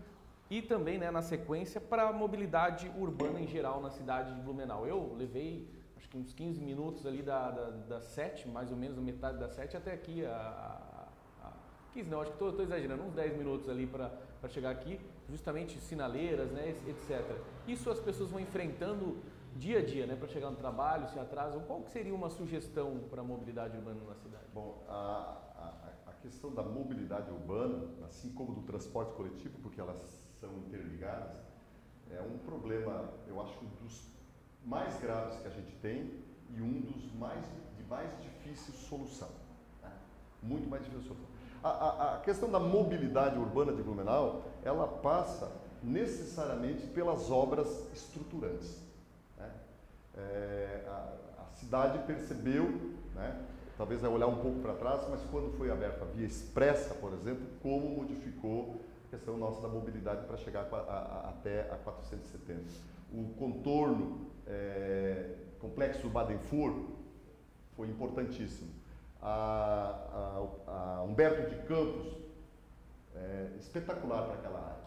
e 0.50 0.62
também, 0.62 0.98
né, 0.98 1.10
na 1.10 1.22
sequência, 1.22 1.80
para 1.80 2.10
a 2.10 2.12
mobilidade 2.12 2.92
urbana 2.98 3.40
em 3.40 3.48
geral 3.48 3.82
na 3.82 3.90
cidade 3.90 4.36
de 4.36 4.42
Blumenau? 4.42 4.86
Eu 4.86 5.16
levei 5.18 5.70
acho 5.96 6.10
que 6.10 6.18
uns 6.18 6.34
15 6.34 6.60
minutos 6.62 7.06
ali 7.06 7.22
da, 7.22 7.50
da, 7.50 7.70
da 7.70 8.02
7, 8.02 8.50
mais 8.50 8.72
ou 8.72 8.76
menos, 8.76 8.98
metade 8.98 9.38
da 9.38 9.48
7 9.48 9.78
até 9.78 9.94
aqui, 9.94 10.26
a, 10.26 11.08
a, 11.42 11.48
a 11.48 11.52
15 11.94 12.10
não, 12.10 12.20
acho 12.20 12.32
que 12.32 12.44
estou 12.44 12.62
exagerando, 12.62 13.04
uns 13.04 13.14
10 13.14 13.38
minutos 13.38 13.70
ali 13.70 13.88
para 13.88 14.12
chegar 14.50 14.72
aqui 14.72 15.00
justamente 15.30 15.80
sinaleiras, 15.80 16.52
né, 16.52 16.76
etc. 16.88 17.24
Isso 17.68 17.90
as 17.90 18.00
pessoas 18.00 18.30
vão 18.30 18.40
enfrentando 18.40 19.18
dia 19.56 19.80
a 19.80 19.86
dia, 19.86 20.06
né, 20.06 20.16
para 20.16 20.28
chegar 20.28 20.50
no 20.50 20.58
trabalho, 20.58 21.08
se 21.10 21.20
atrasam. 21.20 21.62
Qual 21.62 21.82
que 21.82 21.92
seria 21.92 22.14
uma 22.14 22.30
sugestão 22.30 23.00
para 23.10 23.22
a 23.22 23.24
mobilidade 23.24 23.78
urbana 23.78 24.02
na 24.08 24.16
cidade? 24.16 24.46
Bom, 24.54 24.84
a, 24.88 24.94
a, 24.96 26.10
a, 26.10 26.14
questão 26.22 26.54
da 26.54 26.64
mobilidade 26.64 27.30
urbana, 27.32 27.90
assim 28.06 28.32
como 28.34 28.54
do 28.54 28.62
transporte 28.62 29.14
coletivo, 29.14 29.58
porque 29.62 29.80
elas 29.80 30.00
são 30.40 30.58
interligadas, 30.60 31.36
é 32.12 32.22
um 32.22 32.38
problema, 32.40 33.10
eu 33.28 33.42
acho, 33.42 33.60
dos 33.82 34.12
mais 34.66 35.00
graves 35.02 35.40
que 35.40 35.48
a 35.48 35.52
gente 35.52 35.76
tem 35.78 36.24
e 36.50 36.62
um 36.62 36.82
dos 36.82 37.12
mais 37.14 37.44
de 37.76 37.84
mais 37.84 38.10
difícil 38.22 38.74
solução. 38.74 39.30
Né? 39.82 39.92
Muito 40.42 40.70
mais 40.70 40.84
difícil 40.84 41.08
solução. 41.08 41.33
A, 41.64 41.70
a, 41.70 42.16
a, 42.16 42.20
questão 42.20 42.51
da 42.51 42.59
mobilidade 42.59 43.39
urbana 43.39 43.72
de 43.72 43.82
Blumenau, 43.82 44.43
ela 44.66 44.86
passa 44.86 45.49
necessariamente 45.82 46.86
pelas 46.88 47.32
obras 47.32 47.88
estruturantes. 47.93 48.82
Né? 49.38 49.49
É, 50.18 50.84
a, 50.86 51.43
a, 51.43 51.55
cidade 51.55 51.99
percebeu, 51.99 52.66
né? 53.16 53.45
talvez 53.78 54.01
vai 54.01 54.11
olhar 54.11 54.28
um 54.28 54.41
pouco 54.41 54.59
para 54.59 54.74
trás, 54.74 55.07
mas 55.09 55.22
quando 55.32 55.57
foi 55.57 55.72
aberta 55.72 56.03
a 56.03 56.07
via 56.09 56.28
expressa, 56.28 56.93
por 56.95 57.14
exemplo, 57.14 57.45
como 57.61 57.95
modificou 57.95 58.82
a 59.07 59.09
questão 59.11 59.38
nossa 59.38 59.61
da 59.61 59.70
mobilidade 59.70 60.26
para 60.26 60.36
chegar 60.36 60.68
a, 60.74 61.30
até 61.30 61.61
a 61.72 61.78
470. 61.78 62.61
O 63.14 63.34
contorno 63.36 64.28
é, 64.45 65.36
complexo 65.61 66.09
Baden-Fur 66.09 66.89
foi 67.78 67.88
importantíssimo 67.88 68.83
a, 69.24 70.46
a, 70.68 70.72
a 70.72 71.04
Humberto 71.04 71.50
de 71.50 71.56
Campos, 71.64 72.18
é, 73.16 73.52
espetacular 73.58 74.24
para 74.24 74.34
aquela 74.34 74.60
área. 74.60 74.84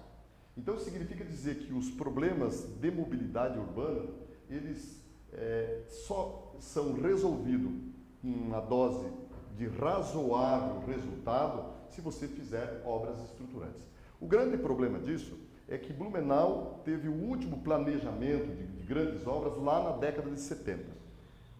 Então 0.56 0.78
significa 0.78 1.24
dizer 1.24 1.56
que 1.56 1.72
os 1.72 1.90
problemas 1.90 2.62
de 2.80 2.90
mobilidade 2.90 3.58
urbana, 3.58 4.08
eles 4.48 5.02
é, 5.32 5.82
só 5.88 6.54
são 6.60 6.94
resolvidos 6.94 7.72
com 8.20 8.28
uma 8.28 8.60
dose 8.60 9.10
de 9.56 9.66
razoável 9.66 10.80
resultado 10.86 11.74
se 11.88 12.00
você 12.00 12.28
fizer 12.28 12.82
obras 12.84 13.18
estruturantes. 13.22 13.86
O 14.20 14.26
grande 14.26 14.56
problema 14.58 14.98
disso 14.98 15.38
é 15.68 15.76
que 15.76 15.92
Blumenau 15.92 16.80
teve 16.84 17.08
o 17.08 17.12
último 17.12 17.62
planejamento 17.62 18.54
de, 18.54 18.66
de 18.66 18.84
grandes 18.84 19.26
obras 19.26 19.56
lá 19.56 19.82
na 19.82 19.96
década 19.96 20.30
de 20.30 20.40
70. 20.40 20.95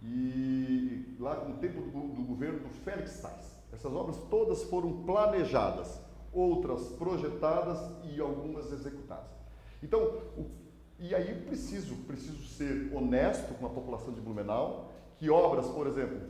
E 0.09 1.17
lá 1.19 1.45
no 1.45 1.57
tempo 1.57 1.81
do, 1.81 2.09
do 2.15 2.23
governo 2.23 2.61
do 2.61 2.69
Félix 2.69 3.21
Tais. 3.21 3.57
Essas 3.73 3.93
obras 3.93 4.17
todas 4.31 4.63
foram 4.65 5.05
planejadas, 5.05 6.01
outras 6.33 6.89
projetadas 6.91 7.79
e 8.05 8.21
algumas 8.21 8.73
executadas. 8.73 9.31
Então, 9.83 10.01
o, 10.37 10.47
e 10.99 11.15
aí 11.15 11.35
preciso, 11.47 11.95
preciso 12.07 12.43
ser 12.49 12.91
honesto 12.95 13.55
com 13.59 13.67
a 13.67 13.71
população 13.71 14.15
de 14.15 14.21
Blumenau, 14.21 14.93
que 15.19 15.29
obras, 15.29 15.67
por 15.67 15.87
exemplo, 15.87 16.21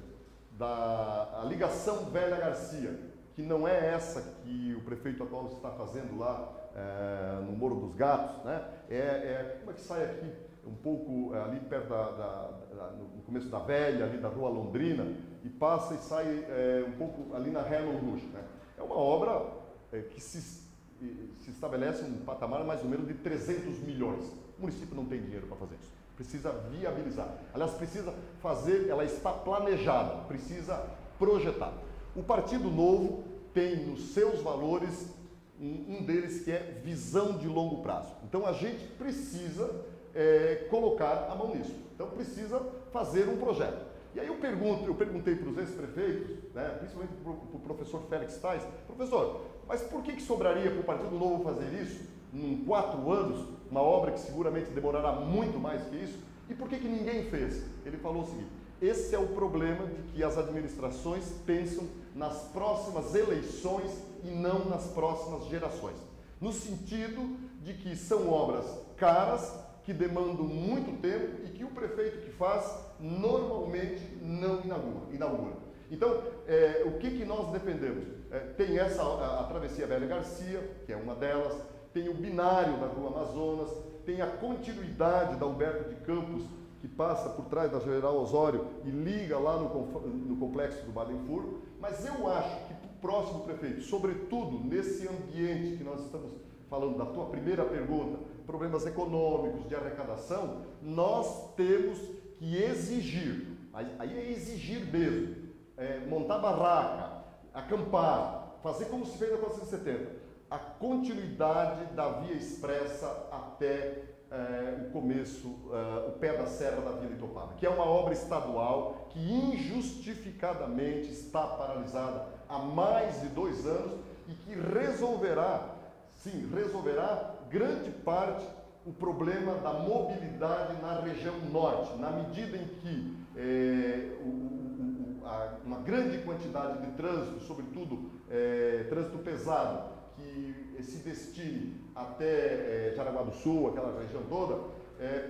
da 0.53 1.45
ligação 1.47 2.07
Velha 2.07 2.37
Garcia, 2.37 2.99
que 3.35 3.43
não 3.43 3.69
é 3.69 3.95
essa 3.95 4.23
que 4.43 4.75
o 4.75 4.81
prefeito 4.81 5.23
atual 5.23 5.47
está 5.49 5.71
fazendo 5.71 6.19
lá 6.19 6.53
é, 6.75 7.45
no 7.45 7.53
Moro 7.53 7.77
dos 7.77 7.95
Gatos, 7.95 8.45
né? 8.45 8.65
É, 8.89 8.97
é, 8.97 9.57
como 9.59 9.71
é 9.71 9.75
que 9.75 9.81
sai 9.83 10.05
aqui, 10.05 10.33
um 10.67 10.75
pouco 10.75 11.35
é, 11.35 11.43
ali 11.43 11.61
perto 11.61 11.89
da, 11.89 12.11
da, 12.11 12.51
da, 12.75 12.91
no 12.93 13.23
começo 13.23 13.49
da 13.49 13.59
Velha, 13.59 14.05
ali 14.05 14.19
da 14.19 14.29
Rua 14.29 14.49
Londrina, 14.49 15.07
e 15.45 15.49
passa 15.49 15.95
e 15.95 15.99
sai 15.99 16.27
é, 16.49 16.85
um 16.87 16.93
pouco 16.93 17.35
ali 17.35 17.51
na 17.51 17.61
Herman 17.61 17.97
Rouge, 17.99 18.27
né? 18.27 18.43
É 18.77 18.83
uma 18.83 18.97
obra 18.97 19.47
é, 19.93 20.01
que 20.01 20.21
se, 20.21 20.41
se 20.41 21.51
estabelece 21.51 22.05
um 22.05 22.25
patamar 22.25 22.65
mais 22.65 22.83
ou 22.83 22.89
menos 22.89 23.07
de 23.07 23.15
300 23.15 23.79
milhões. 23.81 24.25
O 24.59 24.63
município 24.63 24.95
não 24.95 25.07
tem 25.07 25.21
dinheiro 25.21 25.47
para 25.47 25.57
fazer 25.57 25.77
isso. 25.81 25.93
Precisa 26.17 26.51
viabilizar. 26.71 27.29
Aliás, 27.53 27.73
precisa 27.73 28.13
fazer, 28.41 28.89
ela 28.89 29.05
está 29.05 29.33
planejada, 29.33 30.25
precisa 30.25 30.87
projetar. 31.19 31.73
O 32.15 32.23
Partido 32.23 32.71
Novo 32.71 33.25
tem 33.53 33.87
nos 33.87 34.13
seus 34.13 34.41
valores 34.41 35.15
um, 35.61 36.03
deles 36.05 36.45
que 36.45 36.51
é 36.51 36.81
visão 36.85 37.39
de 37.39 37.47
longo 37.47 37.83
prazo. 37.83 38.13
Então 38.25 38.47
a 38.47 38.53
gente 38.53 38.87
precisa 38.99 39.86
é, 40.17 40.67
colocar 40.71 41.29
a 41.31 41.35
mão 41.35 41.55
nisso. 41.55 41.77
Então 41.95 42.09
precisa 42.09 42.61
fazer 42.91 43.29
um 43.29 43.37
projeto. 43.37 43.85
E 44.15 44.21
aí 44.21 44.27
eu 44.27 44.37
pergunto, 44.37 44.87
eu 44.87 44.95
perguntei 44.95 45.37
para 45.37 45.51
os 45.51 45.59
ex-prefeitos, 45.59 46.37
né, 46.55 46.75
principalmente 46.79 47.13
para 47.23 47.33
o 47.33 47.61
professor 47.61 48.03
Félix 48.09 48.39
Tais, 48.39 48.67
professor, 48.87 49.43
mas 49.69 49.83
por 49.83 50.03
que, 50.03 50.15
que 50.15 50.23
sobraria 50.23 50.71
para 50.71 50.81
o 50.81 50.85
Partido 50.85 51.19
Novo 51.19 51.45
fazer 51.45 51.71
isso 51.83 52.03
em 52.33 52.65
quatro 52.65 53.11
anos, 53.13 53.47
uma 53.71 53.83
obra 53.83 54.13
que 54.13 54.21
seguramente 54.21 54.71
demorará 54.71 55.13
muito 55.13 55.59
mais 55.59 55.83
que 55.89 55.97
isso? 55.97 56.19
E 56.49 56.55
por 56.55 56.67
que, 56.69 56.79
que 56.79 56.89
ninguém 56.89 57.25
fez? 57.25 57.65
Ele 57.85 57.99
falou 57.99 58.23
o 58.23 58.27
seguinte: 58.27 58.49
esse 58.81 59.15
é 59.15 59.19
o 59.19 59.29
problema 59.29 59.87
de 59.87 60.03
que 60.13 60.23
as 60.23 60.39
administrações 60.39 61.25
pensam 61.45 61.85
nas 62.15 62.43
próximas 62.49 63.15
eleições 63.15 63.91
e 64.25 64.29
não 64.29 64.65
nas 64.67 64.87
próximas 64.89 65.45
gerações. 65.47 65.97
No 66.41 66.53
sentido 66.53 67.37
de 67.63 67.75
que 67.75 67.97
são 67.97 68.31
obras 68.31 68.67
caras, 68.97 69.53
que 69.87 69.93
demandam 69.93 70.45
muito 70.45 71.01
tempo 71.01 71.47
e 71.47 71.51
que 71.51 71.63
o 71.63 71.69
prefeito 71.69 72.19
que 72.19 72.33
faz 72.33 72.77
normalmente 72.99 74.03
não 74.21 74.61
inaugura. 74.63 75.15
inaugura. 75.15 75.53
Então, 75.89 76.25
é, 76.49 76.83
o 76.85 76.99
que, 76.99 77.09
que 77.09 77.25
nós 77.25 77.53
defendemos? 77.53 78.05
É, 78.33 78.41
tem 78.41 78.81
essa 78.81 79.01
a, 79.01 79.43
a 79.43 79.45
travessia 79.45 79.87
Velha 79.87 80.09
Garcia, 80.09 80.61
que 80.85 80.93
é 80.93 80.97
uma 80.97 81.15
delas, 81.15 81.57
tem 81.95 82.09
o 82.09 82.15
binário 82.15 82.77
da 82.79 82.89
Rua 82.89 83.11
Amazonas, 83.11 83.71
tem 84.05 84.21
a 84.21 84.27
continuidade 84.27 85.37
da 85.37 85.47
Alberto 85.47 85.89
de 85.89 85.95
Campos, 86.01 86.43
que 86.81 86.89
passa 86.89 87.29
por 87.29 87.45
trás 87.45 87.71
da 87.71 87.79
General 87.79 88.17
Osório 88.17 88.67
e 88.85 88.91
liga 88.91 89.39
lá 89.39 89.57
no, 89.57 89.69
no 89.69 90.37
complexo 90.37 90.85
do 90.85 90.91
Badenfur, 90.91 91.61
mas 91.81 92.05
eu 92.05 92.27
acho 92.27 92.67
que 92.67 92.73
o 92.73 93.01
próximo 93.01 93.45
prefeito, 93.45 93.83
sobretudo 93.83 94.65
nesse 94.65 95.07
ambiente 95.07 95.77
que 95.77 95.85
nós 95.85 96.01
estamos 96.01 96.33
falando 96.69 96.99
da 96.99 97.07
tua 97.07 97.27
primeira 97.27 97.65
pergunta, 97.65 98.19
problemas 98.47 98.87
econômicos, 98.87 99.69
de 99.69 99.75
arrecadação, 99.75 100.63
nós 100.81 101.55
temos 101.55 101.99
que 102.39 102.57
exigir, 102.57 103.47
aí 103.73 104.19
é 104.19 104.31
exigir 104.31 104.87
mesmo, 104.91 105.47
é, 105.77 106.01
montar 106.07 106.39
barraca, 106.39 107.25
acampar, 107.53 108.59
fazer 108.63 108.87
como 108.87 109.05
se 109.05 109.19
fez 109.19 109.33
na 109.33 109.39
470, 109.39 110.27
a 110.51 110.59
continuidade 110.59 111.87
da 111.95 112.09
via 112.21 112.35
expressa 112.35 113.29
até 113.31 114.05
é, 114.31 114.87
o 114.87 114.91
começo, 114.93 115.55
é, 115.73 116.09
o 116.09 116.13
pé 116.13 116.37
da 116.37 116.47
serra 116.47 116.81
da 116.81 116.93
Vila 116.93 117.15
Itopava, 117.15 117.55
que 117.55 117.67
é 117.67 117.71
uma 117.71 117.85
obra 117.85 118.13
estadual 118.13 119.09
que 119.11 119.19
injustificadamente 119.19 121.11
está 121.11 121.47
paralisada 121.47 122.27
há 122.49 122.59
mais 122.59 123.21
de 123.21 123.29
dois 123.29 123.67
anos 123.67 124.01
e 124.29 124.35
que 124.35 124.55
resolverá, 124.55 125.75
sim, 126.15 126.51
resolverá 126.53 127.36
grande 127.51 127.91
parte 127.91 128.47
o 128.87 128.93
problema 128.93 129.55
da 129.55 129.73
mobilidade 129.73 130.81
na 130.81 131.01
região 131.01 131.35
norte, 131.51 131.99
na 131.99 132.11
medida 132.11 132.57
em 132.57 132.67
que 132.67 133.17
é, 133.37 134.17
o, 134.21 134.29
o, 134.29 135.23
a, 135.25 135.57
uma 135.65 135.79
grande 135.81 136.19
quantidade 136.19 136.87
de 136.87 136.93
trânsito, 136.93 137.41
sobretudo 137.41 138.13
é, 138.31 138.87
trânsito 138.89 139.19
pesado, 139.19 139.97
que 140.15 140.83
se 140.83 140.99
destine 140.99 141.85
até 141.97 142.25
é, 142.25 142.95
Jaraguá 142.97 143.25
do 143.25 143.33
Sul, 143.33 143.69
aquela 143.69 144.01
região 144.01 144.23
toda, 144.29 144.77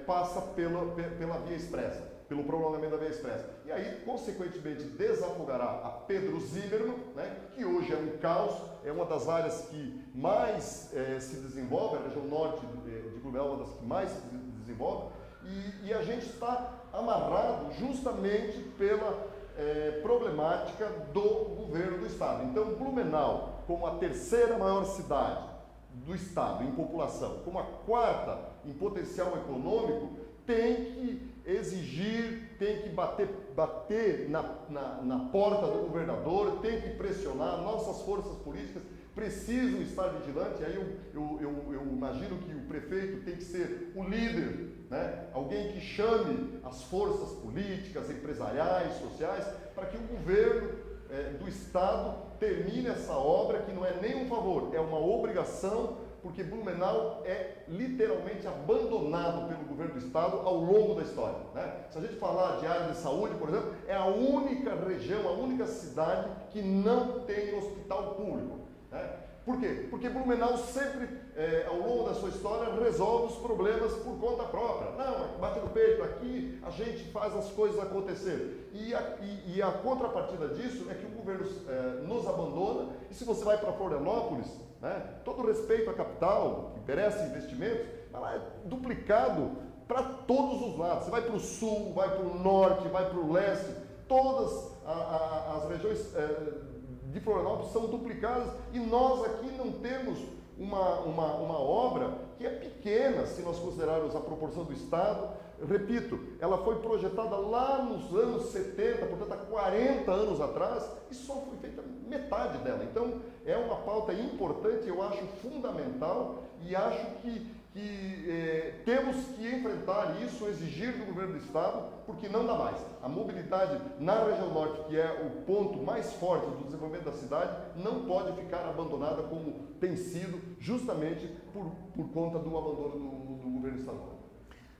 passa 0.06 0.40
pela, 0.40 0.94
pela 1.18 1.38
via 1.38 1.56
expressa, 1.56 2.00
pelo 2.28 2.44
prolongamento 2.44 2.92
da 2.92 2.98
via 2.98 3.08
expressa. 3.08 3.55
E 3.66 3.72
aí, 3.72 4.00
consequentemente, 4.04 4.84
desafogará 4.84 5.82
a 5.84 5.90
Pedro 6.06 6.38
Zimmermann, 6.38 6.98
né, 7.16 7.36
que 7.52 7.64
hoje 7.64 7.92
é 7.92 7.96
um 7.96 8.16
caos, 8.18 8.54
é 8.84 8.92
uma 8.92 9.04
das 9.04 9.28
áreas 9.28 9.62
que 9.62 10.04
mais 10.14 10.94
é, 10.94 11.18
se 11.18 11.40
desenvolve, 11.40 11.96
a 11.96 12.02
região 12.02 12.24
norte 12.26 12.64
de, 12.84 13.10
de 13.10 13.18
Blumenau 13.18 13.48
é 13.48 13.50
uma 13.50 13.64
das 13.64 13.74
que 13.74 13.84
mais 13.84 14.08
se 14.08 14.20
desenvolve, 14.60 15.12
e, 15.42 15.88
e 15.88 15.92
a 15.92 16.00
gente 16.02 16.26
está 16.26 16.74
amarrado 16.92 17.72
justamente 17.72 18.56
pela 18.78 19.26
é, 19.58 20.00
problemática 20.00 20.88
do 21.12 21.56
governo 21.56 21.98
do 21.98 22.06
Estado. 22.06 22.44
Então, 22.44 22.74
Blumenau, 22.76 23.64
como 23.66 23.84
a 23.84 23.96
terceira 23.96 24.56
maior 24.56 24.84
cidade 24.84 25.44
do 25.92 26.14
Estado 26.14 26.62
em 26.62 26.70
população, 26.70 27.40
como 27.44 27.58
a 27.58 27.64
quarta 27.64 28.38
em 28.64 28.72
potencial 28.72 29.36
econômico, 29.36 30.10
tem 30.46 30.76
que 30.76 31.34
exigir, 31.44 32.56
tem 32.58 32.82
que 32.82 32.88
bater, 32.88 33.28
bater 33.56 34.28
na, 34.28 34.42
na, 34.68 35.02
na 35.02 35.18
porta 35.30 35.66
do 35.66 35.86
governador, 35.86 36.60
tem 36.60 36.80
que 36.80 36.90
pressionar, 36.90 37.62
nossas 37.62 38.02
forças 38.02 38.36
políticas 38.36 38.82
precisam 39.14 39.80
estar 39.80 40.08
vigilantes. 40.08 40.62
Aí 40.62 40.76
eu, 40.76 40.84
eu, 41.14 41.38
eu, 41.40 41.72
eu, 41.72 41.82
imagino 41.82 42.36
que 42.36 42.52
o 42.52 42.66
prefeito 42.66 43.24
tem 43.24 43.36
que 43.36 43.44
ser 43.44 43.92
o 43.96 44.04
líder, 44.04 44.68
né? 44.90 45.28
alguém 45.32 45.72
que 45.72 45.80
chame 45.80 46.60
as 46.62 46.82
forças 46.82 47.30
políticas, 47.38 48.10
empresariais, 48.10 48.92
sociais, 48.98 49.46
para 49.74 49.86
que 49.86 49.96
o 49.96 50.02
governo 50.02 50.70
é, 51.10 51.30
do 51.30 51.48
Estado 51.48 52.14
termine 52.38 52.88
essa 52.88 53.14
obra, 53.14 53.62
que 53.62 53.72
não 53.72 53.86
é 53.86 53.94
nem 54.02 54.22
um 54.22 54.28
favor, 54.28 54.74
é 54.74 54.80
uma 54.80 54.98
obrigação, 54.98 55.96
porque 56.26 56.42
Blumenau 56.42 57.22
é 57.24 57.62
literalmente 57.68 58.48
abandonado 58.48 59.46
pelo 59.46 59.64
governo 59.64 59.92
do 59.92 60.04
Estado 60.04 60.38
ao 60.38 60.56
longo 60.56 60.96
da 60.96 61.02
história. 61.02 61.38
Né? 61.54 61.84
Se 61.88 61.98
a 61.98 62.00
gente 62.00 62.16
falar 62.16 62.58
de 62.58 62.66
área 62.66 62.88
de 62.88 62.96
saúde, 62.96 63.36
por 63.36 63.48
exemplo, 63.48 63.72
é 63.86 63.94
a 63.94 64.06
única 64.06 64.74
região, 64.74 65.28
a 65.28 65.32
única 65.34 65.66
cidade 65.68 66.28
que 66.50 66.60
não 66.60 67.20
tem 67.20 67.56
hospital 67.56 68.16
público. 68.16 68.58
Né? 68.90 69.08
Por 69.44 69.60
quê? 69.60 69.86
Porque 69.88 70.08
Blumenau 70.08 70.58
sempre, 70.58 71.08
é, 71.36 71.66
ao 71.68 71.76
longo 71.76 72.08
da 72.08 72.14
sua 72.14 72.30
história, 72.30 72.74
resolve 72.74 73.32
os 73.32 73.38
problemas 73.38 73.92
por 73.92 74.18
conta 74.18 74.42
própria. 74.42 74.90
Não, 74.96 75.38
bate 75.38 75.60
no 75.60 75.68
peito, 75.68 76.02
aqui 76.02 76.58
a 76.64 76.70
gente 76.70 77.04
faz 77.12 77.36
as 77.36 77.50
coisas 77.52 77.78
acontecer. 77.78 78.68
E 78.72 78.92
a, 78.92 79.16
e, 79.22 79.58
e 79.58 79.62
a 79.62 79.70
contrapartida 79.70 80.48
disso 80.48 80.90
é 80.90 80.94
que 80.94 81.06
o 81.06 81.10
governo 81.10 81.46
é, 81.68 82.02
nos 82.02 82.26
abandona. 82.26 82.88
E 83.08 83.14
se 83.14 83.24
você 83.24 83.44
vai 83.44 83.58
para 83.58 83.72
Florianópolis, 83.74 84.65
né, 84.86 85.02
todo 85.24 85.46
respeito 85.46 85.90
à 85.90 85.94
capital, 85.94 86.72
que 86.74 86.80
merece 86.86 87.24
investimentos, 87.24 87.86
ela 88.12 88.34
é 88.34 88.40
duplicado 88.64 89.52
para 89.86 90.02
todos 90.02 90.62
os 90.68 90.78
lados. 90.78 91.04
Você 91.04 91.10
vai 91.10 91.22
para 91.22 91.34
o 91.34 91.40
sul, 91.40 91.92
vai 91.94 92.08
para 92.08 92.24
o 92.24 92.38
norte, 92.38 92.88
vai 92.88 93.08
para 93.08 93.18
o 93.18 93.32
leste, 93.32 93.70
todas 94.08 94.72
a, 94.84 94.92
a, 94.92 95.56
as 95.56 95.68
regiões. 95.68 96.14
É, 96.14 96.76
de 97.16 97.20
Florianópolis 97.20 97.72
são 97.72 97.86
duplicadas 97.86 98.52
e 98.74 98.78
nós 98.78 99.24
aqui 99.24 99.50
não 99.52 99.72
temos 99.72 100.18
uma, 100.58 101.00
uma, 101.00 101.34
uma 101.36 101.58
obra 101.58 102.18
que 102.36 102.46
é 102.46 102.50
pequena 102.50 103.26
se 103.26 103.40
nós 103.40 103.58
considerarmos 103.58 104.14
a 104.14 104.20
proporção 104.20 104.64
do 104.64 104.72
Estado. 104.72 105.30
Repito, 105.64 106.18
ela 106.38 106.58
foi 106.58 106.76
projetada 106.80 107.36
lá 107.36 107.82
nos 107.82 108.14
anos 108.14 108.50
70, 108.50 109.06
portanto 109.06 109.32
há 109.32 109.36
40 109.36 110.10
anos 110.10 110.40
atrás, 110.40 110.88
e 111.10 111.14
só 111.14 111.34
foi 111.34 111.56
feita 111.58 111.82
metade 112.06 112.58
dela. 112.58 112.84
Então 112.84 113.20
é 113.44 113.56
uma 113.56 113.76
pauta 113.76 114.12
importante, 114.12 114.86
eu 114.86 115.02
acho 115.02 115.24
fundamental 115.40 116.42
e 116.62 116.76
acho 116.76 117.06
que, 117.22 117.50
que 117.72 118.30
é, 118.30 118.82
temos 118.84 119.16
que 119.28 119.46
enfrentar 119.48 120.20
isso, 120.22 120.46
exigir 120.46 120.92
do 120.92 121.06
governo 121.06 121.32
do 121.32 121.44
Estado, 121.44 121.90
porque 122.04 122.28
não 122.28 122.46
dá 122.46 122.54
mais. 122.54 122.76
A 123.02 123.08
mobilidade 123.08 123.80
na 123.98 124.24
região 124.24 124.52
norte, 124.52 124.82
que 124.88 124.96
é 124.98 125.26
o 125.26 125.42
ponto 125.44 125.78
mais 125.82 126.12
forte 126.14 126.46
do 126.46 126.64
desenvolvimento 126.64 127.04
da 127.04 127.12
cidade, 127.12 127.56
não 127.76 128.04
pode 128.04 128.32
ficar 128.32 128.68
abandonada 128.68 129.22
como 129.22 129.66
tem 129.80 129.96
sido, 129.96 130.38
justamente 130.58 131.26
por, 131.52 131.70
por 131.94 132.10
conta 132.12 132.38
do 132.38 132.56
abandono 132.56 132.90
do, 132.90 133.42
do 133.42 133.50
governo 133.50 133.78
estadual. 133.78 134.15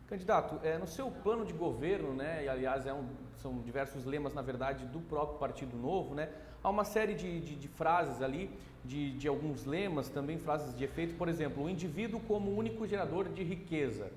Candidato, 0.09 0.65
é, 0.65 0.79
no 0.79 0.87
seu 0.87 1.11
plano 1.11 1.45
de 1.45 1.53
governo, 1.53 2.15
né, 2.15 2.45
e 2.45 2.49
aliás 2.49 2.87
é 2.87 2.95
um, 2.95 3.09
são 3.39 3.59
diversos 3.61 4.05
lemas, 4.05 4.33
na 4.33 4.43
verdade, 4.43 4.85
do 4.87 5.01
próprio 5.01 5.37
Partido 5.37 5.77
Novo, 5.77 6.15
né, 6.15 6.29
há 6.63 6.71
uma 6.71 6.85
série 6.85 7.15
de, 7.15 7.41
de, 7.41 7.57
de 7.57 7.67
frases 7.67 8.23
ali, 8.23 8.49
de, 8.85 9.19
de, 9.19 9.27
alguns 9.27 9.65
lemas, 9.65 10.09
também 10.09 10.39
frases 10.39 10.77
de 10.79 10.85
efeito, 10.85 11.17
por 11.17 11.29
exemplo, 11.29 11.65
o 11.65 11.69
indivíduo 11.69 12.21
como 12.21 12.57
único 12.57 12.87
gerador 12.87 13.29
de 13.29 13.43
riqueza. 13.43 14.13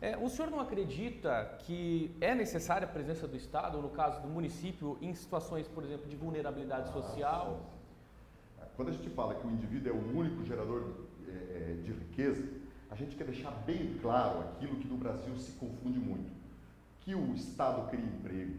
É, 0.00 0.16
o 0.16 0.30
senhor 0.30 0.50
não 0.50 0.60
acredita 0.60 1.58
que 1.58 2.10
é 2.22 2.34
necessária 2.34 2.86
a 2.86 2.90
presença 2.90 3.28
do 3.28 3.36
Estado, 3.36 3.76
ou 3.76 3.82
no 3.82 3.90
caso 3.90 4.22
do 4.22 4.28
município, 4.28 4.96
em 5.02 5.12
situações, 5.12 5.68
por 5.68 5.84
exemplo, 5.84 6.08
de 6.08 6.16
vulnerabilidade 6.16 6.90
social? 6.90 7.68
Quando 8.76 8.88
a 8.88 8.92
gente 8.92 9.10
fala 9.10 9.34
que 9.34 9.46
o 9.46 9.50
indivíduo 9.50 9.92
é 9.92 9.94
o 9.94 10.18
único 10.18 10.42
gerador 10.44 10.94
de, 11.18 11.30
é, 11.30 11.76
de 11.82 11.92
riqueza, 11.92 12.48
a 12.90 12.94
gente 12.94 13.16
quer 13.16 13.24
deixar 13.24 13.50
bem 13.66 13.98
claro 14.00 14.40
aquilo 14.40 14.76
que 14.76 14.88
no 14.88 14.96
Brasil 14.96 15.36
se 15.36 15.52
confunde 15.52 15.98
muito: 15.98 16.30
que 17.00 17.14
o 17.14 17.34
Estado 17.34 17.88
cria 17.88 18.04
emprego, 18.04 18.54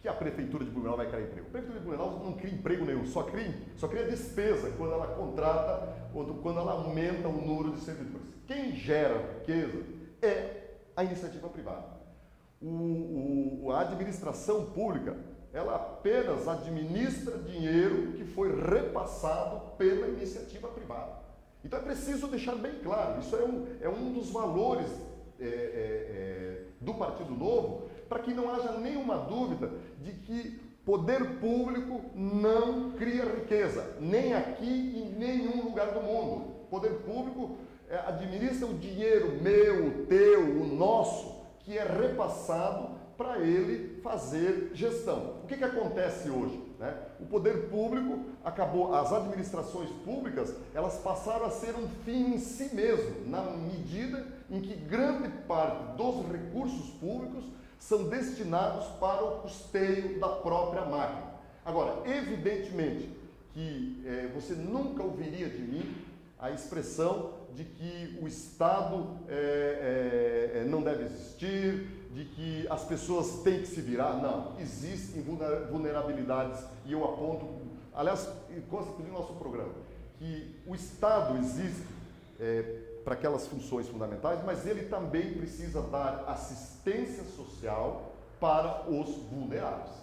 que 0.00 0.08
a 0.08 0.12
prefeitura 0.12 0.64
de 0.64 0.70
Blumenau 0.70 0.96
vai 0.96 1.06
criar 1.06 1.22
emprego. 1.22 1.48
A 1.48 1.50
prefeitura 1.50 1.80
de 1.80 1.84
Blumenau 1.84 2.24
não 2.24 2.32
cria 2.34 2.52
emprego 2.52 2.84
nenhum, 2.84 3.06
só 3.06 3.22
cria, 3.22 3.54
só 3.76 3.88
cria 3.88 4.04
despesa 4.04 4.70
quando 4.76 4.92
ela 4.92 5.08
contrata 5.14 5.94
ou 6.14 6.24
quando 6.36 6.60
ela 6.60 6.72
aumenta 6.72 7.28
o 7.28 7.46
número 7.46 7.72
de 7.72 7.80
servidores. 7.80 8.26
Quem 8.46 8.74
gera 8.76 9.38
riqueza 9.40 9.82
é 10.22 10.76
a 10.96 11.04
iniciativa 11.04 11.48
privada. 11.48 11.96
O, 12.60 13.64
o, 13.64 13.72
a 13.72 13.82
administração 13.82 14.66
pública, 14.66 15.16
ela 15.52 15.76
apenas 15.76 16.48
administra 16.48 17.38
dinheiro 17.38 18.12
que 18.12 18.24
foi 18.24 18.54
repassado 18.54 19.76
pela 19.76 20.08
iniciativa 20.08 20.68
privada. 20.68 21.25
Então 21.66 21.80
é 21.80 21.82
preciso 21.82 22.28
deixar 22.28 22.54
bem 22.54 22.78
claro, 22.80 23.18
isso 23.18 23.34
é 23.34 23.44
um, 23.44 23.66
é 23.80 23.88
um 23.88 24.12
dos 24.12 24.30
valores 24.30 24.88
é, 25.40 25.44
é, 25.44 25.48
é, 25.48 26.62
do 26.80 26.94
Partido 26.94 27.34
Novo, 27.34 27.88
para 28.08 28.20
que 28.20 28.32
não 28.32 28.54
haja 28.54 28.78
nenhuma 28.78 29.18
dúvida 29.18 29.72
de 30.00 30.12
que 30.12 30.60
poder 30.84 31.40
público 31.40 32.02
não 32.14 32.92
cria 32.92 33.24
riqueza, 33.24 33.96
nem 33.98 34.32
aqui 34.32 34.64
em 34.64 35.18
nenhum 35.18 35.64
lugar 35.64 35.90
do 35.90 36.00
mundo. 36.02 36.54
Poder 36.70 37.00
público 37.00 37.56
é, 37.90 37.96
administra 37.96 38.68
o 38.68 38.74
dinheiro 38.74 39.42
meu, 39.42 39.88
o 39.88 40.06
teu, 40.06 40.42
o 40.42 40.66
nosso, 40.66 41.34
que 41.58 41.76
é 41.76 41.82
repassado 41.82 42.94
para 43.16 43.40
ele 43.40 44.00
fazer 44.02 44.70
gestão. 44.72 45.40
O 45.42 45.46
que, 45.48 45.56
que 45.56 45.64
acontece 45.64 46.30
hoje? 46.30 46.62
Né? 46.78 46.94
O 47.18 47.26
poder 47.26 47.68
público 47.68 48.35
acabou, 48.46 48.94
as 48.94 49.12
administrações 49.12 49.90
públicas, 50.04 50.54
elas 50.72 50.94
passaram 50.98 51.46
a 51.46 51.50
ser 51.50 51.74
um 51.74 51.88
fim 52.04 52.36
em 52.36 52.38
si 52.38 52.72
mesmo, 52.72 53.28
na 53.28 53.42
medida 53.42 54.24
em 54.48 54.60
que 54.60 54.76
grande 54.76 55.28
parte 55.48 55.96
dos 55.96 56.24
recursos 56.30 56.90
públicos 57.00 57.44
são 57.80 58.04
destinados 58.04 58.86
para 59.00 59.24
o 59.24 59.40
custeio 59.40 60.20
da 60.20 60.28
própria 60.28 60.84
máquina. 60.84 61.34
Agora, 61.64 62.08
evidentemente 62.08 63.10
que 63.52 64.00
é, 64.06 64.30
você 64.32 64.54
nunca 64.54 65.02
ouviria 65.02 65.48
de 65.48 65.62
mim 65.62 65.96
a 66.38 66.50
expressão 66.50 67.32
de 67.52 67.64
que 67.64 68.18
o 68.22 68.28
Estado 68.28 69.18
é, 69.28 70.52
é, 70.60 70.64
não 70.68 70.82
deve 70.82 71.04
existir, 71.04 72.06
de 72.14 72.24
que 72.26 72.66
as 72.70 72.84
pessoas 72.84 73.42
têm 73.42 73.60
que 73.60 73.66
se 73.66 73.80
virar. 73.80 74.14
Não, 74.22 74.54
existem 74.60 75.22
vulnerabilidades 75.70 76.62
e 76.84 76.92
eu 76.92 77.04
aponto, 77.04 77.46
aliás, 77.96 78.28
consta 78.70 79.02
no 79.02 79.12
nosso 79.12 79.32
programa, 79.34 79.72
que 80.18 80.54
o 80.66 80.74
Estado 80.74 81.36
existe 81.38 81.86
é, 82.38 82.62
para 83.04 83.14
aquelas 83.14 83.46
funções 83.46 83.88
fundamentais, 83.88 84.40
mas 84.44 84.66
ele 84.66 84.88
também 84.88 85.34
precisa 85.34 85.80
dar 85.82 86.24
assistência 86.28 87.24
social 87.24 88.12
para 88.38 88.88
os 88.90 89.16
vulneráveis. 89.30 89.94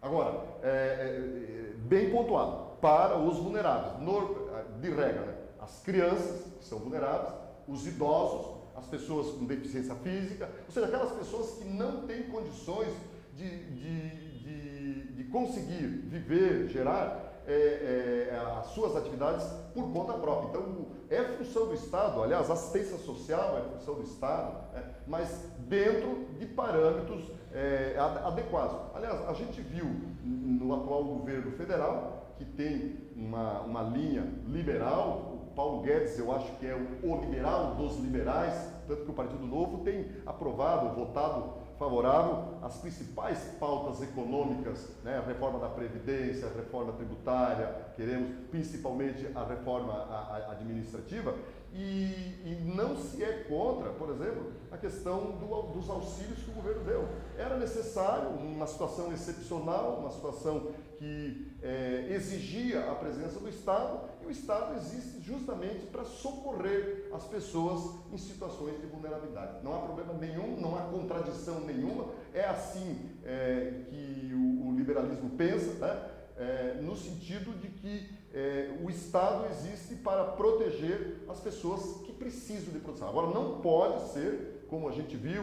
Agora, 0.00 0.44
é, 0.62 0.68
é, 0.68 1.72
bem 1.76 2.10
pontuado, 2.10 2.76
para 2.80 3.18
os 3.18 3.38
vulneráveis, 3.38 4.00
no, 4.00 4.46
de 4.80 4.88
regra, 4.90 5.26
né? 5.26 5.34
as 5.60 5.80
crianças 5.80 6.42
que 6.58 6.64
são 6.64 6.78
vulneráveis, 6.78 7.34
os 7.66 7.86
idosos, 7.86 8.56
as 8.76 8.86
pessoas 8.86 9.34
com 9.34 9.44
deficiência 9.46 9.94
física, 9.96 10.48
ou 10.66 10.72
seja, 10.72 10.86
aquelas 10.86 11.12
pessoas 11.12 11.58
que 11.58 11.64
não 11.64 12.06
têm 12.06 12.24
condições 12.24 12.94
de, 13.34 13.64
de, 13.72 14.10
de, 14.38 15.12
de 15.14 15.24
conseguir 15.24 15.86
viver, 15.86 16.68
gerar 16.68 17.25
é, 17.46 18.28
é, 18.30 18.58
as 18.58 18.66
suas 18.66 18.96
atividades 18.96 19.46
por 19.74 19.92
conta 19.92 20.14
própria. 20.14 20.48
Então, 20.48 20.86
é 21.08 21.22
função 21.22 21.66
do 21.66 21.74
Estado, 21.74 22.22
aliás, 22.22 22.50
assistência 22.50 22.98
social 22.98 23.58
é 23.58 23.78
função 23.78 23.94
do 23.94 24.02
Estado, 24.02 24.56
é, 24.74 24.82
mas 25.06 25.48
dentro 25.58 26.26
de 26.38 26.46
parâmetros 26.46 27.30
é, 27.52 27.96
adequados. 27.98 28.76
Aliás, 28.94 29.28
a 29.28 29.32
gente 29.32 29.60
viu 29.60 29.86
no 30.24 30.74
atual 30.74 31.04
governo 31.04 31.52
federal 31.52 32.34
que 32.36 32.44
tem 32.44 32.98
uma, 33.14 33.60
uma 33.60 33.82
linha 33.82 34.26
liberal, 34.46 35.36
Paulo 35.54 35.80
Guedes, 35.82 36.18
eu 36.18 36.30
acho 36.32 36.52
que 36.56 36.66
é 36.66 36.74
o 36.74 37.16
liberal 37.20 37.76
dos 37.76 37.96
liberais, 37.96 38.70
tanto 38.86 39.04
que 39.04 39.10
o 39.10 39.14
Partido 39.14 39.46
Novo 39.46 39.84
tem 39.84 40.06
aprovado, 40.26 40.94
votado 40.94 41.65
favorável 41.78 42.58
às 42.62 42.76
principais 42.78 43.38
pautas 43.60 44.02
econômicas, 44.02 44.88
né? 45.04 45.18
a 45.18 45.26
reforma 45.26 45.58
da 45.58 45.68
Previdência, 45.68 46.48
a 46.48 46.52
reforma 46.52 46.92
tributária, 46.92 47.74
queremos 47.94 48.30
principalmente 48.50 49.26
a 49.34 49.44
reforma 49.44 50.48
administrativa, 50.50 51.34
e, 51.76 52.40
e, 52.44 52.72
não 52.74 52.96
se 52.96 53.22
é 53.22 53.44
contra, 53.48 53.90
por 53.90 54.10
exemplo, 54.10 54.52
a 54.70 54.78
questão 54.78 55.32
do, 55.32 55.72
dos 55.72 55.90
auxílios 55.90 56.38
que 56.38 56.50
o 56.50 56.54
governo 56.54 56.84
deu. 56.84 57.08
Era 57.36 57.58
necessário, 57.58 58.30
uma 58.30 58.66
situação 58.66 59.12
excepcional, 59.12 59.98
uma 60.00 60.10
situação 60.10 60.72
que 60.98 61.52
é, 61.62 62.06
exigia 62.10 62.90
a 62.90 62.94
presença 62.94 63.38
do 63.38 63.48
Estado, 63.48 64.08
e 64.22 64.26
o 64.26 64.30
Estado 64.30 64.76
existe 64.76 65.20
justamente 65.20 65.86
para 65.86 66.04
socorrer 66.04 67.10
as 67.12 67.24
pessoas 67.24 67.94
em 68.10 68.16
situações 68.16 68.80
de 68.80 68.86
vulnerabilidade. 68.86 69.62
Não 69.62 69.74
há 69.74 69.80
problema 69.80 70.14
nenhum, 70.14 70.58
não 70.58 70.76
há 70.76 70.82
contradição 70.82 71.60
nenhuma, 71.60 72.06
é 72.32 72.44
assim 72.46 73.10
é, 73.22 73.82
que 73.90 74.32
o, 74.32 74.68
o, 74.68 74.76
liberalismo 74.76 75.30
pensa, 75.36 75.72
né? 75.74 76.10
É, 76.38 76.80
no 76.82 76.94
sentido 76.94 77.58
de 77.58 77.68
que 77.68 78.10
é, 78.36 78.78
o 78.84 78.90
Estado 78.90 79.46
existe 79.50 79.94
para 79.94 80.22
proteger 80.24 81.24
as 81.26 81.40
pessoas 81.40 82.02
que 82.04 82.12
precisam 82.12 82.70
de 82.72 82.78
proteção. 82.80 83.08
Agora, 83.08 83.28
não 83.28 83.62
pode 83.62 84.12
ser, 84.12 84.66
como 84.68 84.88
a 84.88 84.92
gente 84.92 85.16
viu, 85.16 85.42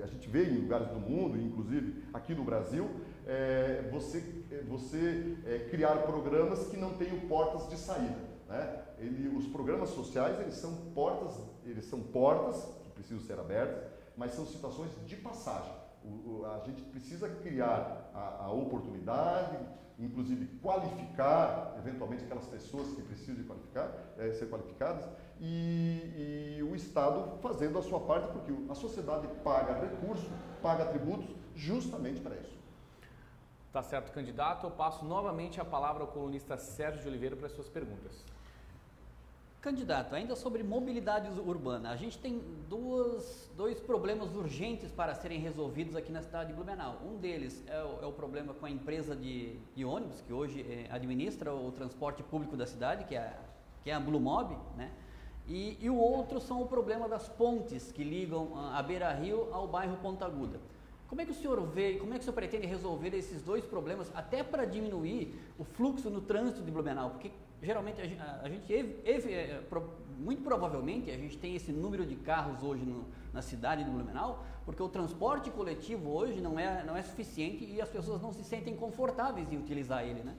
a 0.00 0.06
gente 0.06 0.28
vê 0.28 0.44
em 0.44 0.62
lugares 0.62 0.88
do 0.88 1.00
mundo, 1.00 1.36
inclusive 1.36 2.04
aqui 2.14 2.32
no 2.32 2.44
Brasil, 2.44 2.88
é, 3.26 3.88
você, 3.90 4.22
é, 4.50 4.62
você 4.62 5.36
é, 5.44 5.58
criar 5.70 6.02
programas 6.02 6.68
que 6.68 6.76
não 6.76 6.94
tenham 6.94 7.18
portas 7.28 7.68
de 7.68 7.76
saída. 7.76 8.18
Né? 8.48 8.82
Ele, 8.98 9.36
os 9.36 9.46
programas 9.46 9.90
sociais 9.90 10.38
eles 10.40 10.54
são 10.54 10.74
portas, 10.94 11.40
eles 11.64 11.84
são 11.86 12.00
portas 12.00 12.64
que 12.84 12.90
precisam 12.90 13.20
ser 13.20 13.38
abertas, 13.38 13.82
mas 14.16 14.32
são 14.32 14.46
situações 14.46 14.90
de 15.06 15.16
passagem. 15.16 15.72
O, 16.04 16.08
o, 16.08 16.46
a 16.46 16.58
gente 16.66 16.82
precisa 16.82 17.28
criar 17.28 18.10
a, 18.14 18.44
a, 18.44 18.52
oportunidade, 18.52 19.56
inclusive 20.04 20.46
qualificar 20.60 21.74
eventualmente 21.78 22.24
aquelas 22.24 22.46
pessoas 22.46 22.88
que 22.94 23.02
precisam 23.02 23.36
de 23.36 23.44
qualificar, 23.44 23.92
é, 24.18 24.32
ser 24.32 24.48
qualificadas, 24.50 25.08
e, 25.40 26.58
e 26.58 26.62
o 26.62 26.74
Estado 26.74 27.38
fazendo 27.40 27.78
a 27.78 27.82
sua 27.82 28.00
parte, 28.00 28.30
porque 28.32 28.52
a 28.70 28.74
sociedade 28.74 29.26
paga 29.42 29.74
recursos, 29.80 30.28
paga 30.60 30.86
tributos 30.86 31.28
justamente 31.54 32.20
para 32.20 32.36
isso. 32.36 32.58
Tá 33.72 33.82
certo, 33.82 34.12
candidato. 34.12 34.66
Eu 34.66 34.70
passo 34.70 35.04
novamente 35.04 35.60
a 35.60 35.64
palavra 35.64 36.02
ao 36.02 36.08
colunista 36.08 36.58
Sérgio 36.58 37.00
de 37.02 37.08
Oliveira 37.08 37.34
para 37.34 37.46
as 37.46 37.52
suas 37.52 37.68
perguntas. 37.68 38.24
Candidato, 39.62 40.12
ainda 40.16 40.34
sobre 40.34 40.64
mobilidade 40.64 41.28
urbana, 41.38 41.90
a 41.90 41.96
gente 41.96 42.18
tem 42.18 42.42
duas, 42.68 43.48
dois 43.56 43.78
problemas 43.78 44.34
urgentes 44.34 44.90
para 44.90 45.14
serem 45.14 45.38
resolvidos 45.38 45.94
aqui 45.94 46.10
na 46.10 46.20
cidade 46.20 46.48
de 46.48 46.54
Blumenau. 46.56 46.98
Um 47.06 47.16
deles 47.16 47.62
é 47.68 47.80
o, 47.80 48.02
é 48.02 48.06
o 48.06 48.10
problema 48.10 48.52
com 48.54 48.66
a 48.66 48.70
empresa 48.70 49.14
de, 49.14 49.54
de 49.76 49.84
ônibus, 49.84 50.20
que 50.22 50.32
hoje 50.32 50.66
é, 50.68 50.92
administra 50.92 51.54
o 51.54 51.70
transporte 51.70 52.24
público 52.24 52.56
da 52.56 52.66
cidade, 52.66 53.04
que 53.04 53.14
é, 53.14 53.38
que 53.84 53.90
é 53.90 53.94
a 53.94 54.00
né? 54.00 54.90
E, 55.46 55.78
e 55.80 55.88
o 55.88 55.96
outro 55.96 56.40
são 56.40 56.60
o 56.60 56.66
problema 56.66 57.08
das 57.08 57.28
pontes 57.28 57.92
que 57.92 58.02
ligam 58.02 58.58
a 58.74 58.82
Beira 58.82 59.12
Rio 59.12 59.46
ao 59.54 59.68
bairro 59.68 59.96
Ponta 59.98 60.24
Aguda. 60.24 60.58
Como 61.06 61.20
é 61.20 61.24
que 61.24 61.30
o 61.30 61.34
senhor 61.34 61.60
vê, 61.68 61.98
como 61.98 62.12
é 62.12 62.16
que 62.16 62.22
o 62.22 62.24
senhor 62.24 62.34
pretende 62.34 62.66
resolver 62.66 63.14
esses 63.14 63.40
dois 63.42 63.64
problemas, 63.64 64.10
até 64.12 64.42
para 64.42 64.64
diminuir 64.64 65.38
o 65.56 65.62
fluxo 65.62 66.10
no 66.10 66.20
trânsito 66.20 66.62
de 66.62 66.70
Blumenau? 66.72 67.10
Porque 67.10 67.30
geralmente 67.62 68.00
a, 68.00 68.06
gente, 68.06 68.20
gente 68.50 69.32
é, 69.32 69.62
muito 70.18 70.42
provavelmente 70.42 71.10
a 71.10 71.16
gente 71.16 71.38
tem 71.38 71.54
esse 71.54 71.72
número 71.72 72.04
de 72.04 72.16
carros 72.16 72.62
hoje 72.62 72.84
no, 72.84 73.04
na 73.32 73.40
cidade 73.40 73.84
de 73.84 73.90
Blumenau, 73.90 74.44
porque 74.64 74.82
o 74.82 74.88
transporte 74.88 75.50
coletivo 75.50 76.10
hoje 76.10 76.40
não 76.40 76.58
é, 76.58 76.84
não 76.84 76.96
é 76.96 77.02
suficiente 77.02 77.64
e 77.64 77.80
as 77.80 77.88
pessoas 77.88 78.20
não 78.20 78.32
se 78.32 78.44
sentem 78.44 78.76
confortáveis 78.76 79.50
em 79.52 79.58
utilizar 79.58 80.04
ele, 80.04 80.22
né? 80.22 80.36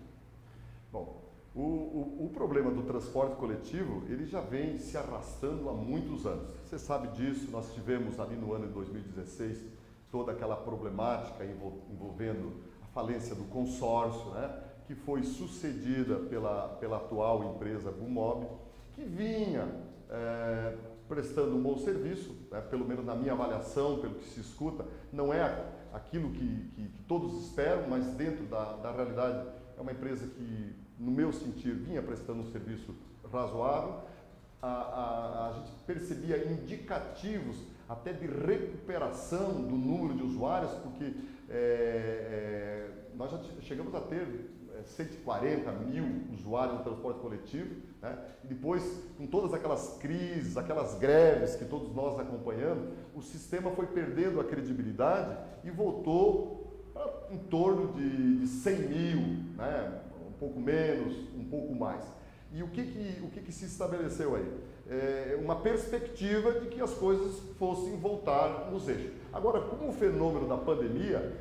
Bom, 0.92 1.24
o, 1.56 1.62
o, 1.62 2.26
o, 2.26 2.30
problema 2.30 2.72
do 2.72 2.84
transporte 2.84 3.36
coletivo, 3.36 4.04
ele 4.08 4.26
já 4.26 4.42
vem 4.42 4.78
se 4.80 4.98
arrastando 4.98 5.70
há 5.70 5.74
muitos 5.74 6.26
anos. 6.26 6.48
Você 6.66 6.78
sabe 6.80 7.10
disso, 7.10 7.50
nós 7.52 7.74
tivemos 7.74 8.20
ali 8.20 8.36
no 8.36 8.54
ano 8.54 8.68
de 8.68 8.74
2016 8.74 9.64
toda 10.12 10.32
aquela 10.32 10.56
problemática 10.56 11.44
envolvendo 11.46 12.54
a 12.82 12.88
falência 12.88 13.36
do 13.36 13.44
consórcio, 13.46 14.32
né? 14.32 14.73
Que 14.86 14.96
foi 14.96 15.24
sucedida 15.24 16.16
pela, 16.16 16.70
pela 16.80 16.98
atual 16.98 17.56
empresa 17.56 17.92
Bumob, 17.92 18.48
que 18.94 19.04
vinha 19.04 19.68
é, 20.10 20.76
prestando 21.08 21.56
um 21.56 21.62
bom 21.62 21.78
serviço, 21.78 22.36
né, 22.52 22.62
pelo 22.62 22.86
menos 22.88 23.06
na 23.06 23.16
minha 23.16 23.34
avaliação, 23.34 24.00
pelo 24.00 24.16
que 24.16 24.30
se 24.30 24.40
escuta, 24.40 24.86
não 25.12 25.34
é 25.34 25.66
aquilo 25.94 26.32
que, 26.32 26.70
que, 26.76 26.88
que 26.88 27.04
todos 27.04 27.46
esperam, 27.46 27.88
mas 27.90 28.06
dentro 28.16 28.46
da, 28.46 28.74
da 28.78 28.92
realidade 28.92 29.48
é 29.78 29.82
uma 29.82 29.92
empresa 29.92 30.28
que, 30.28 30.76
no 30.98 31.12
meu 31.12 31.32
sentir, 31.32 31.74
vinha 31.74 32.02
prestando 32.02 32.42
um 32.42 32.52
serviço 32.52 32.96
razoável. 33.32 34.02
A, 34.62 34.68
a, 34.68 35.50
a 35.50 35.54
gente 35.54 35.72
percebia 35.86 36.52
indicativos 36.52 37.58
até 37.88 38.14
de 38.14 38.26
recuperação 38.26 39.62
do 39.62 39.76
número 39.76 40.16
de 40.16 40.24
usuários, 40.24 40.72
porque 40.76 41.14
é, 41.50 41.50
é, 41.50 42.90
nós 43.16 43.32
já 43.32 43.40
chegamos 43.62 43.94
a 43.94 44.02
ter 44.02 44.53
140 44.86 45.72
mil 45.72 46.06
usuários 46.34 46.78
do 46.78 46.84
transporte 46.84 47.20
coletivo, 47.20 47.76
né? 48.02 48.18
e 48.44 48.48
depois, 48.48 48.84
com 49.18 49.26
todas 49.26 49.54
aquelas 49.54 49.98
crises, 50.00 50.58
aquelas 50.58 50.96
greves 50.96 51.56
que 51.56 51.66
todos 51.66 51.94
nós 51.96 52.20
acompanhamos, 52.20 52.90
o 53.16 53.22
sistema 53.22 53.72
foi 53.72 53.88
perdendo 53.88 54.40
a 54.40 54.44
credibilidade 54.44 55.38
e 55.64 55.72
voltou 55.72 56.64
em 57.30 57.38
torno 57.38 57.94
de, 57.94 58.40
de 58.40 58.48
100 58.48 58.80
mil, 58.88 59.20
né? 59.58 60.02
um 60.28 60.32
pouco 60.34 60.60
menos, 60.60 61.16
um 61.36 61.46
pouco 61.46 61.74
mais. 61.74 62.04
E 62.52 62.62
o 62.62 62.68
que, 62.68 62.84
que, 62.84 63.24
o 63.24 63.30
que, 63.30 63.42
que 63.42 63.52
se 63.52 63.66
estabeleceu 63.66 64.36
aí? 64.36 64.48
É 64.88 65.40
uma 65.42 65.56
perspectiva 65.56 66.60
de 66.60 66.68
que 66.68 66.82
as 66.82 66.94
coisas 66.94 67.40
fossem 67.58 67.98
voltar 67.98 68.70
nos 68.70 68.88
eixos. 68.88 69.12
Agora, 69.32 69.62
com 69.62 69.90
o 69.90 69.94
fenômeno 69.94 70.48
da 70.48 70.58
pandemia, 70.58 71.34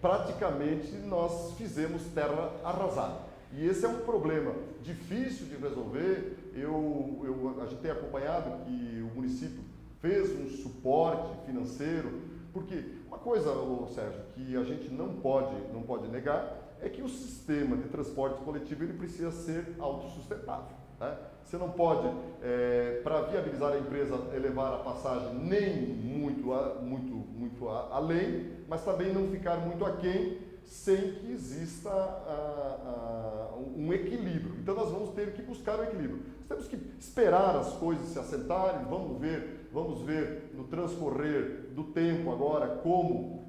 praticamente 0.00 0.92
nós 1.06 1.52
fizemos 1.54 2.02
terra 2.14 2.52
arrasada. 2.64 3.30
E 3.52 3.66
esse 3.66 3.84
é 3.84 3.88
um 3.88 4.00
problema 4.00 4.54
difícil 4.82 5.46
de 5.46 5.56
resolver. 5.56 6.36
Eu, 6.54 7.20
eu, 7.24 7.62
a 7.62 7.66
gente 7.66 7.80
tem 7.80 7.90
acompanhado 7.90 8.64
que 8.64 9.02
o 9.02 9.14
município 9.14 9.62
fez 10.00 10.30
um 10.38 10.48
suporte 10.62 11.46
financeiro, 11.46 12.20
porque 12.52 12.84
uma 13.06 13.18
coisa, 13.18 13.50
Sérgio, 13.94 14.20
que 14.34 14.56
a 14.56 14.62
gente 14.62 14.88
não 14.92 15.16
pode, 15.16 15.54
não 15.72 15.82
pode 15.82 16.08
negar 16.08 16.58
é 16.80 16.88
que 16.88 17.02
o 17.02 17.08
sistema 17.08 17.76
de 17.76 17.88
transporte 17.88 18.42
coletivo 18.42 18.84
ele 18.84 18.94
precisa 18.94 19.30
ser 19.30 19.76
autossustentável. 19.78 20.76
Né? 20.98 21.16
Você 21.44 21.58
não 21.58 21.70
pode, 21.70 22.08
é, 22.42 23.00
para 23.02 23.22
viabilizar 23.22 23.72
a 23.72 23.78
empresa, 23.78 24.14
elevar 24.34 24.74
a 24.74 24.78
passagem 24.78 25.34
nem 25.34 25.76
muito, 25.76 26.46
muito, 26.82 27.12
muito 27.12 27.68
além, 27.68 28.50
mas 28.70 28.84
também 28.84 29.12
não 29.12 29.26
ficar 29.26 29.56
muito 29.56 29.84
aquém, 29.84 30.38
sem 30.64 31.14
que 31.14 31.32
exista 31.32 31.90
a, 31.90 33.48
um 33.76 33.92
equilíbrio. 33.92 34.54
Então 34.60 34.76
nós 34.76 34.92
vamos 34.92 35.10
ter 35.10 35.32
que 35.32 35.42
buscar 35.42 35.80
o 35.80 35.82
equilíbrio. 35.82 36.22
Nós 36.48 36.48
temos 36.48 36.68
que 36.68 36.76
esperar 36.96 37.56
as 37.56 37.72
coisas 37.72 38.06
se 38.06 38.18
assentarem, 38.20 38.84
vamos 38.88 39.20
ver, 39.20 39.68
vamos 39.72 40.02
ver 40.02 40.52
no 40.54 40.62
transcorrer 40.68 41.72
do 41.74 41.82
tempo 41.82 42.30
agora 42.30 42.76
como 42.76 43.40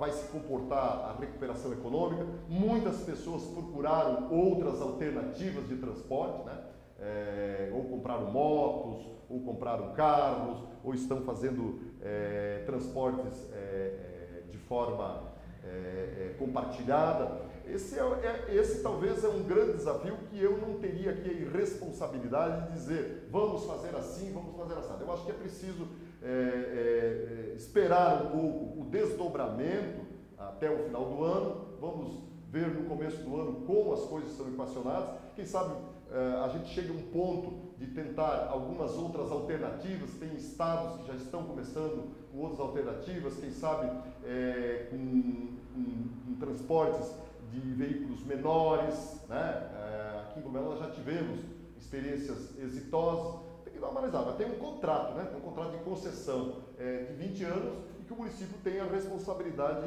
vai 0.00 0.10
se 0.10 0.26
comportar 0.28 1.10
a 1.10 1.16
recuperação 1.20 1.72
econômica. 1.72 2.26
Muitas 2.48 2.96
pessoas 3.00 3.42
procuraram 3.44 4.32
outras 4.32 4.80
alternativas 4.80 5.68
de 5.68 5.76
transporte, 5.76 6.46
né? 6.46 6.58
é, 6.98 7.70
ou 7.74 7.84
compraram 7.84 8.30
motos, 8.30 9.06
ou 9.28 9.40
compraram 9.40 9.92
carros, 9.92 10.64
ou 10.82 10.94
estão 10.94 11.22
fazendo 11.22 11.80
é, 12.00 12.62
transportes 12.66 13.46
é, 13.52 14.13
de 14.54 14.62
forma 14.64 15.34
compartilhada. 16.38 17.42
Esse, 17.66 17.98
é, 17.98 18.02
é, 18.02 18.54
esse 18.54 18.82
talvez 18.82 19.24
é 19.24 19.28
um 19.28 19.42
grande 19.44 19.78
desafio 19.78 20.16
que 20.28 20.38
eu 20.38 20.58
não 20.58 20.74
teria 20.74 21.12
aqui 21.12 21.30
a 21.30 21.32
irresponsabilidade 21.32 22.66
de 22.66 22.72
dizer 22.74 23.28
vamos 23.30 23.64
fazer 23.64 23.96
assim, 23.96 24.30
vamos 24.32 24.54
fazer 24.56 24.74
assim. 24.74 24.92
Eu 25.00 25.12
acho 25.12 25.24
que 25.24 25.30
é 25.30 25.34
preciso 25.34 25.88
esperar 27.56 28.26
um 28.26 28.30
pouco 28.30 28.80
o 28.80 28.84
desdobramento 28.90 30.00
até 30.38 30.70
o 30.70 30.84
final 30.84 31.04
do 31.04 31.24
ano, 31.24 31.66
vamos 31.80 32.22
ver 32.50 32.68
no 32.68 32.88
começo 32.88 33.18
do 33.22 33.40
ano 33.40 33.62
como 33.66 33.92
as 33.92 34.00
coisas 34.00 34.30
são 34.36 34.48
equacionadas, 34.48 35.08
quem 35.34 35.44
sabe 35.44 35.74
a 36.42 36.48
gente 36.48 36.68
chega 36.68 36.92
a 36.92 36.96
um 36.96 37.02
ponto 37.02 37.63
de 37.84 37.92
tentar 37.92 38.48
algumas 38.50 38.92
outras 38.92 39.30
alternativas, 39.30 40.10
tem 40.18 40.34
estados 40.34 41.00
que 41.00 41.08
já 41.08 41.14
estão 41.14 41.44
começando 41.44 42.10
com 42.32 42.38
outras 42.38 42.60
alternativas, 42.60 43.36
quem 43.36 43.50
sabe 43.50 43.90
é, 44.24 44.88
com, 44.90 45.58
com, 45.74 45.84
com, 46.26 46.34
transportes 46.40 47.12
de 47.52 47.60
veículos 47.60 48.24
menores, 48.24 49.20
né? 49.28 49.70
É, 49.74 50.20
aqui 50.22 50.40
em 50.40 50.42
Blumenau 50.42 50.76
já 50.78 50.90
tivemos 50.90 51.40
experiências 51.78 52.58
exitosas, 52.58 53.40
tem 53.64 53.74
que 53.74 53.78
dar 53.78 53.88
uma 53.88 54.00
analisada, 54.00 54.32
tem 54.32 54.46
um 54.46 54.58
contrato, 54.58 55.14
né? 55.14 55.24
Tem 55.26 55.36
um 55.36 55.42
contrato 55.42 55.72
de 55.72 55.84
concessão 55.84 56.56
é, 56.78 57.04
de 57.04 57.12
20 57.14 57.44
anos 57.44 57.74
e 58.00 58.04
que 58.04 58.12
o 58.12 58.16
município 58.16 58.56
tem 58.64 58.80
a 58.80 58.84
responsabilidade 58.84 59.86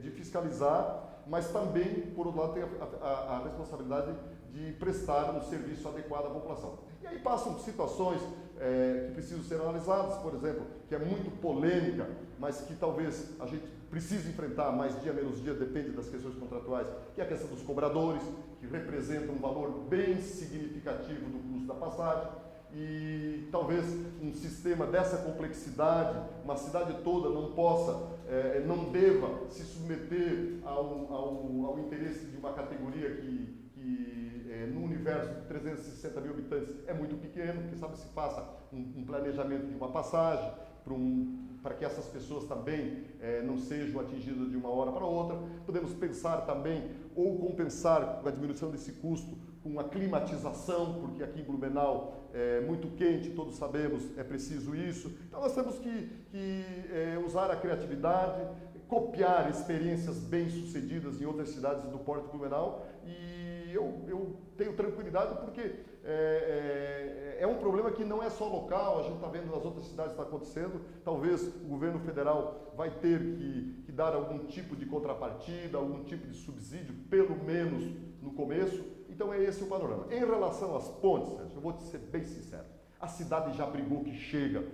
de 0.00 0.10
fiscalizar, 0.10 1.22
mas 1.26 1.50
também, 1.52 2.12
por 2.14 2.26
outro 2.26 2.40
lado, 2.40 2.54
tem 2.54 2.62
a, 2.62 3.06
a, 3.06 3.36
a 3.36 3.42
responsabilidade 3.44 4.14
de 4.52 4.72
prestar 4.72 5.34
um 5.34 5.42
serviço 5.42 5.88
adequado 5.88 6.26
à 6.26 6.30
população. 6.30 6.78
E 7.02 7.06
aí 7.06 7.18
passam 7.18 7.58
situações 7.58 8.20
é, 8.60 9.06
que 9.08 9.14
precisam 9.14 9.42
ser 9.42 9.54
analisadas, 9.56 10.18
por 10.18 10.34
exemplo, 10.34 10.64
que 10.88 10.94
é 10.94 10.98
muito 10.98 11.30
polêmica, 11.40 12.08
mas 12.38 12.60
que 12.60 12.74
talvez 12.74 13.30
a 13.40 13.46
gente 13.46 13.64
precise 13.90 14.30
enfrentar 14.30 14.72
mais 14.72 14.98
dia 15.02 15.12
menos 15.12 15.42
dia, 15.42 15.52
depende 15.52 15.90
das 15.90 16.08
questões 16.08 16.34
contratuais, 16.36 16.86
que 17.14 17.20
é 17.20 17.24
a 17.24 17.26
questão 17.26 17.48
dos 17.48 17.62
cobradores, 17.62 18.22
que 18.60 18.66
representam 18.66 19.34
um 19.34 19.38
valor 19.38 19.70
bem 19.88 20.20
significativo 20.20 21.28
do 21.28 21.38
custo 21.50 21.66
da 21.66 21.74
passagem. 21.74 22.28
E 22.74 23.48
talvez 23.52 23.84
um 24.22 24.32
sistema 24.32 24.86
dessa 24.86 25.18
complexidade, 25.18 26.18
uma 26.42 26.56
cidade 26.56 27.02
toda 27.04 27.28
não 27.28 27.52
possa, 27.52 28.16
é, 28.26 28.64
não 28.66 28.90
deva 28.90 29.50
se 29.50 29.62
submeter 29.62 30.60
ao, 30.64 31.12
ao, 31.12 31.66
ao 31.66 31.78
interesse 31.80 32.24
de 32.26 32.36
uma 32.38 32.54
categoria 32.54 33.14
que, 33.16 33.70
que 33.74 34.31
é, 34.52 34.66
no 34.66 34.84
universo 34.84 35.32
de 35.32 35.40
360 35.46 36.20
mil 36.20 36.32
habitantes 36.32 36.74
é 36.86 36.92
muito 36.92 37.16
pequeno, 37.16 37.68
que 37.70 37.76
sabe 37.76 37.96
se 37.96 38.06
faça 38.08 38.46
um, 38.70 39.00
um 39.00 39.04
planejamento 39.04 39.66
de 39.66 39.74
uma 39.74 39.88
passagem 39.88 40.52
para 40.84 40.92
um, 40.92 41.48
para 41.62 41.74
que 41.74 41.84
essas 41.84 42.06
pessoas 42.06 42.44
também 42.44 43.04
é, 43.20 43.40
não 43.40 43.56
sejam 43.56 44.00
atingidas 44.00 44.50
de 44.50 44.56
uma 44.56 44.68
hora 44.68 44.92
para 44.92 45.06
outra. 45.06 45.38
Podemos 45.64 45.94
pensar 45.94 46.42
também 46.42 46.90
ou 47.16 47.38
compensar 47.38 48.20
a 48.24 48.30
diminuição 48.30 48.70
desse 48.70 48.92
custo 48.92 49.38
com 49.62 49.78
a 49.80 49.84
climatização, 49.84 51.00
porque 51.00 51.22
aqui 51.22 51.40
em 51.40 51.44
Blumenau 51.44 52.28
é 52.34 52.60
muito 52.60 52.88
quente, 52.96 53.30
todos 53.30 53.56
sabemos, 53.56 54.06
é 54.18 54.24
preciso 54.24 54.74
isso. 54.74 55.16
Então 55.28 55.40
nós 55.40 55.54
temos 55.54 55.78
que, 55.78 56.10
que 56.30 56.64
é, 56.90 57.18
usar 57.24 57.50
a 57.50 57.56
criatividade, 57.56 58.44
copiar 58.88 59.48
experiências 59.48 60.18
bem-sucedidas 60.18 61.22
em 61.22 61.24
outras 61.24 61.48
cidades 61.50 61.84
do 61.84 61.98
Porto 61.98 62.28
Blumenau 62.28 62.86
e 63.06 63.41
eu, 63.74 64.04
eu 64.08 64.36
tenho 64.56 64.74
tranquilidade 64.74 65.40
porque 65.40 65.60
é, 66.04 67.36
é, 67.38 67.42
é, 67.42 67.46
um 67.46 67.58
problema 67.58 67.90
que 67.90 68.04
não 68.04 68.22
é 68.22 68.28
só 68.28 68.46
local, 68.48 69.00
a 69.00 69.02
gente 69.04 69.16
está 69.16 69.28
vendo 69.28 69.46
nas 69.54 69.64
outras 69.64 69.86
cidades 69.86 70.12
está 70.12 70.24
acontecendo. 70.24 70.80
Talvez 71.04 71.46
o 71.46 71.68
governo 71.68 72.00
federal 72.00 72.72
vai 72.76 72.90
ter 72.90 73.18
que, 73.18 73.82
que, 73.84 73.92
dar 73.92 74.14
algum 74.14 74.46
tipo 74.46 74.74
de 74.74 74.84
contrapartida, 74.86 75.78
algum 75.78 76.02
tipo 76.04 76.26
de 76.26 76.36
subsídio, 76.36 76.94
pelo 77.08 77.36
menos 77.44 77.84
no 78.20 78.32
começo. 78.32 78.84
Então 79.08 79.32
é 79.32 79.42
esse 79.42 79.62
o 79.62 79.66
panorama. 79.66 80.06
Em 80.10 80.18
relação 80.18 80.76
às 80.76 80.88
pontes, 80.88 81.32
eu 81.54 81.60
vou 81.60 81.72
te 81.72 81.82
ser 81.84 81.98
bem 81.98 82.24
sincero. 82.24 82.64
A 83.00 83.06
cidade 83.06 83.56
já 83.56 83.66
brigou 83.66 84.02
que 84.02 84.14
chega 84.14 84.64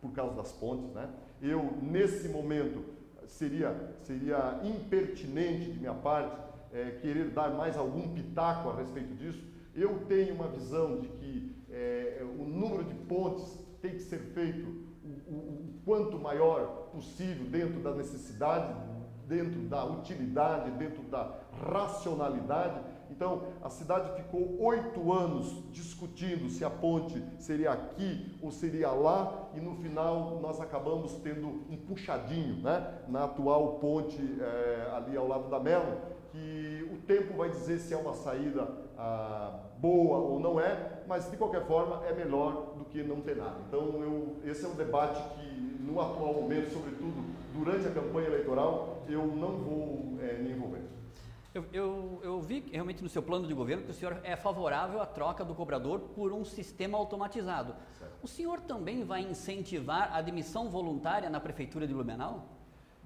por 0.00 0.12
causa 0.12 0.34
das 0.34 0.52
pontes, 0.52 0.90
né? 0.92 1.10
Eu, 1.40 1.72
nesse 1.82 2.28
momento, 2.28 2.84
seria, 3.26 3.74
seria 4.02 4.60
impertinente 4.64 5.70
de 5.70 5.78
minha 5.78 5.94
parte 5.94 6.47
é, 6.72 6.98
querer 7.00 7.30
dar 7.30 7.50
mais 7.50 7.76
algum 7.76 8.08
pitaco 8.14 8.70
a 8.70 8.76
respeito 8.76 9.14
disso. 9.14 9.42
Eu 9.74 10.00
tenho 10.06 10.34
uma 10.34 10.48
visão 10.48 11.00
de 11.00 11.08
que 11.08 11.56
é, 11.70 12.22
o 12.38 12.44
número 12.44 12.84
de 12.84 12.94
pontes 12.94 13.58
tem 13.80 13.92
que 13.92 14.00
ser 14.00 14.18
feito 14.18 14.68
o, 15.04 15.32
o, 15.32 15.36
o, 15.36 15.74
quanto 15.84 16.18
maior 16.18 16.88
possível 16.92 17.44
dentro 17.46 17.80
da 17.80 17.94
necessidade 17.94 18.74
dentro 19.28 19.60
da 19.60 19.84
utilidade, 19.84 20.70
dentro 20.72 21.02
da 21.02 21.30
racionalidade. 21.62 22.80
Então, 23.10 23.42
a 23.62 23.68
cidade 23.68 24.16
ficou 24.16 24.60
oito 24.62 25.12
anos 25.12 25.54
discutindo 25.70 26.48
se 26.48 26.64
a 26.64 26.70
ponte 26.70 27.22
seria 27.38 27.72
aqui 27.72 28.38
ou 28.42 28.50
seria 28.50 28.90
lá, 28.90 29.50
e 29.54 29.60
no 29.60 29.74
final 29.76 30.38
nós 30.40 30.60
acabamos 30.60 31.14
tendo 31.16 31.46
um 31.46 31.76
puxadinho 31.76 32.62
né, 32.62 33.00
na 33.06 33.24
atual 33.24 33.78
ponte 33.78 34.18
é, 34.40 34.90
ali 34.94 35.16
ao 35.16 35.28
lado 35.28 35.48
da 35.48 35.60
Melo, 35.60 35.98
que 36.30 36.88
o 36.92 36.98
tempo 37.06 37.36
vai 37.36 37.50
dizer 37.50 37.78
se 37.78 37.94
é 37.94 37.96
uma 37.96 38.14
saída 38.14 38.68
ah, 38.96 39.60
boa 39.78 40.18
ou 40.18 40.40
não 40.40 40.60
é, 40.60 41.02
mas 41.06 41.30
de 41.30 41.36
qualquer 41.36 41.66
forma 41.66 42.04
é 42.06 42.12
melhor 42.12 42.74
do 42.76 42.84
que 42.84 43.02
não 43.02 43.20
ter 43.20 43.36
nada. 43.36 43.56
Então, 43.66 44.02
eu, 44.02 44.36
esse 44.44 44.64
é 44.64 44.68
um 44.68 44.74
debate 44.74 45.22
que, 45.34 45.46
no 45.80 46.00
atual 46.00 46.34
momento, 46.34 46.70
sobretudo 46.72 47.24
durante 47.52 47.86
a 47.86 47.90
campanha 47.90 48.26
eleitoral, 48.28 49.04
eu 49.08 49.26
não 49.26 49.58
vou 49.58 50.18
é, 50.20 50.34
me 50.34 50.52
envolver. 50.52 50.82
Eu, 51.54 51.64
eu, 51.72 52.20
eu, 52.22 52.40
vi 52.40 52.64
realmente 52.70 53.02
no 53.02 53.08
seu 53.08 53.22
plano 53.22 53.46
de 53.46 53.54
governo 53.54 53.82
que 53.82 53.90
o 53.90 53.94
senhor 53.94 54.20
é 54.22 54.36
favorável 54.36 55.00
à 55.00 55.06
troca 55.06 55.44
do 55.44 55.54
cobrador 55.54 56.00
por 56.14 56.32
um 56.32 56.44
sistema 56.44 56.98
automatizado. 56.98 57.74
Certo. 57.98 58.12
O 58.22 58.28
senhor 58.28 58.60
também 58.60 59.02
vai 59.02 59.22
incentivar 59.22 60.14
a 60.14 60.20
demissão 60.20 60.68
voluntária 60.68 61.30
na 61.30 61.40
Prefeitura 61.40 61.86
de 61.86 61.94
Blumenau? 61.94 62.57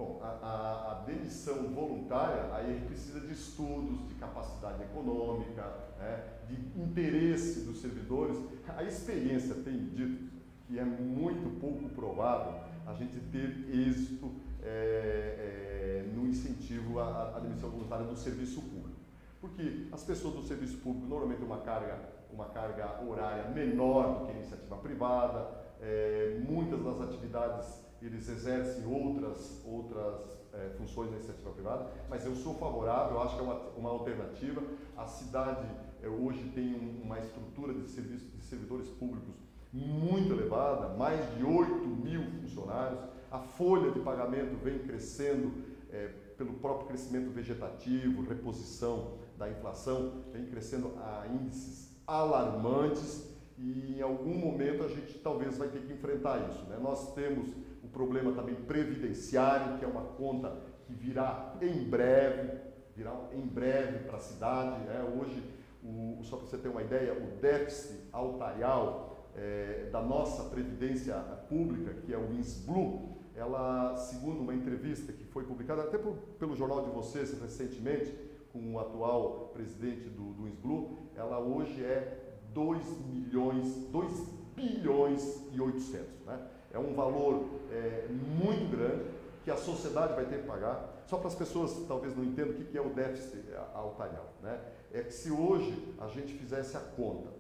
Bom, 0.03 0.19
a, 0.21 0.27
a, 0.27 0.93
a, 0.93 0.95
demissão 1.05 1.69
voluntária, 1.69 2.53
aí 2.53 2.83
precisa 2.89 3.21
de 3.21 3.33
estudos, 3.33 4.09
de 4.09 4.17
capacidade 4.17 4.83
econômica, 4.83 5.63
né, 5.97 6.25
de 6.49 6.57
interesse 6.83 7.61
dos 7.61 7.81
servidores. 7.81 8.37
A 8.67 8.83
experiência 8.83 9.55
tem 9.55 9.79
dito 9.91 10.33
que 10.67 10.77
é 10.77 10.85
muito 10.85 11.61
pouco 11.61 11.89
provável 11.91 12.55
a 12.85 12.95
gente 12.95 13.17
ter 13.31 13.65
êxito 13.71 14.33
é, 14.61 16.03
é, 16.03 16.13
no 16.13 16.27
incentivo 16.27 16.99
à, 16.99 17.37
à 17.37 17.39
demissão 17.39 17.71
voluntária 17.71 18.05
do 18.05 18.17
serviço 18.17 18.61
público. 18.61 18.99
Porque 19.41 19.87
as 19.93 20.03
pessoas 20.03 20.35
do 20.35 20.43
serviço 20.43 20.79
público 20.79 21.07
normalmente 21.07 21.39
têm 21.39 21.47
uma 21.47 21.61
carga, 21.61 22.01
uma 22.33 22.47
carga 22.47 23.01
horária 23.09 23.49
menor 23.51 24.19
do 24.19 24.27
que 24.27 24.33
a 24.33 24.35
iniciativa 24.35 24.77
privada, 24.79 25.49
é, 25.81 26.41
muitas 26.45 26.83
das 26.83 27.01
atividades 27.03 27.92
eles 28.07 28.29
exercem 28.29 28.85
outras, 28.87 29.63
outras 29.65 30.39
é, 30.53 30.71
funções 30.77 31.11
na 31.11 31.17
iniciativa 31.17 31.51
privada, 31.51 31.91
mas 32.09 32.25
eu 32.25 32.35
sou 32.35 32.55
favorável, 32.55 33.17
eu 33.17 33.23
acho 33.23 33.35
que 33.37 33.41
é 33.41 33.45
uma, 33.45 33.61
uma 33.77 33.91
alternativa. 33.91 34.63
A 34.97 35.07
cidade 35.07 35.67
é, 36.03 36.09
hoje 36.09 36.51
tem 36.55 36.75
um, 36.75 37.03
uma 37.05 37.19
estrutura 37.19 37.73
de, 37.73 37.89
serviço, 37.89 38.27
de 38.27 38.45
servidores 38.45 38.89
públicos 38.89 39.35
muito 39.73 40.33
elevada, 40.33 40.89
mais 40.97 41.35
de 41.37 41.45
8 41.45 41.73
mil 41.87 42.25
funcionários. 42.43 43.01
A 43.31 43.39
folha 43.39 43.91
de 43.91 44.01
pagamento 44.01 44.55
vem 44.63 44.81
crescendo 44.81 45.53
é, 45.91 46.09
pelo 46.37 46.55
próprio 46.55 46.89
crescimento 46.89 47.31
vegetativo, 47.31 48.23
reposição 48.23 49.15
da 49.39 49.49
inflação, 49.49 50.25
vem 50.33 50.47
crescendo 50.47 50.93
a 50.99 51.27
índices 51.27 51.91
alarmantes 52.07 53.33
e 53.57 53.97
em 53.99 54.03
algum 54.03 54.37
momento 54.37 54.83
a 54.83 54.89
gente 54.89 55.19
talvez 55.19 55.57
vai 55.57 55.69
ter 55.69 55.83
que 55.83 55.93
enfrentar 55.93 56.51
isso. 56.51 56.65
Né? 56.65 56.79
Nós 56.81 57.15
temos 57.15 57.49
o 57.83 57.89
problema 57.89 58.33
também 58.33 58.55
previdenciário, 58.55 59.79
que 59.79 59.85
é 59.85 59.89
uma 59.89 60.03
conta 60.03 60.57
que 60.87 60.93
virá 60.93 61.57
em 61.61 61.85
breve, 61.85 62.59
virá 62.95 63.13
em 63.33 63.47
breve 63.47 64.01
para 64.05 64.17
a 64.17 64.21
cidade. 64.21 64.81
Né? 64.85 65.03
Hoje, 65.19 65.43
o, 65.83 66.23
só 66.23 66.37
para 66.37 66.47
você 66.47 66.59
ter 66.59 66.69
uma 66.69 66.83
ideia, 66.83 67.13
o 67.13 67.41
déficit 67.41 67.99
altarial 68.13 69.31
é, 69.37 69.89
da 69.91 70.01
nossa 70.01 70.45
previdência 70.51 71.15
pública, 71.49 71.95
que 71.95 72.13
é 72.13 72.19
o 72.19 72.33
INSBLU, 72.33 73.11
ela, 73.35 73.97
segundo 73.97 74.41
uma 74.41 74.55
entrevista 74.55 75.13
que 75.13 75.25
foi 75.25 75.45
publicada 75.45 75.83
até 75.83 75.99
por, 75.99 76.15
pelo 76.39 76.55
jornal 76.55 76.85
de 76.85 76.91
vocês 76.91 77.41
recentemente, 77.41 78.15
com 78.53 78.75
o 78.75 78.79
atual 78.79 79.51
presidente 79.55 80.09
do, 80.11 80.35
do 80.35 80.47
INSBLU, 80.47 80.99
ela 81.17 81.41
hoje 81.41 81.83
é 81.83 82.37
2 82.53 83.01
milhões, 83.07 83.75
2 83.91 84.13
bilhões 84.55 85.43
e 85.53 85.61
800. 85.61 86.27
Né? 86.27 86.39
É 86.73 86.79
um 86.79 86.95
valor 86.95 87.45
é, 87.71 88.07
muito 88.11 88.71
grande 88.77 89.05
que 89.45 89.51
a 89.51 89.57
sociedade 89.57 90.15
vai 90.15 90.25
ter 90.25 90.41
que 90.41 90.47
pagar. 90.47 91.03
Só 91.07 91.19
para 91.19 91.29
as 91.29 91.35
pessoas 91.35 91.85
talvez 91.87 92.17
não 92.17 92.25
entendam 92.25 92.53
o 92.53 92.65
que 92.65 92.77
é 92.77 92.81
o 92.81 92.91
déficit 92.91 93.43
altarial. 93.75 94.33
Né? 94.43 94.59
É 94.93 95.03
que 95.03 95.13
se 95.13 95.31
hoje 95.31 95.95
a 96.01 96.09
gente 96.09 96.33
fizesse 96.35 96.77
a 96.77 96.81
conta 96.81 97.31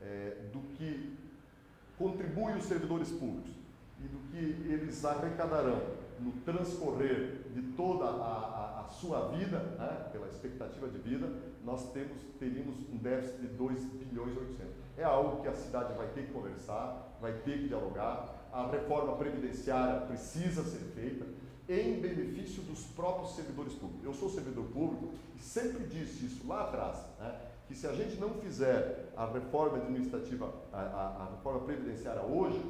é, 0.00 0.36
do 0.52 0.60
que 0.76 1.16
contribui 1.98 2.54
os 2.54 2.64
servidores 2.64 3.10
públicos 3.10 3.52
e 4.00 4.08
do 4.08 4.18
que 4.30 4.72
eles 4.72 5.04
arrecadarão 5.04 6.00
no 6.18 6.32
transcorrer 6.44 7.42
de 7.54 7.62
toda 7.72 8.04
a, 8.04 8.08
a, 8.08 8.80
a 8.80 8.88
sua 8.88 9.28
vida, 9.28 9.58
né, 9.78 10.08
pela 10.12 10.26
expectativa 10.28 10.88
de 10.88 10.98
vida, 10.98 11.30
nós 11.64 11.92
temos, 11.92 12.22
teríamos 12.38 12.76
um 12.92 12.96
déficit 12.96 13.40
de 13.40 13.46
2 13.48 13.84
bilhões 13.84 14.34
e 14.34 14.38
800. 14.38 14.74
É 14.96 15.04
algo 15.04 15.42
que 15.42 15.48
a 15.48 15.54
cidade 15.54 15.94
vai 15.94 16.08
ter 16.08 16.26
que 16.26 16.32
conversar, 16.32 17.16
vai 17.20 17.32
ter 17.32 17.58
que 17.58 17.68
dialogar. 17.68 18.39
A 18.52 18.66
reforma 18.70 19.16
previdenciária 19.16 20.00
precisa 20.02 20.64
ser 20.64 20.80
feita 20.94 21.26
em 21.68 22.00
benefício 22.00 22.62
dos 22.64 22.82
próprios 22.84 23.36
servidores 23.36 23.74
públicos. 23.74 24.04
Eu 24.04 24.12
sou 24.12 24.28
servidor 24.28 24.64
público 24.66 25.10
e 25.36 25.40
sempre 25.40 25.84
disse 25.84 26.26
isso 26.26 26.46
lá 26.46 26.62
atrás, 26.62 26.98
né, 27.18 27.40
que 27.68 27.74
se 27.76 27.86
a 27.86 27.92
gente 27.92 28.16
não 28.16 28.30
fizer 28.34 29.12
a 29.16 29.26
reforma 29.26 29.78
administrativa, 29.78 30.52
a, 30.72 30.80
a, 30.80 31.22
a 31.22 31.30
reforma 31.36 31.60
previdenciária 31.60 32.22
hoje, 32.22 32.60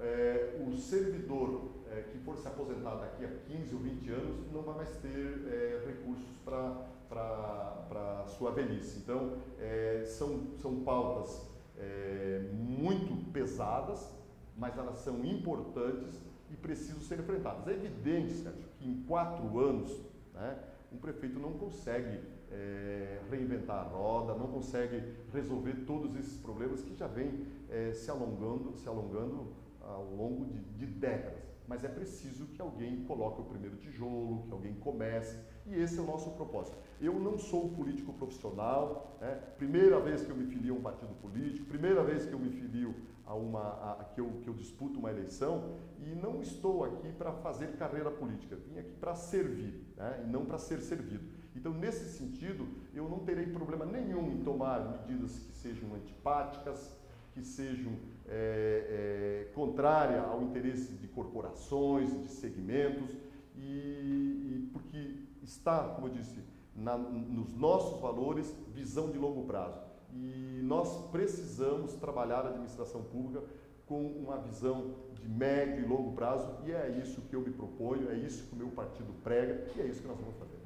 é, 0.00 0.62
o 0.66 0.74
servidor 0.76 1.70
é, 1.90 2.02
que 2.10 2.18
for 2.18 2.36
se 2.36 2.46
aposentar 2.48 2.94
daqui 2.96 3.24
a 3.24 3.28
15 3.28 3.74
ou 3.74 3.80
20 3.80 4.10
anos 4.10 4.52
não 4.52 4.62
vai 4.62 4.76
mais 4.76 4.90
ter 4.96 5.08
é, 5.48 5.84
recursos 5.86 6.36
para 6.44 8.22
a 8.22 8.26
sua 8.26 8.50
velhice. 8.52 8.98
Então, 8.98 9.36
é, 9.58 10.04
são, 10.06 10.56
são 10.60 10.80
pautas 10.80 11.46
é, 11.78 12.48
muito 12.52 13.30
pesadas, 13.32 14.10
mas 14.56 14.76
elas 14.78 14.98
são 14.98 15.24
importantes 15.24 16.20
e 16.50 16.56
precisam 16.56 17.00
ser 17.02 17.18
enfrentadas. 17.18 17.66
É 17.68 17.72
evidente, 17.72 18.32
Sérgio, 18.34 18.68
que 18.78 18.88
em 18.88 19.02
quatro 19.02 19.58
anos 19.58 20.00
né, 20.32 20.58
um 20.92 20.96
prefeito 20.96 21.38
não 21.38 21.52
consegue 21.52 22.20
é, 22.50 23.20
reinventar 23.30 23.78
a 23.78 23.88
roda, 23.88 24.34
não 24.34 24.46
consegue 24.48 25.02
resolver 25.32 25.84
todos 25.86 26.14
esses 26.16 26.38
problemas 26.38 26.82
que 26.82 26.94
já 26.94 27.06
vêm 27.06 27.46
é, 27.68 27.92
se 27.92 28.10
alongando, 28.10 28.76
se 28.76 28.88
alongando 28.88 29.52
ao 29.80 30.04
longo 30.14 30.46
de, 30.46 30.60
de 30.60 30.86
décadas. 30.86 31.44
Mas 31.68 31.82
é 31.82 31.88
preciso 31.88 32.46
que 32.46 32.62
alguém 32.62 33.04
coloque 33.04 33.40
o 33.40 33.44
primeiro 33.44 33.76
tijolo, 33.76 34.44
que 34.46 34.52
alguém 34.52 34.74
comece, 34.74 35.36
e 35.66 35.74
esse 35.74 35.98
é 35.98 36.02
o 36.02 36.06
nosso 36.06 36.30
propósito. 36.30 36.78
Eu 37.00 37.18
não 37.18 37.36
sou 37.36 37.70
político 37.70 38.12
profissional, 38.12 39.18
né? 39.20 39.34
primeira 39.58 39.98
vez 39.98 40.22
que 40.22 40.30
eu 40.30 40.36
me 40.36 40.46
filio 40.46 40.76
a 40.76 40.78
um 40.78 40.82
partido 40.82 41.12
político, 41.20 41.66
primeira 41.66 42.04
vez 42.04 42.24
que 42.24 42.32
eu 42.32 42.38
me 42.38 42.50
filio 42.50 42.94
a 43.26 43.34
uma, 43.34 43.60
a, 43.60 44.04
que, 44.14 44.20
eu, 44.20 44.30
que 44.42 44.48
eu 44.48 44.54
disputo 44.54 44.98
uma 44.98 45.10
eleição, 45.10 45.76
e 45.98 46.14
não 46.14 46.40
estou 46.40 46.84
aqui 46.84 47.12
para 47.12 47.32
fazer 47.32 47.76
carreira 47.76 48.10
política, 48.10 48.56
vim 48.56 48.78
aqui 48.78 48.92
para 48.92 49.14
servir, 49.14 49.84
né? 49.96 50.24
e 50.24 50.30
não 50.30 50.44
para 50.44 50.58
ser 50.58 50.80
servido. 50.80 51.24
Então, 51.54 51.72
nesse 51.72 52.16
sentido, 52.16 52.68
eu 52.94 53.08
não 53.08 53.20
terei 53.20 53.46
problema 53.46 53.84
nenhum 53.84 54.30
em 54.30 54.42
tomar 54.44 54.80
medidas 54.80 55.38
que 55.38 55.52
sejam 55.52 55.94
antipáticas, 55.94 56.96
que 57.32 57.42
sejam 57.42 57.92
é, 58.28 59.46
é, 59.48 59.52
contrária 59.54 60.20
ao 60.22 60.42
interesse 60.42 60.92
de 60.92 61.08
corporações, 61.08 62.22
de 62.22 62.28
segmentos, 62.28 63.10
e, 63.56 63.60
e 63.60 64.70
porque 64.72 65.16
está, 65.42 65.88
como 65.94 66.08
eu 66.08 66.12
disse, 66.12 66.38
na, 66.74 66.96
nos 66.96 67.54
nossos 67.54 68.00
valores, 68.00 68.54
visão 68.72 69.10
de 69.10 69.18
longo 69.18 69.44
prazo. 69.44 69.85
E 70.16 70.60
nós 70.62 71.10
precisamos 71.10 71.94
trabalhar 71.94 72.46
a 72.46 72.48
administração 72.48 73.02
pública 73.02 73.42
com 73.86 74.00
uma 74.00 74.38
visão 74.38 74.94
de 75.14 75.28
médio 75.28 75.84
e 75.84 75.86
longo 75.86 76.12
prazo, 76.12 76.52
e 76.64 76.72
é 76.72 76.88
isso 77.02 77.20
que 77.22 77.36
eu 77.36 77.40
me 77.40 77.50
proponho, 77.50 78.10
é 78.10 78.14
isso 78.14 78.46
que 78.46 78.54
o 78.54 78.56
meu 78.56 78.68
partido 78.68 79.12
prega, 79.22 79.66
e 79.76 79.80
é 79.80 79.84
isso 79.86 80.02
que 80.02 80.08
nós 80.08 80.18
vamos 80.18 80.36
fazer. 80.36 80.56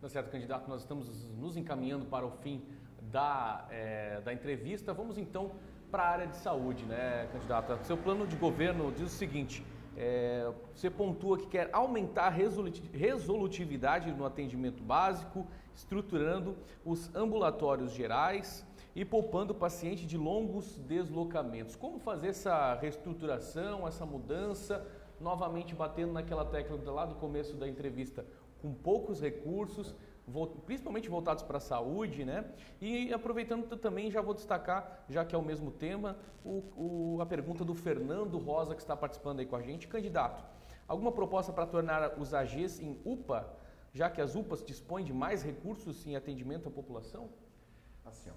Tá 0.00 0.08
certo, 0.08 0.30
candidato, 0.30 0.68
nós 0.68 0.80
estamos 0.80 1.26
nos 1.36 1.56
encaminhando 1.56 2.06
para 2.06 2.26
o 2.26 2.30
fim 2.30 2.62
da, 3.10 3.66
é, 3.70 4.20
da 4.20 4.32
entrevista. 4.32 4.92
Vamos 4.92 5.18
então 5.18 5.52
para 5.90 6.02
a 6.02 6.08
área 6.08 6.26
de 6.26 6.36
saúde, 6.36 6.84
né, 6.84 7.28
candidata? 7.32 7.82
Seu 7.84 7.96
plano 7.96 8.26
de 8.26 8.36
governo 8.36 8.92
diz 8.92 9.06
o 9.06 9.16
seguinte: 9.16 9.64
é, 9.96 10.52
você 10.74 10.88
pontua 10.88 11.38
que 11.38 11.46
quer 11.46 11.68
aumentar 11.72 12.26
a 12.26 12.30
resolutividade 12.30 14.12
no 14.12 14.24
atendimento 14.24 14.82
básico, 14.82 15.46
estruturando 15.78 16.56
os 16.84 17.14
ambulatórios 17.14 17.92
gerais 17.92 18.66
e 18.96 19.04
poupando 19.04 19.52
o 19.52 19.56
paciente 19.56 20.04
de 20.04 20.18
longos 20.18 20.76
deslocamentos. 20.78 21.76
Como 21.76 22.00
fazer 22.00 22.28
essa 22.28 22.74
reestruturação, 22.74 23.86
essa 23.86 24.04
mudança, 24.04 24.84
novamente 25.20 25.76
batendo 25.76 26.12
naquela 26.12 26.44
tecla 26.44 26.78
lá 26.90 27.06
do 27.06 27.14
começo 27.14 27.56
da 27.56 27.68
entrevista, 27.68 28.26
com 28.60 28.74
poucos 28.74 29.20
recursos, 29.20 29.94
principalmente 30.66 31.08
voltados 31.08 31.44
para 31.44 31.58
a 31.58 31.60
saúde, 31.60 32.24
né? 32.24 32.44
E 32.80 33.12
aproveitando 33.14 33.76
também, 33.76 34.10
já 34.10 34.20
vou 34.20 34.34
destacar, 34.34 35.04
já 35.08 35.24
que 35.24 35.34
é 35.34 35.38
o 35.38 35.42
mesmo 35.42 35.70
tema, 35.70 36.18
o, 36.44 36.64
o, 36.76 37.18
a 37.22 37.26
pergunta 37.26 37.64
do 37.64 37.74
Fernando 37.74 38.36
Rosa, 38.36 38.74
que 38.74 38.80
está 38.80 38.96
participando 38.96 39.38
aí 39.38 39.46
com 39.46 39.54
a 39.54 39.62
gente. 39.62 39.86
Candidato, 39.86 40.42
Alguma 40.88 41.12
proposta 41.12 41.52
para 41.52 41.66
tornar 41.66 42.18
os 42.18 42.32
AGs 42.32 42.80
em 42.80 42.98
UPA, 43.04 43.46
já 43.92 44.10
que 44.10 44.20
as 44.20 44.34
UPAs 44.34 44.64
dispõem 44.64 45.04
de 45.04 45.12
mais 45.12 45.42
recursos 45.42 46.06
em 46.06 46.16
atendimento 46.16 46.68
à 46.68 46.72
população? 46.72 47.28
Assim, 48.04 48.30
ó, 48.30 48.34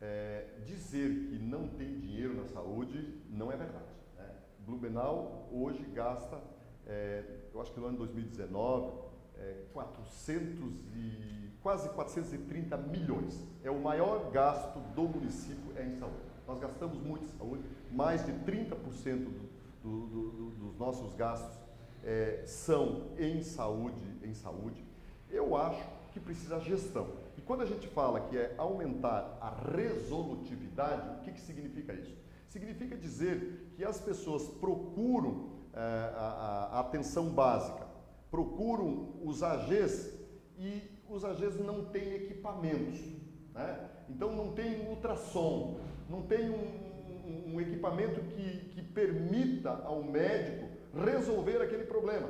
é, 0.00 0.46
dizer 0.64 1.28
que 1.28 1.38
não 1.38 1.68
tem 1.68 1.98
dinheiro 1.98 2.34
na 2.34 2.44
saúde 2.46 3.20
não 3.28 3.52
é 3.52 3.56
verdade. 3.56 3.84
Né? 4.16 4.28
Blumenau 4.60 5.48
hoje 5.52 5.84
gasta, 5.94 6.40
é, 6.86 7.24
eu 7.52 7.60
acho 7.60 7.72
que 7.72 7.80
no 7.80 7.86
ano 7.86 7.98
2019, 7.98 9.10
é, 9.38 9.64
400 9.72 10.72
e, 10.94 11.50
quase 11.62 11.88
430 11.90 12.76
milhões. 12.76 13.46
É 13.62 13.70
o 13.70 13.80
maior 13.80 14.30
gasto 14.30 14.78
do 14.94 15.02
município 15.02 15.76
é 15.76 15.84
em 15.84 15.94
saúde. 15.96 16.30
Nós 16.46 16.58
gastamos 16.58 16.98
muito 16.98 17.24
em 17.24 17.38
saúde, 17.38 17.62
mais 17.92 18.24
de 18.24 18.32
30% 18.32 19.24
do, 19.24 19.50
do, 19.82 20.06
do, 20.06 20.50
dos 20.50 20.76
nossos 20.78 21.14
gastos 21.14 21.59
é, 22.04 22.42
são 22.46 23.08
em 23.18 23.42
saúde, 23.42 24.18
em 24.22 24.34
saúde. 24.34 24.84
Eu 25.28 25.56
acho 25.56 25.82
que 26.12 26.20
precisa 26.20 26.58
gestão. 26.60 27.08
E 27.36 27.40
quando 27.40 27.62
a 27.62 27.66
gente 27.66 27.86
fala 27.88 28.20
que 28.20 28.36
é 28.36 28.54
aumentar 28.58 29.38
a 29.40 29.50
resolutividade, 29.74 31.18
o 31.18 31.20
que, 31.22 31.32
que 31.32 31.40
significa 31.40 31.92
isso? 31.94 32.16
Significa 32.48 32.96
dizer 32.96 33.72
que 33.76 33.84
as 33.84 34.00
pessoas 34.00 34.48
procuram 34.48 35.50
é, 35.72 35.78
a, 35.78 36.68
a, 36.72 36.80
atenção 36.80 37.28
básica, 37.28 37.86
procuram 38.30 39.10
os 39.22 39.42
AGs 39.42 40.12
e 40.58 40.82
os 41.08 41.24
AGs 41.24 41.58
não 41.60 41.84
têm 41.84 42.14
equipamentos. 42.14 43.00
Né? 43.54 43.88
Então 44.08 44.34
não 44.34 44.52
tem 44.52 44.88
ultrassom, 44.88 45.78
não 46.08 46.22
tem 46.22 46.50
um, 46.50 47.54
um 47.54 47.60
equipamento 47.60 48.20
que, 48.20 48.70
que 48.70 48.82
permita 48.82 49.70
ao 49.84 50.02
médico 50.02 50.69
resolver 50.94 51.62
aquele 51.62 51.84
problema. 51.84 52.28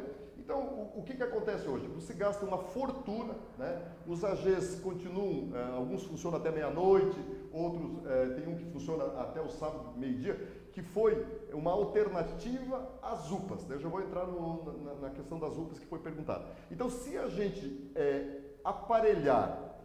Então, 0.50 0.60
o, 0.62 0.98
o 0.98 1.02
que, 1.04 1.14
que 1.14 1.22
acontece 1.22 1.68
hoje? 1.68 1.86
Você 1.88 2.12
gasta 2.12 2.44
uma 2.44 2.58
fortuna, 2.58 3.36
né? 3.56 3.82
os 4.04 4.24
AGs 4.24 4.80
continuam, 4.80 5.56
eh, 5.56 5.76
alguns 5.76 6.02
funcionam 6.02 6.38
até 6.38 6.50
meia-noite, 6.50 7.16
outros, 7.52 8.04
eh, 8.04 8.34
tem 8.34 8.48
um 8.52 8.56
que 8.56 8.64
funciona 8.64 9.04
até 9.20 9.40
o 9.40 9.48
sábado, 9.48 9.96
meio-dia, 9.96 10.34
que 10.72 10.82
foi 10.82 11.24
uma 11.52 11.70
alternativa 11.70 12.98
às 13.00 13.30
UPAs. 13.30 13.64
Né? 13.68 13.76
Eu 13.76 13.80
já 13.80 13.88
vou 13.88 14.00
entrar 14.00 14.26
no, 14.26 14.82
na, 14.82 14.94
na, 14.94 15.10
questão 15.10 15.38
das 15.38 15.56
UPAs 15.56 15.78
que 15.78 15.86
foi 15.86 16.00
perguntada. 16.00 16.44
Então, 16.68 16.90
se 16.90 17.16
a 17.16 17.28
gente 17.28 17.92
eh, 17.94 18.40
aparelhar, 18.64 19.76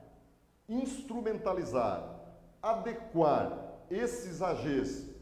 instrumentalizar, 0.67 2.21
adequar 2.59 3.83
esses 3.91 4.41
AGs 4.41 5.13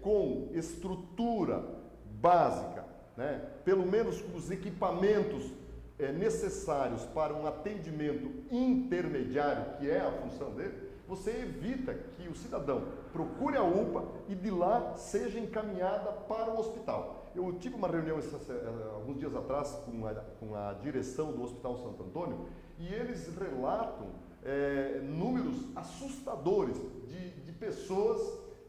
com 0.00 0.50
estrutura 0.52 1.60
básica, 2.04 2.75
né, 3.16 3.40
pelo 3.64 3.86
menos 3.86 4.20
com 4.20 4.36
os 4.36 4.50
equipamentos 4.50 5.50
é, 5.98 6.12
necessários 6.12 7.02
para 7.06 7.34
um 7.34 7.46
atendimento 7.46 8.30
intermediário, 8.50 9.78
que 9.78 9.90
é 9.90 10.00
a 10.00 10.12
função 10.12 10.50
dele, 10.54 10.86
você 11.08 11.30
evita 11.30 11.94
que 11.94 12.28
o 12.28 12.34
cidadão 12.34 12.82
procure 13.12 13.56
a 13.56 13.62
UPA 13.62 14.04
e 14.28 14.34
de 14.34 14.50
lá 14.50 14.96
seja 14.96 15.38
encaminhada 15.38 16.10
para 16.12 16.50
o 16.50 16.58
hospital. 16.58 17.30
Eu 17.34 17.52
tive 17.58 17.76
uma 17.76 17.86
reunião 17.86 18.18
eh, 18.18 18.90
alguns 18.94 19.18
dias 19.18 19.34
atrás 19.34 19.70
com 19.84 20.06
a, 20.06 20.14
com 20.14 20.54
a 20.54 20.72
direção 20.74 21.32
do 21.32 21.42
Hospital 21.42 21.76
Santo 21.76 22.02
Antônio 22.02 22.46
e 22.78 22.92
eles 22.92 23.28
relatam 23.36 24.08
é, 24.44 25.00
números 25.02 25.64
assustadores 25.76 26.76
de, 27.06 27.30
de 27.40 27.52
pessoas 27.52 28.20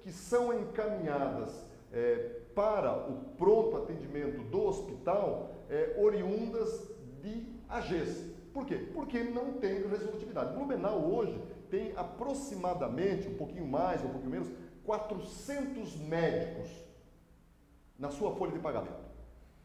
que 0.02 0.12
são 0.12 0.54
encaminhadas 0.54 1.52
é, 1.92 2.37
para 2.58 2.92
o 3.08 3.18
pronto 3.38 3.78
atendimento 3.78 4.42
do 4.50 4.64
hospital 4.64 5.52
é, 5.70 5.96
oriundas 6.02 6.90
de 7.22 7.46
AGs. 7.70 8.32
Por 8.52 8.66
quê? 8.66 8.78
Porque 8.96 9.22
não 9.22 9.54
tem 9.54 9.88
resolutividade. 9.88 10.56
Blumenau 10.56 11.00
hoje 11.14 11.40
tem 11.70 11.96
aproximadamente, 11.96 13.28
um 13.28 13.36
pouquinho 13.36 13.68
mais, 13.68 14.04
um 14.04 14.10
pouquinho 14.10 14.32
menos, 14.32 14.50
400 14.84 15.98
médicos 15.98 16.68
na 18.00 18.10
sua 18.10 18.36
folha 18.36 18.54
de 18.54 18.60
pagamento. 18.60 19.06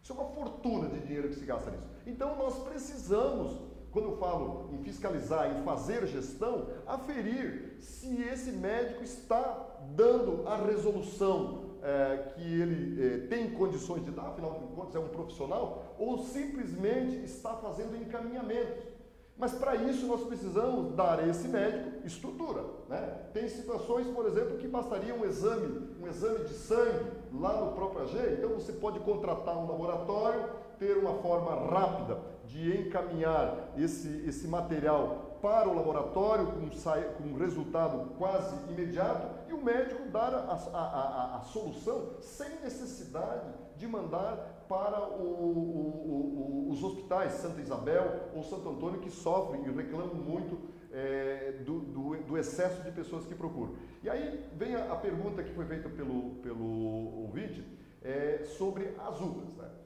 Isso 0.03 0.13
é 0.13 0.17
uma 0.17 0.29
fortuna 0.29 0.91
de 0.91 1.01
dinheiro 1.01 1.31
que 1.31 1.37
se 1.37 1.47
gasta 1.47 1.71
nisso. 1.71 1.89
Então 2.07 2.37
nós 2.37 2.59
precisamos 2.59 3.59
quando 3.91 4.11
eu 4.11 4.19
falo 4.19 4.69
em 4.71 4.83
fiscalizar, 4.83 5.51
em 5.51 5.63
fazer 5.63 6.07
gestão, 6.07 6.67
aferir 6.87 7.77
se 7.81 8.21
esse 8.23 8.53
médico 8.53 9.03
está 9.03 9.79
dando 9.95 10.47
a 10.47 10.57
resolução 10.57 11.72
é, 11.83 12.33
que 12.35 12.41
ele 12.41 13.05
é, 13.05 13.19
tem 13.27 13.51
condições 13.51 14.05
de 14.05 14.11
dar, 14.11 14.29
afinal 14.29 14.61
de 14.61 14.75
contas 14.75 14.95
é 14.95 14.99
um 14.99 15.09
profissional, 15.09 15.95
ou 15.99 16.19
simplesmente 16.19 17.25
está 17.25 17.55
fazendo 17.57 17.97
encaminhamentos. 17.97 18.93
Mas 19.37 19.53
para 19.53 19.75
isso 19.75 20.07
nós 20.07 20.23
precisamos 20.23 20.95
dar 20.95 21.19
a 21.19 21.27
esse 21.27 21.49
médico 21.49 22.07
estrutura. 22.07 22.65
Né? 22.89 23.01
Tem 23.33 23.49
situações, 23.49 24.07
por 24.09 24.27
exemplo, 24.27 24.59
que 24.59 24.69
bastaria 24.69 25.15
um 25.15 25.25
exame, 25.25 25.89
um 26.01 26.07
exame 26.07 26.45
de 26.45 26.55
sangue 26.55 27.11
lá 27.33 27.65
no 27.65 27.73
próprio 27.73 28.03
AG, 28.03 28.35
então 28.35 28.51
você 28.51 28.73
pode 28.73 29.01
contratar 29.01 29.59
um 29.59 29.67
laboratório, 29.67 30.49
ter 30.83 30.99
uma 30.99 31.15
forma 31.23 31.55
rápida 31.71 32.19
de 32.45 32.77
encaminhar 32.77 33.73
esse, 33.77 34.25
esse 34.27 34.49
material 34.49 35.39
para 35.41 35.69
o 35.69 35.75
laboratório 35.75 36.47
com, 36.47 36.69
com 36.69 37.29
um 37.29 37.39
resultado 37.39 38.11
quase 38.19 38.57
imediato 38.69 39.49
e 39.49 39.53
o 39.53 39.63
médico 39.63 40.09
dar 40.09 40.35
a, 40.35 40.55
a, 40.73 40.81
a, 40.81 41.37
a 41.39 41.41
solução 41.43 42.17
sem 42.21 42.49
necessidade 42.61 43.49
de 43.77 43.87
mandar 43.87 44.65
para 44.69 45.09
o, 45.09 45.23
o, 45.23 46.67
o, 46.67 46.71
os 46.73 46.83
hospitais 46.83 47.35
Santa 47.35 47.61
Isabel 47.61 48.31
ou 48.35 48.43
Santo 48.43 48.69
Antônio 48.69 49.01
que 49.01 49.11
sofrem 49.11 49.65
e 49.65 49.71
reclamam 49.71 50.15
muito 50.15 50.59
é, 50.93 51.61
do, 51.65 51.81
do, 51.81 52.17
do, 52.23 52.39
excesso 52.39 52.83
de 52.83 52.91
pessoas 52.91 53.25
que 53.25 53.35
procuram. 53.35 53.75
E 54.03 54.11
aí 54.11 54.45
vem 54.55 54.75
a, 54.75 54.97
pergunta 54.97 55.43
que 55.43 55.55
foi 55.55 55.65
feita 55.65 55.89
pelo, 55.89 56.35
pelo 56.43 57.23
ouvinte 57.23 57.65
é, 58.03 58.45
sobre 58.59 58.95
as 58.99 59.21
uvas. 59.21 59.55
Né? 59.57 59.82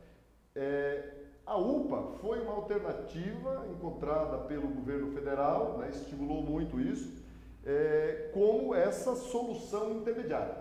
É, 0.56 1.12
a 1.44 1.56
UPA 1.56 2.02
foi 2.20 2.40
uma 2.40 2.54
alternativa 2.54 3.66
encontrada 3.70 4.38
pelo 4.38 4.66
governo 4.66 5.12
federal, 5.12 5.76
né, 5.78 5.90
estimulou 5.90 6.42
muito 6.42 6.80
isso, 6.80 7.22
é, 7.64 8.30
como 8.32 8.74
essa 8.74 9.14
solução 9.14 9.92
intermediária. 9.92 10.56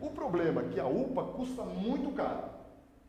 O 0.00 0.10
problema 0.10 0.62
é 0.62 0.68
que 0.68 0.80
a 0.80 0.86
UPA 0.86 1.22
custa 1.24 1.62
muito 1.62 2.12
caro, 2.14 2.50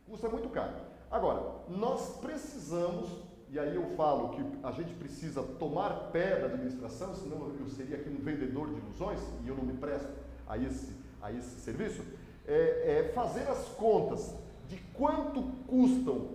custa 0.08 0.28
muito 0.28 0.48
caro. 0.48 0.72
Agora, 1.10 1.42
nós 1.68 2.16
precisamos, 2.18 3.10
e 3.50 3.58
aí 3.58 3.74
eu 3.74 3.84
falo 3.96 4.30
que 4.30 4.42
a 4.62 4.70
gente 4.70 4.94
precisa 4.94 5.42
tomar 5.42 6.10
pé 6.12 6.38
da 6.38 6.46
administração, 6.46 7.14
senão 7.14 7.52
eu 7.58 7.68
seria 7.68 7.96
aqui 7.96 8.08
um 8.08 8.22
vendedor 8.22 8.68
de 8.68 8.76
ilusões 8.76 9.20
e 9.44 9.48
eu 9.48 9.56
não 9.56 9.64
me 9.64 9.74
presto 9.74 10.08
a 10.46 10.56
esse, 10.56 10.92
a 11.20 11.32
esse 11.32 11.60
serviço, 11.60 12.02
é, 12.46 13.00
é 13.00 13.12
fazer 13.14 13.48
as 13.48 13.68
contas 13.70 14.34
de 14.72 14.78
quanto 14.94 15.42
custam 15.66 16.28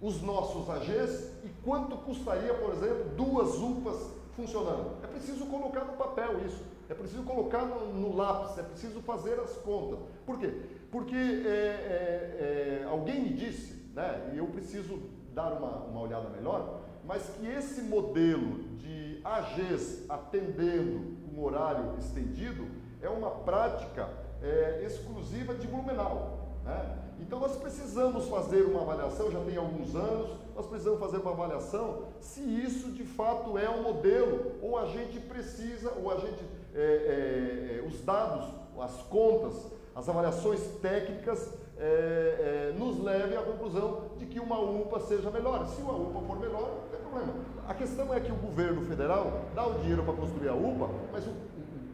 os 0.00 0.20
nossos 0.20 0.68
AGs 0.68 1.30
e 1.44 1.48
quanto 1.64 1.96
custaria, 1.98 2.52
por 2.54 2.72
exemplo, 2.72 3.10
duas 3.16 3.54
UPAs 3.54 4.10
funcionando. 4.34 4.96
É 5.04 5.06
preciso 5.06 5.46
colocar 5.46 5.84
no 5.84 5.92
papel 5.92 6.44
isso, 6.44 6.60
é 6.88 6.94
preciso 6.94 7.22
colocar 7.22 7.64
no, 7.64 7.94
no 7.94 8.16
lápis, 8.16 8.58
é 8.58 8.62
preciso 8.64 9.00
fazer 9.02 9.38
as 9.38 9.52
contas. 9.58 10.00
Por 10.26 10.36
quê? 10.36 10.52
Porque 10.90 11.14
é, 11.14 11.48
é, 11.48 12.82
é, 12.82 12.86
alguém 12.90 13.22
me 13.22 13.28
disse, 13.34 13.88
né, 13.94 14.32
e 14.34 14.38
eu 14.38 14.46
preciso 14.48 15.00
dar 15.32 15.52
uma, 15.52 15.76
uma 15.84 16.00
olhada 16.00 16.28
melhor, 16.30 16.80
mas 17.04 17.22
que 17.36 17.46
esse 17.46 17.82
modelo 17.82 18.64
de 18.78 19.20
AGs 19.22 20.10
atendendo 20.10 21.16
com 21.24 21.40
horário 21.40 21.94
estendido 22.00 22.66
é 23.00 23.08
uma 23.08 23.30
prática 23.30 24.08
é, 24.42 24.82
exclusiva 24.84 25.54
de 25.54 25.68
Blumenau. 25.68 26.48
Né? 26.64 27.01
Então 27.22 27.38
nós 27.38 27.56
precisamos 27.56 28.26
fazer 28.26 28.62
uma 28.62 28.82
avaliação, 28.82 29.30
já 29.30 29.40
tem 29.40 29.56
alguns 29.56 29.94
anos, 29.94 30.30
nós 30.54 30.66
precisamos 30.66 30.98
fazer 30.98 31.18
uma 31.18 31.30
avaliação 31.30 32.02
se 32.20 32.40
isso 32.40 32.90
de 32.90 33.04
fato 33.04 33.56
é 33.56 33.70
um 33.70 33.82
modelo, 33.82 34.52
ou 34.60 34.76
a 34.76 34.86
gente 34.86 35.20
precisa, 35.20 35.92
ou 36.02 36.10
a 36.10 36.16
gente, 36.16 36.44
é, 36.74 36.82
é, 36.82 37.78
é 37.78 37.86
os 37.86 38.00
dados, 38.02 38.52
as 38.78 39.02
contas, 39.02 39.54
as 39.94 40.08
avaliações 40.08 40.60
técnicas 40.80 41.54
é, 41.78 42.72
é, 42.72 42.78
nos 42.78 43.02
levem 43.02 43.38
à 43.38 43.42
conclusão 43.42 44.10
de 44.18 44.26
que 44.26 44.40
uma 44.40 44.58
UPA 44.60 45.00
seja 45.00 45.30
melhor. 45.30 45.66
Se 45.66 45.80
uma 45.80 45.94
UPA 45.94 46.20
for 46.26 46.38
melhor, 46.38 46.82
não 46.82 46.88
tem 46.90 47.00
problema. 47.00 47.34
A 47.68 47.74
questão 47.74 48.12
é 48.12 48.20
que 48.20 48.32
o 48.32 48.36
governo 48.36 48.82
federal 48.82 49.42
dá 49.54 49.66
o 49.66 49.74
dinheiro 49.80 50.02
para 50.02 50.14
construir 50.14 50.48
a 50.48 50.54
UPA, 50.54 50.90
mas 51.12 51.26
o 51.26 51.32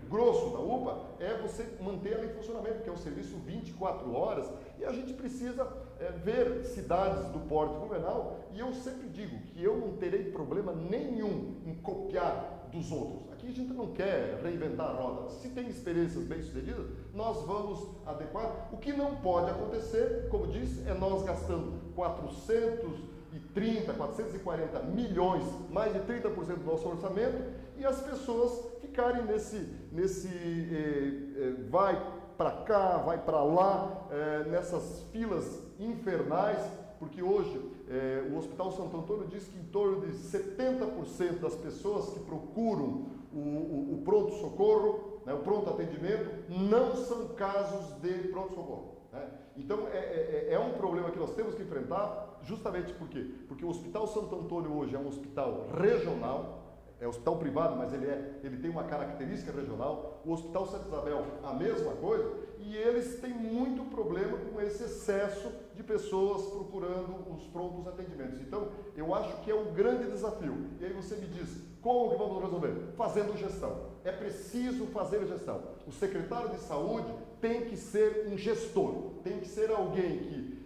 grosso 0.09 0.51
da 0.51 0.59
UPA 0.59 0.99
é 1.21 1.35
você 1.43 1.67
manter 1.81 2.15
ela 2.15 2.25
em 2.25 2.31
funcionamento, 2.31 2.83
que 2.83 2.89
é 2.89 2.93
um 2.93 2.97
serviço 2.97 3.37
24 3.45 4.15
horas, 4.15 4.51
e 4.79 4.85
a 4.85 4.93
gente 4.93 5.13
precisa 5.13 5.67
é, 5.99 6.11
ver 6.13 6.65
cidades 6.65 7.27
do 7.33 7.41
porte 7.41 7.75
Blumenau, 7.79 8.39
e 8.53 8.61
eu 8.61 8.73
sempre 8.73 9.09
digo 9.09 9.37
que 9.49 9.63
eu 9.63 9.77
não 9.77 9.97
terei 9.97 10.31
problema 10.31 10.73
nenhum 10.73 11.57
em 11.67 11.75
copiar 11.75 12.69
dos 12.71 12.93
outros. 12.93 13.33
Aqui 13.33 13.49
a 13.49 13.53
gente 13.53 13.73
não 13.73 13.93
quer 13.93 14.41
reinventar 14.43 14.87
a 14.87 14.93
roda. 14.93 15.31
Se 15.31 15.49
tem 15.49 15.69
experiências 15.69 16.25
bem-sucedidas, 16.25 16.87
nós 17.15 17.45
vamos 17.45 17.89
adequar. 18.07 18.69
O 18.73 18.77
que 18.77 18.93
não 18.93 19.17
pode 19.17 19.51
acontecer, 19.51 20.29
como 20.31 20.47
disse, 20.49 20.89
é 20.89 20.95
nós 20.95 21.23
gastando 21.23 21.93
430, 21.95 23.93
440 23.93 24.83
milhões, 24.85 25.45
mais 25.71 25.93
de 25.93 26.01
30% 26.01 26.57
do 26.57 26.65
nosso 26.65 26.89
orçamento, 26.89 27.43
e 27.77 27.85
as 27.85 28.01
pessoas 28.01 28.65
ficarem 28.81 29.25
nesse, 29.25 29.69
nesse 29.93 30.29
eh, 30.29 31.41
eh, 31.41 31.55
vai 31.69 32.18
para 32.39 32.53
cá, 32.53 32.99
vai 32.99 33.19
para 33.19 33.43
lá, 33.43 34.07
eh, 34.11 34.45
nessas 34.49 35.03
filas 35.13 35.61
infernais, 35.79 36.59
porque 36.99 37.23
hoje 37.23 37.77
o 38.31 38.37
Hospital 38.37 38.71
Santo 38.73 38.99
Antônio 38.99 39.27
diz 39.29 39.49
que 39.49 39.59
em 39.59 39.65
torno 39.65 40.01
de 40.01 40.13
70% 40.13 41.41
das 41.41 41.55
pessoas 41.55 42.11
que 42.11 42.21
procuram 42.21 43.07
o, 43.33 43.39
o, 43.39 43.95
o 43.95 44.03
pronto-socorro, 44.05 45.21
né, 45.25 45.33
o 45.33 45.39
pronto 45.39 45.71
atendimento, 45.71 46.45
não 46.49 46.95
são 46.97 47.29
casos 47.29 47.95
de 48.01 48.29
pronto-socorro. 48.29 48.99
Né? 49.13 49.27
Então 49.57 49.89
é, 49.89 49.99
é, 49.99 50.49
é, 50.53 50.59
um 50.59 50.73
problema 50.75 51.11
que 51.11 51.19
nós 51.19 51.35
temos 51.35 51.55
que 51.55 51.63
enfrentar, 51.63 52.41
justamente 52.43 52.93
por 52.95 53.09
quê? 53.09 53.27
Porque 53.47 53.65
o 53.65 53.69
Hospital 53.69 54.07
Santo 54.07 54.35
Antônio 54.37 54.73
hoje 54.73 54.95
é 54.95 54.99
um 54.99 55.09
hospital 55.09 55.67
regional, 55.77 56.58
é 57.01 57.07
hospital 57.07 57.37
privado, 57.37 57.77
mas 57.77 57.93
ele, 57.93 58.07
é, 58.07 58.41
ele 58.43 58.57
tem 58.57 58.71
uma 58.71 58.85
característica 58.85 59.53
regional. 59.53 60.21
O 60.25 60.33
Hospital 60.33 60.67
Santa 60.67 60.89
Isabel, 60.89 61.25
a 61.45 61.55
mesma 61.55 61.93
coisa, 61.93 62.29
e 62.59 62.77
eles 62.77 63.21
têm 63.21 63.33
muito 63.33 63.85
problema 63.89 64.37
com 64.37 64.61
esse 64.61 64.83
excesso 64.83 65.53
de 65.75 65.83
pessoas 65.85 66.47
procurando 66.51 67.33
os 67.33 67.45
prontos 67.47 67.87
atendimentos. 67.87 68.41
Então, 68.41 68.69
eu 68.97 69.15
acho 69.15 69.41
que 69.43 69.51
é 69.51 69.55
um 69.55 69.73
grande 69.73 70.11
desafio. 70.11 70.67
E 70.81 70.85
aí 70.85 70.93
você 70.93 71.15
me 71.15 71.27
diz, 71.27 71.63
como 71.81 72.11
que 72.11 72.17
vamos 72.17 72.43
resolver? 72.43 72.75
Fazendo 72.97 73.37
gestão. 73.37 73.91
É 74.05 74.11
preciso 74.11 74.87
fazer 74.87 75.25
gestão. 75.27 75.63
O 75.87 75.93
secretário 75.93 76.51
de 76.51 76.59
saúde 76.59 77.15
tem 77.41 77.67
que 77.67 77.77
ser 77.77 78.27
um 78.33 78.37
gestor, 78.37 79.13
tem 79.23 79.39
que 79.39 79.47
ser 79.47 79.71
alguém 79.71 80.19
que 80.19 80.59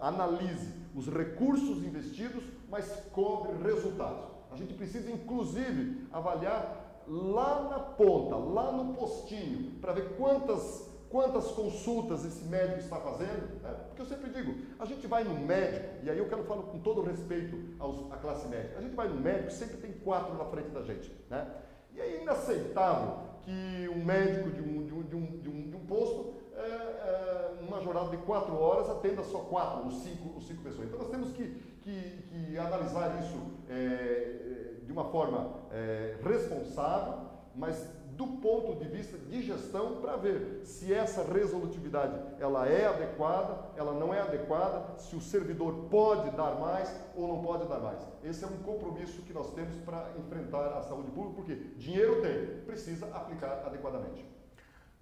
analise 0.00 0.72
os 0.94 1.08
recursos 1.08 1.82
investidos, 1.82 2.44
mas 2.70 2.88
cobre 3.12 3.52
resultados. 3.62 4.37
Gente 4.58 4.74
precisa, 4.74 5.10
inclusive, 5.10 6.06
avaliar 6.12 7.04
lá 7.06 7.68
na 7.70 7.78
ponta, 7.78 8.34
lá 8.34 8.72
no 8.72 8.92
postinho, 8.92 9.78
para 9.80 9.92
ver 9.92 10.16
quantas, 10.16 10.90
quantas 11.08 11.46
consultas 11.52 12.24
esse 12.24 12.44
médico 12.44 12.80
está 12.80 12.96
fazendo. 12.96 13.62
Né? 13.62 13.70
Porque 13.86 14.02
eu 14.02 14.06
sempre 14.06 14.30
digo, 14.30 14.54
a 14.78 14.84
gente 14.84 15.06
vai 15.06 15.22
no 15.22 15.34
médico, 15.34 16.04
e 16.04 16.10
aí 16.10 16.18
eu 16.18 16.28
quero 16.28 16.42
falar 16.42 16.62
com 16.62 16.80
todo 16.80 17.02
respeito 17.02 17.56
aos, 17.78 18.10
à 18.12 18.16
classe 18.16 18.48
médica, 18.48 18.78
a 18.78 18.82
gente 18.82 18.96
vai 18.96 19.08
no 19.08 19.20
médico, 19.20 19.52
sempre 19.52 19.76
tem 19.76 19.92
quatro 19.92 20.36
na 20.36 20.44
frente 20.46 20.70
da 20.70 20.82
gente. 20.82 21.10
Né? 21.30 21.48
E 21.94 22.00
é 22.00 22.20
inaceitável 22.22 23.28
que 23.42 23.88
um 23.88 24.04
médico 24.04 24.50
de 24.50 24.60
um, 24.60 24.84
de 24.84 24.94
um, 24.94 25.02
de 25.02 25.16
um, 25.16 25.40
de 25.40 25.48
um, 25.48 25.70
de 25.70 25.76
um 25.76 25.86
posto, 25.86 26.34
é, 26.54 26.60
é, 26.60 27.54
uma 27.62 27.80
jornada 27.80 28.10
de 28.10 28.16
quatro 28.18 28.54
horas, 28.58 28.90
atenda 28.90 29.22
só 29.22 29.38
quatro 29.38 29.84
ou 29.84 29.90
cinco, 29.92 30.34
ou 30.34 30.40
cinco 30.40 30.62
pessoas. 30.62 30.88
Então 30.88 30.98
nós 30.98 31.08
temos 31.10 31.32
que 31.32 31.67
que, 31.88 32.22
que 32.28 32.58
analisar 32.58 33.18
isso 33.22 33.40
é, 33.70 34.74
de 34.84 34.92
uma 34.92 35.04
forma 35.04 35.54
é, 35.72 36.16
responsável, 36.22 37.28
mas 37.54 37.82
do 38.10 38.26
ponto 38.26 38.78
de 38.78 38.88
vista 38.88 39.16
de 39.16 39.42
gestão 39.42 40.00
para 40.02 40.16
ver 40.16 40.60
se 40.64 40.92
essa 40.92 41.22
resolutividade 41.22 42.20
ela 42.38 42.68
é 42.68 42.86
adequada, 42.86 43.70
ela 43.76 43.94
não 43.94 44.12
é 44.12 44.20
adequada, 44.20 44.98
se 44.98 45.16
o 45.16 45.20
servidor 45.20 45.86
pode 45.88 46.30
dar 46.32 46.56
mais 46.56 46.94
ou 47.16 47.28
não 47.28 47.42
pode 47.42 47.66
dar 47.68 47.78
mais. 47.78 48.00
Esse 48.22 48.44
é 48.44 48.48
um 48.48 48.58
compromisso 48.58 49.22
que 49.22 49.32
nós 49.32 49.50
temos 49.54 49.76
para 49.78 50.10
enfrentar 50.18 50.76
a 50.76 50.82
saúde 50.82 51.10
pública, 51.12 51.36
porque 51.36 51.54
dinheiro 51.76 52.20
tem, 52.20 52.60
precisa 52.66 53.06
aplicar 53.14 53.62
adequadamente. 53.64 54.26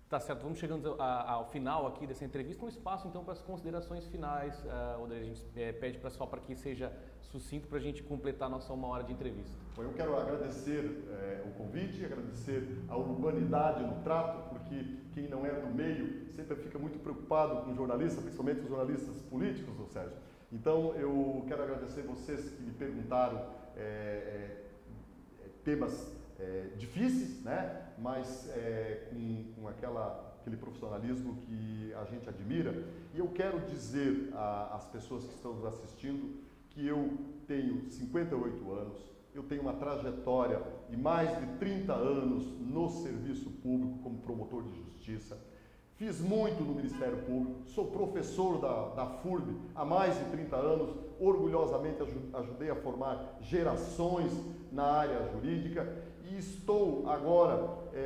Tá 0.09 0.21
certo, 0.21 0.43
vamos 0.43 0.61
chegando 0.61 0.95
ao 1.01 1.51
final 1.51 1.85
aqui 1.89 2.07
dessa 2.07 2.25
entrevista, 2.25 2.65
um 2.65 2.69
espaço 2.69 3.09
então 3.09 3.25
para 3.25 3.33
as 3.33 3.43
considerações 3.43 4.07
finais, 4.07 4.57
uh, 4.65 5.05
a 5.05 5.25
gente 5.25 5.45
é, 5.57 5.73
pede 5.73 5.99
para 5.99 6.11
só 6.11 6.25
para 6.25 6.41
que 6.41 6.55
seja 6.55 6.93
sucinto 7.21 7.67
para 7.67 7.79
a 7.79 7.81
gente 7.81 8.05
completar 8.05 8.47
a 8.47 8.51
nossa 8.53 8.73
uma 8.73 8.87
hora 8.87 9.03
de 9.03 9.13
entrevista. 9.13 9.53
Eu 9.77 9.93
quero 9.95 10.17
agradecer 10.17 11.05
é, 11.11 11.43
o 11.45 11.51
convite, 11.59 12.05
agradecer 12.05 12.85
a 12.89 12.97
urbanidade 12.97 13.83
no 13.83 14.01
trato, 14.05 14.49
porque 14.49 14.97
quem 15.13 15.27
não 15.29 15.45
é 15.45 15.51
do 15.51 15.75
meio 15.75 16.31
sempre 16.31 16.55
fica 16.55 16.79
muito 16.79 17.01
preocupado 17.01 17.65
com 17.65 17.75
jornalistas, 17.75 18.23
principalmente 18.23 18.61
os 18.61 18.69
jornalistas 18.69 19.21
políticos, 19.23 19.75
ou 19.81 19.89
Sérgio. 19.89 20.17
Então 20.53 20.95
eu 20.95 21.45
quero 21.49 21.65
agradecer 21.65 22.03
vocês 22.03 22.49
que 22.51 22.63
me 22.63 22.71
perguntaram 22.71 23.45
é, 23.77 24.67
temas 25.65 26.15
é, 26.39 26.71
difíceis, 26.77 27.43
né? 27.43 27.83
mas 27.99 28.49
é, 28.51 29.09
com, 29.11 29.45
com 29.55 29.69
aquela, 29.69 30.37
aquele 30.41 30.57
profissionalismo 30.57 31.37
que 31.43 31.93
a 31.95 32.05
gente 32.05 32.29
admira. 32.29 32.85
E 33.15 33.19
eu 33.19 33.29
quero 33.29 33.61
dizer 33.61 34.31
às 34.73 34.87
pessoas 34.87 35.25
que 35.25 35.35
estão 35.35 35.55
nos 35.55 35.65
assistindo 35.65 36.45
que 36.71 36.87
eu 36.87 37.11
tenho 37.47 37.91
58 37.91 38.73
anos, 38.73 39.17
eu 39.35 39.43
tenho 39.43 39.63
uma 39.63 39.75
trajetória 39.75 40.63
de 40.89 40.97
mais 40.97 41.29
de 41.39 41.47
30 41.59 41.93
anos 41.93 42.47
no 42.61 42.89
serviço 42.89 43.51
público 43.51 43.99
como 44.03 44.19
promotor 44.19 44.63
de 44.63 44.75
justiça. 44.75 45.39
Fiz 45.97 46.21
muito 46.21 46.63
no 46.63 46.75
Ministério 46.75 47.17
Público, 47.23 47.63
sou 47.67 47.87
professor 47.91 48.61
da, 48.61 48.89
da 48.91 49.07
FURB 49.07 49.57
há 49.75 49.85
mais 49.85 50.19
de 50.19 50.25
30 50.27 50.55
anos, 50.55 50.95
orgulhosamente 51.19 51.99
ajudei 52.35 52.71
a 52.71 52.77
formar 52.77 53.39
gerações 53.41 54.31
na 54.71 54.85
área 54.85 55.27
jurídica 55.33 56.06
e 56.31 56.39
estou 56.39 57.09
agora 57.09 57.79
é, 57.95 58.01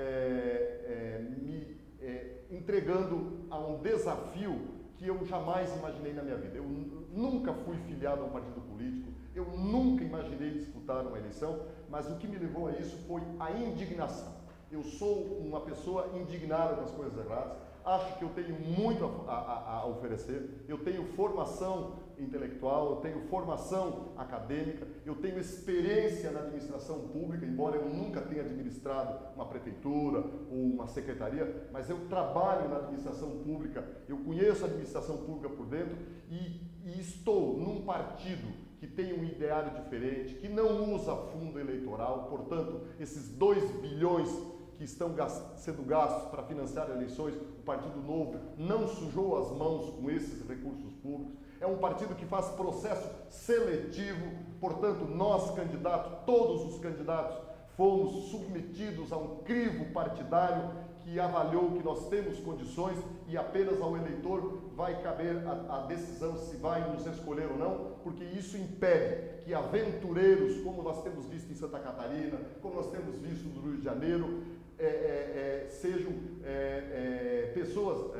é, 0.84 1.22
me 1.22 1.76
é, 2.00 2.42
entregando 2.50 3.46
a 3.50 3.58
um 3.58 3.78
desafio 3.78 4.60
que 4.96 5.06
eu 5.06 5.24
jamais 5.24 5.74
imaginei 5.76 6.12
na 6.12 6.22
minha 6.22 6.36
vida. 6.36 6.58
Eu 6.58 6.64
nunca 6.64 7.52
fui 7.52 7.76
filiado 7.88 8.22
a 8.22 8.24
um 8.24 8.30
partido 8.30 8.60
político, 8.60 9.10
eu 9.34 9.46
nunca 9.46 10.04
imaginei 10.04 10.50
disputar 10.50 11.06
uma 11.06 11.18
eleição, 11.18 11.60
mas 11.88 12.10
o 12.10 12.16
que 12.16 12.26
me 12.26 12.36
levou 12.36 12.68
a 12.68 12.72
isso 12.72 12.96
foi 13.06 13.22
a 13.38 13.50
indignação. 13.52 14.34
Eu 14.70 14.82
sou 14.82 15.38
uma 15.38 15.60
pessoa 15.62 16.10
indignada 16.14 16.74
com 16.74 16.82
as 16.82 16.90
coisas 16.90 17.18
erradas, 17.18 17.56
acho 17.84 18.18
que 18.18 18.24
eu 18.24 18.30
tenho 18.30 18.58
muito 18.58 19.04
a, 19.26 19.32
a, 19.32 19.74
a, 19.78 19.86
oferecer, 19.86 20.64
eu 20.68 20.78
tenho 20.78 21.04
formação 21.14 21.98
intelectual, 22.18 22.90
eu 22.90 22.96
tenho 22.96 23.20
formação 23.28 24.12
acadêmica, 24.16 24.86
eu 25.06 25.14
tenho 25.16 25.38
experiência 25.38 26.30
na 26.30 26.40
administração 26.40 27.08
pública, 27.08 27.46
embora 27.46 27.76
eu 27.76 27.88
nunca 27.88 28.20
tenha 28.20 28.42
administrado 28.42 29.18
uma 29.34 29.46
prefeitura 29.46 30.20
ou 30.50 30.58
uma 30.58 30.86
secretaria, 30.88 31.68
mas 31.72 31.88
eu 31.88 32.08
trabalho 32.08 32.68
na 32.68 32.76
administração 32.76 33.38
pública, 33.38 33.86
eu 34.08 34.18
conheço 34.18 34.64
a 34.64 34.66
administração 34.66 35.18
pública 35.18 35.48
por 35.48 35.66
dentro 35.66 35.96
e, 36.28 36.60
e 36.84 37.00
estou 37.00 37.56
num 37.58 37.82
partido 37.82 38.48
que 38.78 38.86
tem 38.86 39.12
um 39.12 39.22
ideário 39.22 39.82
diferente, 39.82 40.34
que 40.36 40.48
não 40.48 40.94
usa 40.94 41.14
fundo 41.14 41.58
eleitoral, 41.58 42.28
portanto, 42.30 42.80
esses 42.98 43.28
2 43.28 43.70
bilhões 43.72 44.30
que 44.80 44.84
estão 44.84 45.14
sendo 45.56 45.82
gastos 45.82 46.30
para 46.30 46.42
financiar 46.42 46.88
eleições, 46.88 47.34
o 47.36 47.62
Partido 47.66 48.00
Novo 48.00 48.40
não 48.56 48.88
sujou 48.88 49.36
as 49.36 49.54
mãos 49.54 49.90
com 49.90 50.10
esses 50.10 50.40
recursos 50.48 50.90
públicos. 51.02 51.36
É 51.60 51.66
um 51.66 51.76
partido 51.76 52.14
que 52.14 52.24
faz 52.24 52.46
processo 52.52 53.06
seletivo, 53.28 54.26
portanto, 54.58 55.04
nós 55.04 55.50
candidatos, 55.54 56.24
todos 56.24 56.72
os 56.72 56.80
candidatos, 56.80 57.36
fomos 57.76 58.30
submetidos 58.30 59.12
a 59.12 59.18
um 59.18 59.42
crivo 59.44 59.92
partidário 59.92 60.70
que 61.04 61.20
avaliou 61.20 61.72
que 61.72 61.82
nós 61.82 62.08
temos 62.08 62.38
condições 62.38 62.98
e 63.28 63.36
apenas 63.36 63.82
ao 63.82 63.96
eleitor 63.96 64.62
vai 64.74 65.02
caber 65.02 65.46
a, 65.46 65.76
a, 65.76 65.86
decisão 65.86 66.38
se 66.38 66.56
vai 66.56 66.90
nos 66.90 67.06
escolher 67.06 67.50
ou 67.50 67.58
não, 67.58 67.96
porque 68.02 68.24
isso 68.24 68.56
impede 68.56 69.42
que 69.42 69.52
aventureiros, 69.52 70.62
como 70.62 70.82
nós 70.82 71.02
temos 71.02 71.26
visto 71.26 71.50
em 71.50 71.54
Santa 71.54 71.78
Catarina, 71.78 72.38
como 72.62 72.76
nós 72.76 72.90
temos 72.90 73.16
visto 73.16 73.44
no 73.48 73.60
Rio 73.62 73.78
de 73.78 73.84
Janeiro, 73.84 74.42
é, 74.80 74.86
é, 74.86 75.66
é, 75.66 75.68
sejam 75.68 76.12
é, 76.42 76.48
é, 76.48 77.52
pessoas 77.52 78.10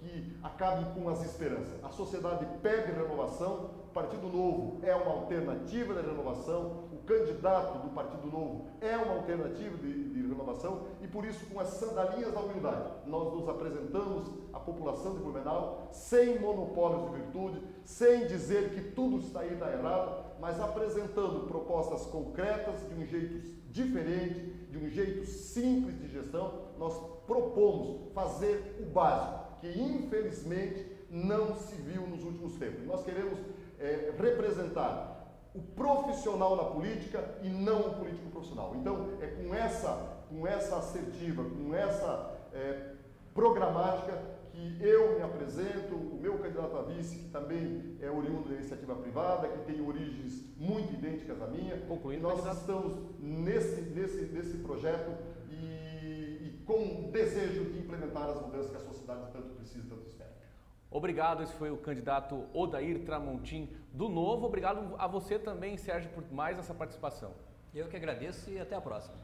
que 0.00 0.36
acabem 0.42 0.84
com 0.92 1.08
as 1.08 1.24
esperanças. 1.24 1.82
A 1.82 1.90
sociedade 1.90 2.44
pede 2.60 2.90
renovação, 2.92 3.70
o 3.88 3.92
Partido 3.92 4.28
Novo 4.28 4.80
é 4.82 4.94
uma 4.94 5.12
alternativa 5.12 5.94
de 5.94 6.00
renovação, 6.08 6.88
o 6.92 6.98
candidato 7.06 7.78
do 7.78 7.94
Partido 7.94 8.26
Novo 8.26 8.66
é 8.80 8.96
uma 8.96 9.14
alternativa 9.14 9.76
de, 9.78 10.10
de 10.10 10.22
renovação 10.28 10.86
e 11.00 11.06
por 11.06 11.24
isso, 11.24 11.46
com 11.46 11.60
as 11.60 11.68
sandalinhas 11.68 12.32
da 12.32 12.40
humildade, 12.40 12.90
nós 13.06 13.32
nos 13.32 13.48
apresentamos 13.48 14.28
à 14.52 14.58
população 14.58 15.14
de 15.14 15.20
Blumenau 15.20 15.88
sem 15.92 16.38
monopólios 16.38 17.10
de 17.10 17.16
virtude, 17.16 17.62
sem 17.84 18.26
dizer 18.26 18.70
que 18.70 18.90
tudo 18.92 19.18
está 19.18 19.40
aí 19.40 19.52
está 19.52 19.72
errado, 19.72 20.24
mas 20.40 20.60
apresentando 20.60 21.46
propostas 21.46 22.06
concretas 22.06 22.86
de 22.88 22.94
um 22.94 23.06
jeito 23.06 23.57
diferente, 23.70 24.40
de 24.70 24.78
um 24.78 24.88
jeito 24.88 25.26
simples 25.26 25.98
de 25.98 26.08
gestão, 26.08 26.68
nós 26.78 26.94
propomos 27.26 28.12
fazer 28.12 28.78
o 28.80 28.86
básico, 28.90 29.60
que 29.60 29.68
infelizmente 29.80 30.86
não 31.10 31.56
se 31.56 31.74
viu 31.76 32.06
nos 32.06 32.22
últimos 32.24 32.54
tempos. 32.56 32.84
Nós 32.86 33.04
queremos 33.04 33.38
é, 33.78 34.12
representar 34.18 35.18
o 35.54 35.60
profissional 35.60 36.56
na 36.56 36.64
política 36.64 37.38
e 37.42 37.48
não 37.48 37.80
o 37.80 37.94
político 37.94 38.30
profissional. 38.30 38.74
Então, 38.76 39.08
é 39.20 39.26
com 39.26 39.54
essa, 39.54 40.20
com 40.28 40.46
essa 40.46 40.76
assertiva, 40.76 41.44
com 41.44 41.74
essa 41.74 42.38
é, 42.52 42.92
programática 43.34 44.37
que 44.58 44.82
eu 44.82 45.16
me 45.16 45.22
apresento, 45.22 45.94
o 45.94 46.18
meu 46.20 46.38
candidato 46.38 46.76
a 46.76 46.82
vice, 46.82 47.18
que 47.18 47.28
também 47.28 47.96
é 48.00 48.10
oriundo 48.10 48.48
da 48.48 48.56
iniciativa 48.56 48.94
privada, 48.96 49.48
que 49.48 49.58
tem 49.72 49.80
origens 49.86 50.44
muito 50.56 50.92
idênticas 50.94 51.40
à 51.40 51.46
minha. 51.46 51.78
Concluindo, 51.82 52.22
nós 52.22 52.40
candidato. 52.40 52.60
estamos 52.60 52.98
nesse, 53.20 53.80
nesse, 53.82 54.22
nesse 54.26 54.58
projeto 54.58 55.10
e, 55.48 55.54
e 55.54 56.62
com 56.66 57.10
desejo 57.12 57.66
de 57.66 57.78
implementar 57.78 58.30
as 58.30 58.40
mudanças 58.40 58.70
que 58.70 58.76
a 58.76 58.80
sociedade 58.80 59.30
tanto 59.32 59.54
precisa 59.54 59.86
e 59.86 59.88
tanto 59.88 60.06
espera. 60.08 60.34
Obrigado, 60.90 61.42
esse 61.42 61.52
foi 61.54 61.70
o 61.70 61.76
candidato 61.76 62.46
Odair 62.52 63.04
Tramontim 63.04 63.68
do 63.92 64.08
Novo. 64.08 64.46
Obrigado 64.46 64.96
a 64.98 65.06
você 65.06 65.38
também, 65.38 65.76
Sérgio, 65.76 66.10
por 66.10 66.24
mais 66.32 66.58
essa 66.58 66.74
participação. 66.74 67.32
Eu 67.74 67.86
que 67.86 67.96
agradeço 67.96 68.50
e 68.50 68.58
até 68.58 68.74
a 68.74 68.80
próxima. 68.80 69.16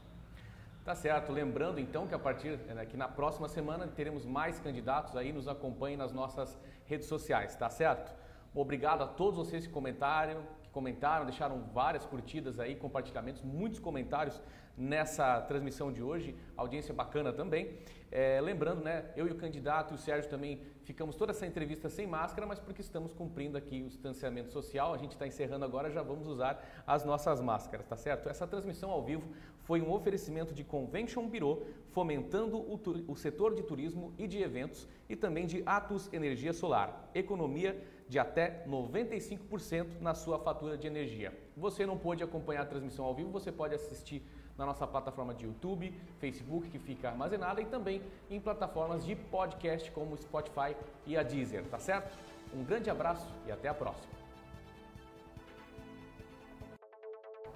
Tá 0.85 0.93
certo. 0.93 1.31
Lembrando 1.31 1.79
então 1.79 2.05
que 2.05 2.13
a 2.13 2.19
partir 2.19 2.57
né, 2.59 2.85
que 2.85 2.95
na 2.95 3.07
próxima 3.07 3.49
semana 3.49 3.87
teremos 3.87 4.23
mais 4.23 4.59
candidatos 4.59 5.17
aí, 5.17 5.33
nos 5.33 5.47
acompanhem 5.47 5.97
nas 5.97 6.13
nossas 6.13 6.55
redes 6.85 7.07
sociais, 7.07 7.55
tá 7.55 7.67
certo? 7.71 8.13
Obrigado 8.53 9.01
a 9.01 9.07
todos 9.07 9.35
vocês 9.35 9.65
que 9.65 9.73
comentaram, 9.73 10.43
que 10.61 10.69
comentaram, 10.69 11.25
deixaram 11.25 11.63
várias 11.73 12.05
curtidas 12.05 12.59
aí, 12.59 12.75
compartilhamentos, 12.75 13.41
muitos 13.41 13.79
comentários 13.79 14.39
nessa 14.77 15.41
transmissão 15.41 15.91
de 15.91 16.03
hoje, 16.03 16.35
audiência 16.55 16.93
bacana 16.93 17.33
também. 17.33 17.79
É, 18.11 18.39
lembrando, 18.39 18.83
né, 18.83 19.05
eu 19.15 19.27
e 19.27 19.31
o 19.31 19.35
candidato 19.35 19.93
e 19.93 19.95
o 19.95 19.97
Sérgio 19.97 20.29
também 20.29 20.61
ficamos 20.83 21.15
toda 21.15 21.31
essa 21.31 21.45
entrevista 21.45 21.89
sem 21.89 22.05
máscara, 22.05 22.45
mas 22.45 22.59
porque 22.59 22.81
estamos 22.81 23.11
cumprindo 23.11 23.57
aqui 23.57 23.81
o 23.83 23.87
distanciamento 23.87 24.51
social, 24.51 24.93
a 24.93 24.97
gente 24.97 25.11
está 25.11 25.25
encerrando 25.25 25.65
agora, 25.65 25.89
já 25.89 26.03
vamos 26.03 26.27
usar 26.27 26.63
as 26.85 27.03
nossas 27.03 27.41
máscaras, 27.41 27.87
tá 27.87 27.97
certo? 27.97 28.29
Essa 28.29 28.45
transmissão 28.45 28.91
ao 28.91 29.03
vivo 29.03 29.27
foi 29.65 29.81
um 29.81 29.91
oferecimento 29.91 30.53
de 30.53 30.63
Convention 30.63 31.27
Bureau, 31.27 31.63
fomentando 31.91 32.57
o, 32.57 32.79
o 33.07 33.15
setor 33.15 33.53
de 33.53 33.63
turismo 33.63 34.13
e 34.17 34.27
de 34.27 34.41
eventos 34.41 34.87
e 35.09 35.15
também 35.15 35.45
de 35.45 35.63
Atos 35.65 36.11
Energia 36.13 36.53
Solar, 36.53 37.09
economia 37.13 37.83
de 38.07 38.19
até 38.19 38.63
95% 38.67 39.99
na 39.99 40.13
sua 40.13 40.37
fatura 40.39 40.77
de 40.77 40.85
energia. 40.85 41.37
Você 41.57 41.85
não 41.85 41.97
pôde 41.97 42.23
acompanhar 42.23 42.61
a 42.61 42.65
transmissão 42.65 43.05
ao 43.05 43.15
vivo, 43.15 43.31
você 43.31 43.51
pode 43.51 43.73
assistir 43.73 44.21
na 44.55 44.65
nossa 44.65 44.85
plataforma 44.87 45.33
de 45.33 45.45
YouTube, 45.45 45.93
Facebook, 46.19 46.69
que 46.69 46.79
fica 46.79 47.09
armazenada, 47.09 47.61
e 47.61 47.65
também 47.65 48.01
em 48.29 48.39
plataformas 48.39 49.05
de 49.05 49.15
podcast 49.15 49.91
como 49.91 50.15
Spotify 50.15 50.75
e 51.05 51.17
a 51.17 51.23
Deezer, 51.23 51.65
tá 51.65 51.79
certo? 51.79 52.17
Um 52.53 52.63
grande 52.63 52.89
abraço 52.89 53.27
e 53.47 53.51
até 53.51 53.67
a 53.67 53.73
próxima. 53.73 54.24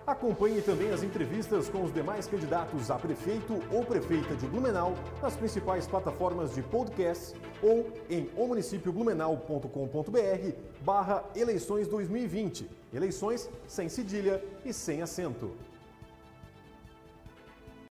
Acompanhe 0.08 0.62
também 0.62 0.92
as 0.92 1.04
entrevistas 1.04 1.70
com 1.70 1.84
os 1.84 1.94
demais 1.94 2.26
candidatos 2.26 2.90
a 2.90 2.96
prefeito 2.96 3.62
ou 3.72 3.86
prefeita 3.86 4.36
de 4.36 4.48
Blumenau 4.48 4.96
nas 5.22 5.36
principais 5.36 5.86
plataformas 5.86 6.56
de 6.56 6.64
podcast 6.64 7.36
ou 7.62 7.92
em 8.10 8.30
omunicipioblumenau.com.br 8.36 10.52
barra 10.82 11.24
eleições 11.36 11.88
2020. 11.88 12.68
Eleições 12.94 13.50
sem 13.68 13.88
cedilha 13.88 14.44
e 14.66 14.74
sem 14.74 15.02
acento. 15.02 15.52